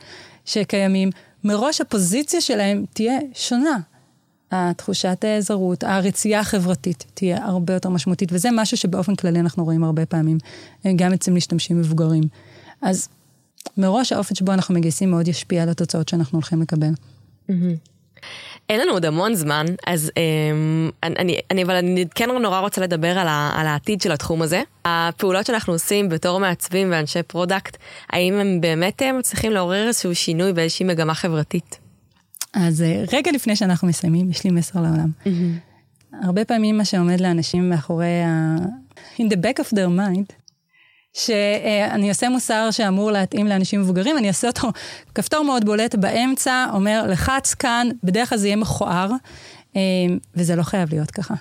שקיימים. 0.46 1.10
מראש 1.43 1.82
הפוזיציה 1.82 2.41
שלהם 2.41 2.86
תהיה 2.93 3.20
שונה. 3.34 3.80
התחושת 4.52 5.26
זרות, 5.39 5.84
הרצייה 5.84 6.39
החברתית 6.39 7.06
תהיה 7.13 7.46
הרבה 7.46 7.74
יותר 7.74 7.89
משמעותית, 7.89 8.30
וזה 8.32 8.50
משהו 8.54 8.78
שבאופן 8.78 9.15
כללי 9.15 9.39
אנחנו 9.39 9.63
רואים 9.63 9.84
הרבה 9.84 10.06
פעמים, 10.06 10.38
גם 10.96 11.13
אצל 11.13 11.32
משתמשים 11.32 11.80
מבוגרים. 11.80 12.24
אז 12.82 13.10
מראש 13.78 14.12
האופן 14.12 14.36
שבו 14.36 14.54
אנחנו 14.54 14.76
מגייסים 14.76 15.12
מאוד 15.12 15.28
ישפיע 15.28 15.63
על 15.63 15.70
התוצאות 15.70 16.10
שאנחנו 16.10 16.36
הולכים 16.36 16.62
לקבל. 16.62 16.91
Mm-hmm. 17.50 17.96
אין 18.69 18.80
לנו 18.80 18.91
עוד 18.91 19.06
המון 19.06 19.36
זמן, 19.36 19.65
אז 19.88 20.12
אמ, 20.17 20.89
אני, 21.03 21.39
אני, 21.51 21.63
אבל 21.63 21.75
אני 21.75 22.06
כן 22.15 22.30
נורא 22.32 22.60
רוצה 22.60 22.82
לדבר 22.82 23.19
על, 23.19 23.27
ה, 23.27 23.51
על 23.56 23.67
העתיד 23.67 24.01
של 24.01 24.12
התחום 24.12 24.41
הזה. 24.41 24.62
הפעולות 24.86 25.45
שאנחנו 25.45 25.73
עושים 25.73 26.10
בתור 26.10 26.39
מעצבים 26.39 26.91
ואנשי 26.91 27.23
product, 27.23 27.78
האם 28.10 28.34
הם 28.34 28.62
באמת 28.62 29.01
אה, 29.01 29.13
מצליחים 29.13 29.51
לעורר 29.51 29.88
איזשהו 29.88 30.15
שינוי 30.15 30.53
באיזושהי 30.53 30.86
מגמה 30.86 31.13
חברתית? 31.13 31.80
אז 32.53 32.82
אה, 32.82 33.03
רגע 33.13 33.32
לפני 33.32 33.56
שאנחנו 33.56 33.88
מסיימים, 33.88 34.30
יש 34.30 34.43
לי 34.43 34.51
מסר 34.51 34.82
לעולם. 34.82 35.10
Mm-hmm. 35.25 36.17
הרבה 36.23 36.45
פעמים 36.45 36.77
מה 36.77 36.86
שעומד 36.86 37.21
לאנשים 37.21 37.69
מאחורי 37.69 38.23
ה... 38.23 38.56
in 39.17 39.23
the 39.23 39.36
back 39.36 39.60
of 39.60 39.73
their 39.73 39.89
mind, 39.97 40.34
שאני 41.17 42.10
אעשה 42.10 42.30
מוסר 42.30 42.71
שאמור 42.71 43.12
להתאים 43.12 43.47
לאנשים 43.47 43.82
מבוגרים, 43.82 44.17
אני 44.17 44.27
אעשה 44.27 44.47
אותו 44.47 44.71
כפתור 45.15 45.43
מאוד 45.43 45.65
בולט 45.65 45.95
באמצע, 45.95 46.65
אומר, 46.73 47.06
לחץ 47.10 47.53
כאן, 47.53 47.88
בדרך 48.03 48.30
כלל 48.30 48.38
זה 48.38 48.47
יהיה 48.47 48.56
מכוער, 48.56 49.12
אה, 49.75 49.82
וזה 50.36 50.56
לא 50.56 50.63
חייב 50.63 50.89
להיות 50.89 51.12
ככה. 51.12 51.34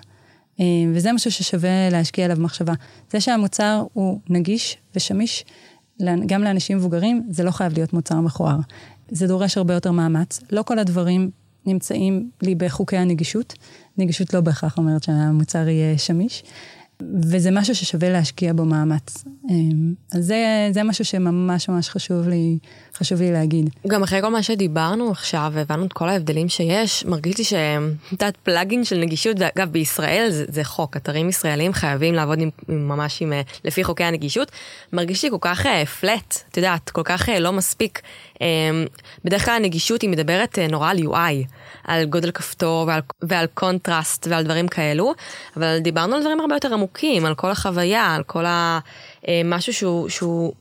אה, 0.61 0.65
וזה 0.95 1.13
משהו 1.13 1.33
ששווה 1.33 1.91
להשקיע 1.91 2.25
עליו 2.25 2.37
מחשבה. 2.41 2.73
זה 3.13 3.21
שהמוצר 3.21 3.83
הוא 3.93 4.21
נגיש 4.29 4.77
ושמיש, 4.97 5.45
גם 6.27 6.43
לאנשים 6.43 6.77
מבוגרים, 6.77 7.23
זה 7.31 7.43
לא 7.43 7.51
חייב 7.51 7.73
להיות 7.73 7.93
מוצר 7.93 8.21
מכוער. 8.21 8.57
זה 9.11 9.27
דורש 9.27 9.57
הרבה 9.57 9.75
יותר 9.75 9.91
מאמץ. 9.91 10.41
לא 10.51 10.63
כל 10.63 10.79
הדברים 10.79 11.31
נמצאים 11.67 12.31
לי 12.43 12.55
בחוקי 12.55 12.97
הנגישות. 12.97 13.55
נגישות 13.99 14.35
לא 14.35 14.41
בהכרח 14.41 14.79
אומרת 14.79 15.03
שהמוצר 15.03 15.69
יהיה 15.69 15.99
שמיש. 15.99 16.43
וזה 17.23 17.51
משהו 17.51 17.75
ששווה 17.75 18.09
להשקיע 18.09 18.53
בו 18.53 18.65
מאמץ. 18.65 19.25
אמ, 19.51 19.95
אז 20.13 20.27
זה, 20.27 20.69
זה 20.75 20.83
משהו 20.83 21.05
שממש 21.05 21.69
ממש 21.69 21.89
חשוב 21.89 22.29
לי, 22.29 22.59
חשוב 22.99 23.21
לי 23.21 23.33
להגיד. 23.33 23.71
גם 23.87 24.03
אחרי 24.03 24.21
כל 24.23 24.29
מה 24.29 24.43
שדיברנו 24.43 25.11
עכשיו, 25.11 25.51
והבנו 25.55 25.87
את 25.87 25.93
כל 25.93 26.09
ההבדלים 26.09 26.49
שיש, 26.49 27.05
מרגיש 27.05 27.53
לי 27.53 27.59
יודעת, 28.13 28.37
פלאגין 28.37 28.85
של 28.85 28.99
נגישות, 28.99 29.37
ואגב, 29.41 29.69
בישראל 29.71 30.29
זה, 30.31 30.45
זה 30.49 30.65
חוק, 30.65 30.97
אתרים 30.97 31.29
ישראלים 31.29 31.73
חייבים 31.73 32.15
לעבוד 32.15 32.41
עם, 32.41 32.51
עם, 32.69 32.89
ממש 32.89 33.23
עם, 33.23 33.33
אה, 33.33 33.41
לפי 33.65 33.85
חוקי 33.85 34.05
הנגישות. 34.05 34.53
מרגיש 34.93 35.25
לי 35.25 35.31
כל 35.31 35.37
כך 35.41 35.67
פלט, 36.01 36.35
uh, 36.35 36.51
את 36.51 36.57
יודעת, 36.57 36.91
כל 36.91 37.03
כך 37.05 37.29
uh, 37.29 37.39
לא 37.39 37.53
מספיק. 37.53 38.01
Um, 38.35 38.39
בדרך 39.25 39.45
כלל 39.45 39.55
הנגישות 39.55 40.03
היא 40.03 40.11
מדברת 40.11 40.59
נורא 40.59 40.91
על 40.91 40.99
UI. 40.99 41.47
על 41.85 42.05
גודל 42.05 42.31
כפתור 42.31 42.87
ועל, 42.87 43.01
ועל 43.23 43.47
קונטרסט 43.55 44.27
ועל 44.31 44.45
דברים 44.45 44.69
כאלו, 44.69 45.15
אבל 45.57 45.79
דיברנו 45.79 46.15
על 46.15 46.21
דברים 46.21 46.41
הרבה 46.41 46.55
יותר 46.55 46.75
עמוקים, 46.75 47.25
על 47.25 47.35
כל 47.35 47.51
החוויה, 47.51 48.15
על 48.15 48.23
כל 48.23 48.47
ה... 48.47 48.79
אה, 49.29 49.43
משהו 49.45 49.75
שהוא, 49.75 50.09
שהוא 50.09 50.53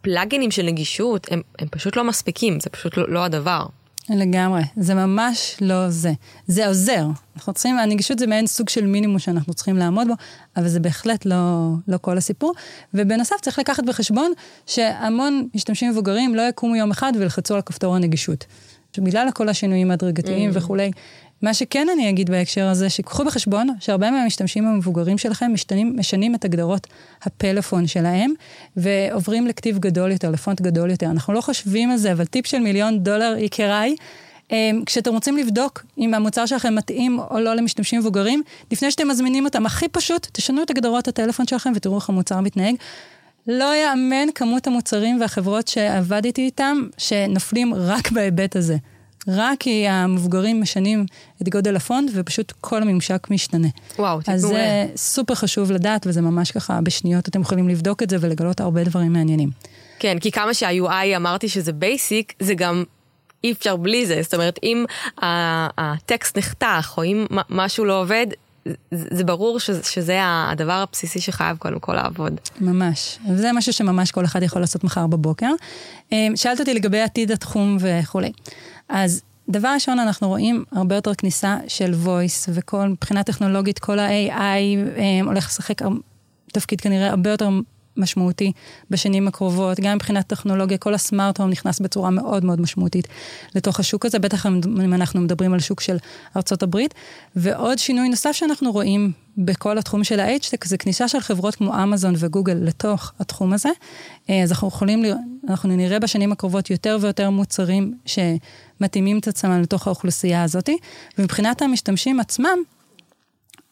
הפלאגינים 0.00 0.50
של 0.50 0.62
נגישות, 0.62 1.26
הם, 1.30 1.42
הם 1.58 1.68
פשוט 1.70 1.96
לא 1.96 2.04
מספיקים, 2.04 2.60
זה 2.60 2.70
פשוט 2.70 2.96
לא, 2.96 3.08
לא 3.08 3.24
הדבר. 3.24 3.66
לגמרי, 4.10 4.62
זה 4.76 4.94
ממש 4.94 5.56
לא 5.60 5.90
זה. 5.90 6.12
זה 6.46 6.66
עוזר. 6.66 7.06
אנחנו 7.36 7.52
צריכים, 7.52 7.78
הנגישות 7.78 8.18
זה 8.18 8.26
מעין 8.26 8.46
סוג 8.46 8.68
של 8.68 8.86
מינימום 8.86 9.18
שאנחנו 9.18 9.54
צריכים 9.54 9.76
לעמוד 9.76 10.08
בו, 10.08 10.14
אבל 10.56 10.68
זה 10.68 10.80
בהחלט 10.80 11.26
לא, 11.26 11.70
לא 11.88 11.98
כל 12.00 12.18
הסיפור. 12.18 12.54
ובנוסף 12.94 13.36
צריך 13.42 13.58
לקחת 13.58 13.84
בחשבון 13.84 14.32
שהמון 14.66 15.48
משתמשים 15.54 15.90
מבוגרים 15.90 16.34
לא 16.34 16.42
יקומו 16.42 16.76
יום 16.76 16.90
אחד 16.90 17.12
וילחצו 17.18 17.54
על 17.54 17.62
כפתור 17.62 17.96
הנגישות. 17.96 18.44
בגלל 18.98 19.28
כל 19.34 19.48
השינויים 19.48 19.90
ההדרגתיים 19.90 20.50
mm. 20.50 20.52
וכולי. 20.56 20.90
מה 21.42 21.54
שכן 21.54 21.86
אני 21.94 22.10
אגיד 22.10 22.30
בהקשר 22.30 22.66
הזה, 22.66 22.90
שיקחו 22.90 23.24
בחשבון 23.24 23.68
שהרבה 23.80 24.10
מהמשתמשים 24.10 24.66
המבוגרים 24.66 25.18
שלכם 25.18 25.50
משתנים, 25.54 25.96
משנים 25.96 26.34
את 26.34 26.44
הגדרות 26.44 26.86
הפלאפון 27.22 27.86
שלהם, 27.86 28.32
ועוברים 28.76 29.46
לכתיב 29.46 29.78
גדול 29.78 30.12
יותר, 30.12 30.30
לפונט 30.30 30.60
גדול 30.60 30.90
יותר. 30.90 31.06
אנחנו 31.06 31.32
לא 31.32 31.40
חושבים 31.40 31.90
על 31.90 31.96
זה, 31.96 32.12
אבל 32.12 32.24
טיפ 32.24 32.46
של 32.46 32.58
מיליון 32.58 32.98
דולר 32.98 33.34
יקיריי, 33.38 33.96
אמ, 34.52 34.82
כשאתם 34.86 35.14
רוצים 35.14 35.36
לבדוק 35.36 35.84
אם 35.98 36.14
המוצר 36.14 36.46
שלכם 36.46 36.74
מתאים 36.74 37.18
או 37.18 37.40
לא 37.40 37.54
למשתמשים 37.54 38.00
מבוגרים, 38.00 38.42
לפני 38.72 38.90
שאתם 38.90 39.08
מזמינים 39.08 39.44
אותם, 39.44 39.66
הכי 39.66 39.88
פשוט, 39.88 40.28
תשנו 40.32 40.62
את 40.62 40.70
הגדרות 40.70 41.08
הטלפון 41.08 41.46
שלכם 41.46 41.72
ותראו 41.74 41.96
איך 41.98 42.08
המוצר 42.08 42.40
מתנהג. 42.40 42.74
לא 43.46 43.74
יאמן 43.74 44.28
כמות 44.34 44.66
המוצרים 44.66 45.20
והחברות 45.20 45.68
שעבדתי 45.68 46.42
איתם, 46.42 46.82
שנופלים 46.98 47.74
רק 47.74 48.10
בהיבט 48.10 48.56
הזה. 48.56 48.76
רק 49.28 49.60
כי 49.60 49.88
המבוגרים 49.88 50.60
משנים 50.60 51.06
את 51.42 51.48
גודל 51.48 51.76
הפונט, 51.76 52.10
ופשוט 52.14 52.52
כל 52.60 52.82
הממשק 52.82 53.26
משתנה. 53.30 53.68
וואו, 53.98 54.18
טיפ 54.20 54.28
אז 54.28 54.40
זה 54.40 54.86
סופר 54.96 55.34
חשוב 55.34 55.72
לדעת, 55.72 56.06
וזה 56.06 56.20
ממש 56.20 56.50
ככה 56.50 56.80
בשניות 56.80 57.28
אתם 57.28 57.40
יכולים 57.40 57.68
לבדוק 57.68 58.02
את 58.02 58.10
זה 58.10 58.16
ולגלות 58.20 58.60
הרבה 58.60 58.84
דברים 58.84 59.12
מעניינים. 59.12 59.50
כן, 59.98 60.18
כי 60.18 60.30
כמה 60.30 60.54
שה-UI 60.54 61.16
אמרתי 61.16 61.48
שזה 61.48 61.72
basic, 61.72 62.32
זה 62.40 62.54
גם 62.54 62.84
אי 63.44 63.52
אפשר 63.52 63.76
בלי 63.76 64.06
זה. 64.06 64.22
זאת 64.22 64.34
אומרת, 64.34 64.58
אם 64.62 64.84
הטקסט 65.78 66.38
נחתך, 66.38 66.94
או 66.96 67.04
אם 67.04 67.26
משהו 67.50 67.84
לא 67.84 68.00
עובד, 68.00 68.26
זה 68.90 69.24
ברור 69.24 69.60
שזה, 69.60 69.82
שזה 69.84 70.18
הדבר 70.22 70.72
הבסיסי 70.72 71.20
שחייב 71.20 71.56
קודם 71.56 71.78
כל 71.78 71.94
לעבוד. 71.94 72.32
ממש. 72.60 73.18
וזה 73.32 73.52
משהו 73.52 73.72
שממש 73.72 74.10
כל 74.10 74.24
אחד 74.24 74.42
יכול 74.42 74.62
לעשות 74.62 74.84
מחר 74.84 75.06
בבוקר. 75.06 75.50
אמ, 76.12 76.32
שאלת 76.36 76.60
אותי 76.60 76.74
לגבי 76.74 77.00
עתיד 77.00 77.32
התחום 77.32 77.76
וכולי. 77.80 78.32
אז 78.88 79.22
דבר 79.48 79.68
ראשון, 79.74 79.98
אנחנו 79.98 80.28
רואים 80.28 80.64
הרבה 80.72 80.94
יותר 80.94 81.14
כניסה 81.14 81.56
של 81.68 81.94
voice, 82.04 82.48
וכל, 82.54 82.88
מבחינה 82.88 83.22
טכנולוגית, 83.22 83.78
כל 83.78 83.98
ה-AI 83.98 84.98
אמ, 84.98 85.26
הולך 85.26 85.46
לשחק 85.46 85.82
תפקיד 86.52 86.80
כנראה 86.80 87.08
הרבה 87.08 87.30
יותר 87.30 87.48
משמעותי 87.98 88.52
בשנים 88.90 89.28
הקרובות, 89.28 89.80
גם 89.80 89.94
מבחינת 89.94 90.26
טכנולוגיה, 90.26 90.78
כל 90.78 90.94
הסמארט 90.94 91.40
הום 91.40 91.50
נכנס 91.50 91.80
בצורה 91.80 92.10
מאוד 92.10 92.44
מאוד 92.44 92.60
משמעותית 92.60 93.08
לתוך 93.54 93.80
השוק 93.80 94.06
הזה, 94.06 94.18
בטח 94.18 94.46
אם 94.46 94.94
אנחנו 94.94 95.20
מדברים 95.20 95.52
על 95.52 95.60
שוק 95.60 95.80
של 95.80 95.96
ארצות 96.36 96.62
הברית. 96.62 96.94
ועוד 97.36 97.78
שינוי 97.78 98.08
נוסף 98.08 98.32
שאנחנו 98.32 98.72
רואים 98.72 99.12
בכל 99.38 99.78
התחום 99.78 100.04
של 100.04 100.20
ה-HTEC 100.20 100.68
זה 100.68 100.76
כניסה 100.76 101.08
של 101.08 101.20
חברות 101.20 101.54
כמו 101.54 101.82
אמזון 101.82 102.14
וגוגל 102.18 102.58
לתוך 102.60 103.12
התחום 103.20 103.52
הזה. 103.52 103.68
אה, 104.30 104.42
אז 104.42 104.52
אנחנו 104.52 104.68
יכולים, 104.68 105.04
אנחנו 105.48 105.76
נראה 105.76 105.98
בשנים 105.98 106.32
הקרובות 106.32 106.70
יותר 106.70 106.98
ויותר 107.00 107.30
מוצרים 107.30 107.94
שמתאימים 108.06 109.18
את 109.18 109.28
עצמם 109.28 109.62
לתוך 109.62 109.86
האוכלוסייה 109.86 110.42
הזאת, 110.42 110.68
ומבחינת 111.18 111.62
המשתמשים 111.62 112.20
עצמם, 112.20 112.58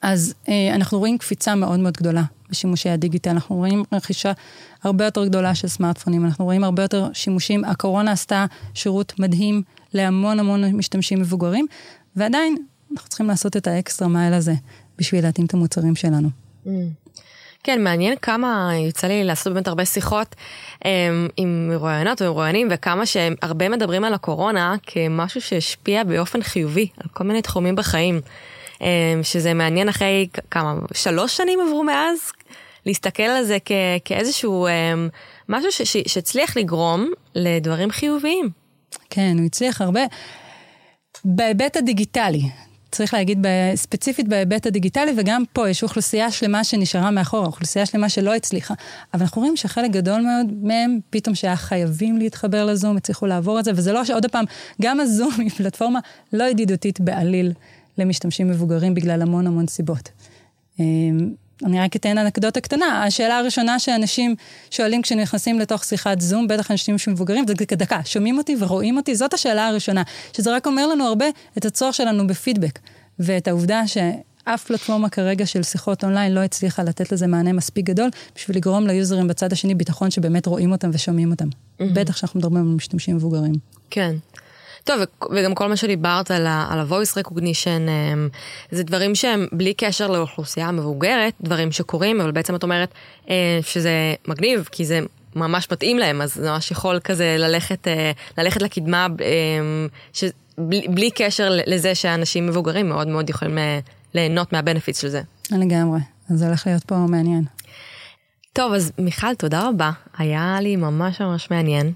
אז 0.03 0.35
אה, 0.49 0.75
אנחנו 0.75 0.99
רואים 0.99 1.19
קפיצה 1.19 1.55
מאוד 1.55 1.81
מאוד 1.81 1.95
גדולה 1.95 2.23
בשימושי 2.51 2.89
הדיגיטל. 2.89 3.31
אנחנו 3.31 3.57
רואים 3.57 3.85
רכישה 3.93 4.33
הרבה 4.85 5.05
יותר 5.05 5.25
גדולה 5.25 5.55
של 5.55 5.69
סמארטפונים, 5.69 6.25
אנחנו 6.25 6.45
רואים 6.45 6.65
הרבה 6.65 6.83
יותר 6.83 7.09
שימושים. 7.13 7.65
הקורונה 7.65 8.13
עשתה 8.13 8.47
שירות 8.75 9.19
מדהים 9.19 9.63
להמון 9.95 10.41
המון 10.41 10.65
משתמשים 10.65 11.21
מבוגרים, 11.21 11.67
ועדיין 12.17 12.57
אנחנו 12.93 13.09
צריכים 13.09 13.27
לעשות 13.27 13.57
את 13.57 13.67
האקסטרה 13.67 14.09
מייל 14.09 14.35
הזה 14.35 14.55
בשביל 14.99 15.25
להתאים 15.25 15.47
את 15.47 15.55
המוצרים 15.55 15.97
שלנו. 15.97 16.29
Mm. 16.67 16.69
כן, 17.67 17.85
מעניין 17.85 18.15
כמה 18.23 18.71
יוצא 18.87 19.07
לי 19.07 19.25
לעשות 19.25 19.53
באמת 19.53 19.69
הרבה 19.69 19.85
שיחות 19.85 20.35
um, 20.79 20.87
עם 21.37 21.69
מרואיינות 21.71 22.23
ומרואיינים, 22.23 22.69
וכמה 22.71 23.07
שהם 23.07 23.35
הרבה 23.43 23.69
מדברים 23.69 24.05
על 24.05 24.15
הקורונה 24.15 24.75
כמשהו 24.87 25.41
שהשפיע 25.41 26.05
באופן 26.05 26.43
חיובי 26.43 26.89
על 26.97 27.09
כל 27.13 27.25
מיני 27.25 27.43
תחומים 27.43 27.77
בחיים. 27.77 28.21
אמ, 28.81 28.87
שזה 29.23 29.55
מעניין 29.55 29.89
אחרי 29.89 30.27
כמה, 30.51 30.75
שלוש 30.95 31.37
שנים 31.37 31.59
עברו 31.61 31.85
מאז, 31.85 32.19
להסתכל 32.87 33.23
על 33.23 33.45
זה 33.45 33.59
כ, 33.65 33.73
כאיזשהו 34.05 34.67
אמ, 34.67 35.09
משהו 35.49 35.87
שהצליח 36.07 36.57
לגרום 36.57 37.11
לדברים 37.35 37.91
חיוביים. 37.91 38.51
כן, 39.11 39.35
הוא 39.39 39.47
הצליח 39.47 39.81
הרבה. 39.81 40.01
בהיבט 41.25 41.77
הדיגיטלי, 41.77 42.43
צריך 42.97 43.15
להגיד 43.15 43.47
ספציפית 43.75 44.29
בהיבט 44.29 44.67
הדיגיטלי, 44.67 45.13
וגם 45.17 45.43
פה 45.53 45.69
יש 45.69 45.83
אוכלוסייה 45.83 46.31
שלמה 46.31 46.65
שנשארה 46.65 47.11
מאחור, 47.11 47.47
אוכלוסייה 47.47 47.87
שלמה 47.87 48.09
שלא 48.09 48.35
הצליחה. 48.35 48.75
אבל 49.15 49.23
אנחנו 49.23 49.43
רואים 49.43 49.57
שחלק 49.57 49.91
גדול 49.91 50.21
מאוד 50.21 50.47
מהם, 50.63 50.99
פתאום 51.11 51.35
שהיה 51.35 51.57
חייבים 51.57 52.17
להתחבר 52.17 52.65
לזום, 52.65 52.97
הצליחו 52.97 53.27
לעבור 53.27 53.59
את 53.59 53.65
זה, 53.65 53.71
וזה 53.75 53.93
לא 53.93 54.05
שעוד 54.05 54.27
פעם, 54.27 54.45
גם 54.83 55.01
הזום 55.01 55.33
היא 55.39 55.51
פלטפורמה 55.51 56.01
לא 56.33 56.45
ידידותית 56.45 57.01
בעליל 57.01 57.53
למשתמשים 57.99 58.49
מבוגרים 58.49 58.95
בגלל 58.95 59.23
המון 59.23 59.47
המון 59.47 59.67
סיבות. 59.67 60.09
אמ, 60.81 61.35
אני 61.65 61.81
רק 61.81 61.97
אתן 61.97 62.19
אנקדוטה 62.19 62.61
קטנה. 62.61 63.05
השאלה 63.05 63.39
הראשונה 63.39 63.79
שאנשים 63.79 64.35
שואלים 64.71 65.03
כשנכנסים 65.03 65.59
לתוך 65.59 65.85
שיחת 65.85 66.21
זום, 66.21 66.49
בטח 66.49 66.71
אנשים 66.71 66.99
שמבוגרים, 66.99 67.45
זה 67.47 67.55
דקה, 67.55 68.01
שומעים 68.05 68.39
אותי 68.39 68.57
ורואים 68.59 68.97
אותי? 68.97 69.15
זאת 69.15 69.35
השאלה 69.35 69.67
הראשונה. 69.67 70.03
שזה 70.37 70.57
רק 70.57 70.67
אומר 70.67 70.87
לנו 70.87 71.05
הרבה 71.05 71.27
את 71.59 71.65
הצורך 71.65 71.95
שלנו 71.95 72.27
בפידבק, 72.27 72.79
ואת 73.19 73.49
העובדה 73.49 73.83
שאף 73.87 74.65
פלטפורמה 74.65 75.09
כרגע 75.09 75.47
של 75.47 75.63
שיחות 75.63 76.05
אונליין 76.05 76.33
לא 76.33 76.41
הצליחה 76.41 76.83
לתת 76.83 77.13
לזה 77.13 77.27
מענה 77.27 77.53
מספיק 77.53 77.87
גדול, 77.87 78.11
בשביל 78.35 78.57
לגרום 78.57 78.87
ליוזרים 78.87 79.29
בצד 79.29 79.53
השני 79.53 79.75
ביטחון 79.75 80.11
שבאמת 80.11 80.47
רואים 80.47 80.73
אותם 80.73 80.91
ושומעים 80.93 81.31
אותם. 81.31 81.49
Mm-hmm. 81.49 81.85
בטח 81.95 82.15
כשאנחנו 82.15 82.41
מדברים 82.41 82.69
על 82.69 82.75
משתמשים 82.75 83.17
מבוגרים. 83.17 83.55
כן. 83.91 84.15
טוב, 84.87 85.01
וגם 85.33 85.55
כל 85.55 85.69
מה 85.69 85.77
שדיברת 85.77 86.31
על 86.31 86.47
ה-voice 86.47 87.19
recognition, 87.23 87.89
אמ, 87.89 88.29
זה 88.71 88.83
דברים 88.83 89.15
שהם 89.15 89.47
בלי 89.53 89.75
קשר 89.75 90.07
לאוכלוסייה 90.07 90.67
המבוגרת, 90.67 91.33
דברים 91.41 91.73
שקורים, 91.73 92.21
אבל 92.21 92.31
בעצם 92.31 92.55
את 92.55 92.63
אומרת 92.63 92.95
אה, 93.31 93.59
שזה 93.63 94.15
מגניב, 94.29 94.69
כי 94.73 94.85
זה 94.85 95.01
ממש 95.37 95.69
מתאים 95.73 95.99
להם, 95.99 96.23
אז 96.23 96.35
זה 96.35 96.51
ממש 96.51 96.71
יכול 96.71 97.01
כזה 97.05 97.37
ללכת, 97.39 97.89
אה, 97.89 98.13
ללכת 98.39 98.63
לקדמה, 98.63 99.07
אמ, 99.07 99.89
בלי, 100.59 100.87
בלי 100.89 101.11
קשר 101.11 101.49
לזה 101.67 101.95
שאנשים 101.95 102.47
מבוגרים 102.47 102.89
מאוד 102.89 103.09
מאוד 103.09 103.31
יכולים 103.31 103.59
אה, 103.59 103.79
ליהנות 104.15 104.53
מהבנפיץ 104.53 105.01
של 105.01 105.09
זה. 105.09 105.23
לגמרי, 105.51 106.01
אז 106.31 106.39
זה 106.39 106.47
הולך 106.47 106.67
להיות 106.67 106.85
פה 106.85 106.95
מעניין. 106.95 107.45
טוב, 108.53 108.73
אז 108.73 108.93
מיכל, 108.99 109.35
תודה 109.35 109.69
רבה. 109.69 109.91
היה 110.19 110.59
לי 110.61 110.77
ממש 110.77 111.21
ממש 111.21 111.51
מעניין. 111.51 111.93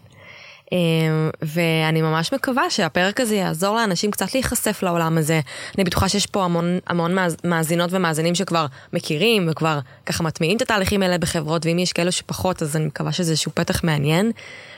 אמ, 0.73 1.31
ואני 1.43 2.03
ממש 2.03 2.33
מקווה 2.35 2.71
שהפרק 2.71 3.21
הזה 3.21 3.37
יעזור 3.37 3.77
לאנשים 3.77 4.11
קצת 4.11 4.35
להיחשף 4.35 4.83
לעולם 4.83 5.19
הזה. 5.19 5.41
אני 5.79 5.85
בטוחה 5.85 6.09
שיש 6.09 6.27
פה 6.27 6.45
המון, 6.45 6.79
המון 6.87 7.17
מאזינות 7.45 7.93
ומאזינים 7.93 8.35
שכבר 8.35 8.67
מכירים 8.93 9.49
וכבר 9.51 9.79
ככה 10.07 10.23
מטמיעים 10.23 10.57
את 10.57 10.63
התהליכים 10.63 11.03
האלה 11.03 11.19
בחברות, 11.19 11.67
ואם 11.67 11.79
יש 11.79 11.93
כאלו 11.93 12.13
שפחות, 12.13 12.63
אז 12.63 12.77
אני 12.77 12.87
מקווה 12.87 13.13
שזה 13.13 13.31
איזשהו 13.31 13.53
פתח 13.55 13.85
מעניין. 13.85 14.33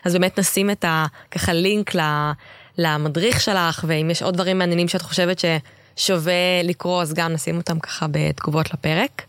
אז 0.04 0.12
באמת 0.12 0.38
נשים 0.38 0.70
את 0.70 0.84
ה... 0.84 1.06
ככה 1.30 1.52
לינק 1.52 1.92
למדריך 2.78 3.40
שלך, 3.40 3.84
ואם 3.88 4.10
יש 4.10 4.22
עוד 4.22 4.34
דברים 4.34 4.58
מעניינים 4.58 4.88
שאת 4.88 5.02
חושבת 5.02 5.42
ששווה 5.96 6.62
לקרוא, 6.64 7.02
אז 7.02 7.14
גם 7.14 7.32
נשים 7.32 7.56
אותם 7.56 7.78
ככה 7.78 8.06
בתגובות 8.10 8.74
לפרק. 8.74 9.22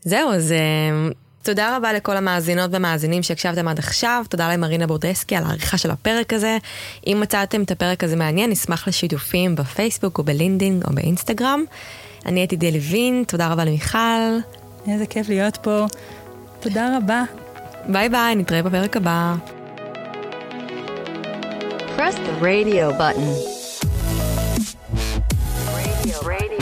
זהו, 0.00 0.32
אז 0.32 0.52
אמ, 0.52 1.10
תודה 1.46 1.76
רבה 1.76 1.92
לכל 1.92 2.16
המאזינות 2.16 2.70
והמאזינים 2.72 3.22
שהקשבתם 3.22 3.68
עד 3.68 3.78
עכשיו, 3.78 4.24
תודה 4.28 4.52
למרינה 4.52 4.86
בורדסקי 4.86 5.36
על 5.36 5.44
העריכה 5.44 5.78
של 5.78 5.90
הפרק 5.90 6.32
הזה. 6.32 6.58
אם 7.06 7.18
מצאתם 7.20 7.62
את 7.62 7.70
הפרק 7.70 8.04
הזה 8.04 8.16
מעניין, 8.16 8.50
נשמח 8.50 8.88
לשיתופים 8.88 9.56
בפייסבוק 9.56 10.18
או 10.18 10.24
בלינקדאין 10.24 10.84
או 10.84 10.94
באינסטגרם. 10.94 11.64
אני 12.26 12.40
הייתי 12.40 12.56
דלי 12.56 12.78
וין, 12.78 13.24
תודה 13.28 13.48
רבה 13.48 13.64
למיכל. 13.64 13.98
איזה 14.88 15.06
כיף 15.06 15.28
להיות 15.28 15.56
פה. 15.56 15.86
תודה 16.60 16.96
רבה. 16.96 17.22
ביי 17.88 18.08
ביי, 18.08 18.34
נתראה 18.34 18.62
בפרק 18.62 18.96
הבא. 18.96 19.34
Press 21.96 22.14
the 22.14 22.42
radio 22.42 22.92
button. 22.98 23.28
Radio, 25.76 26.16
radio. 26.22 26.55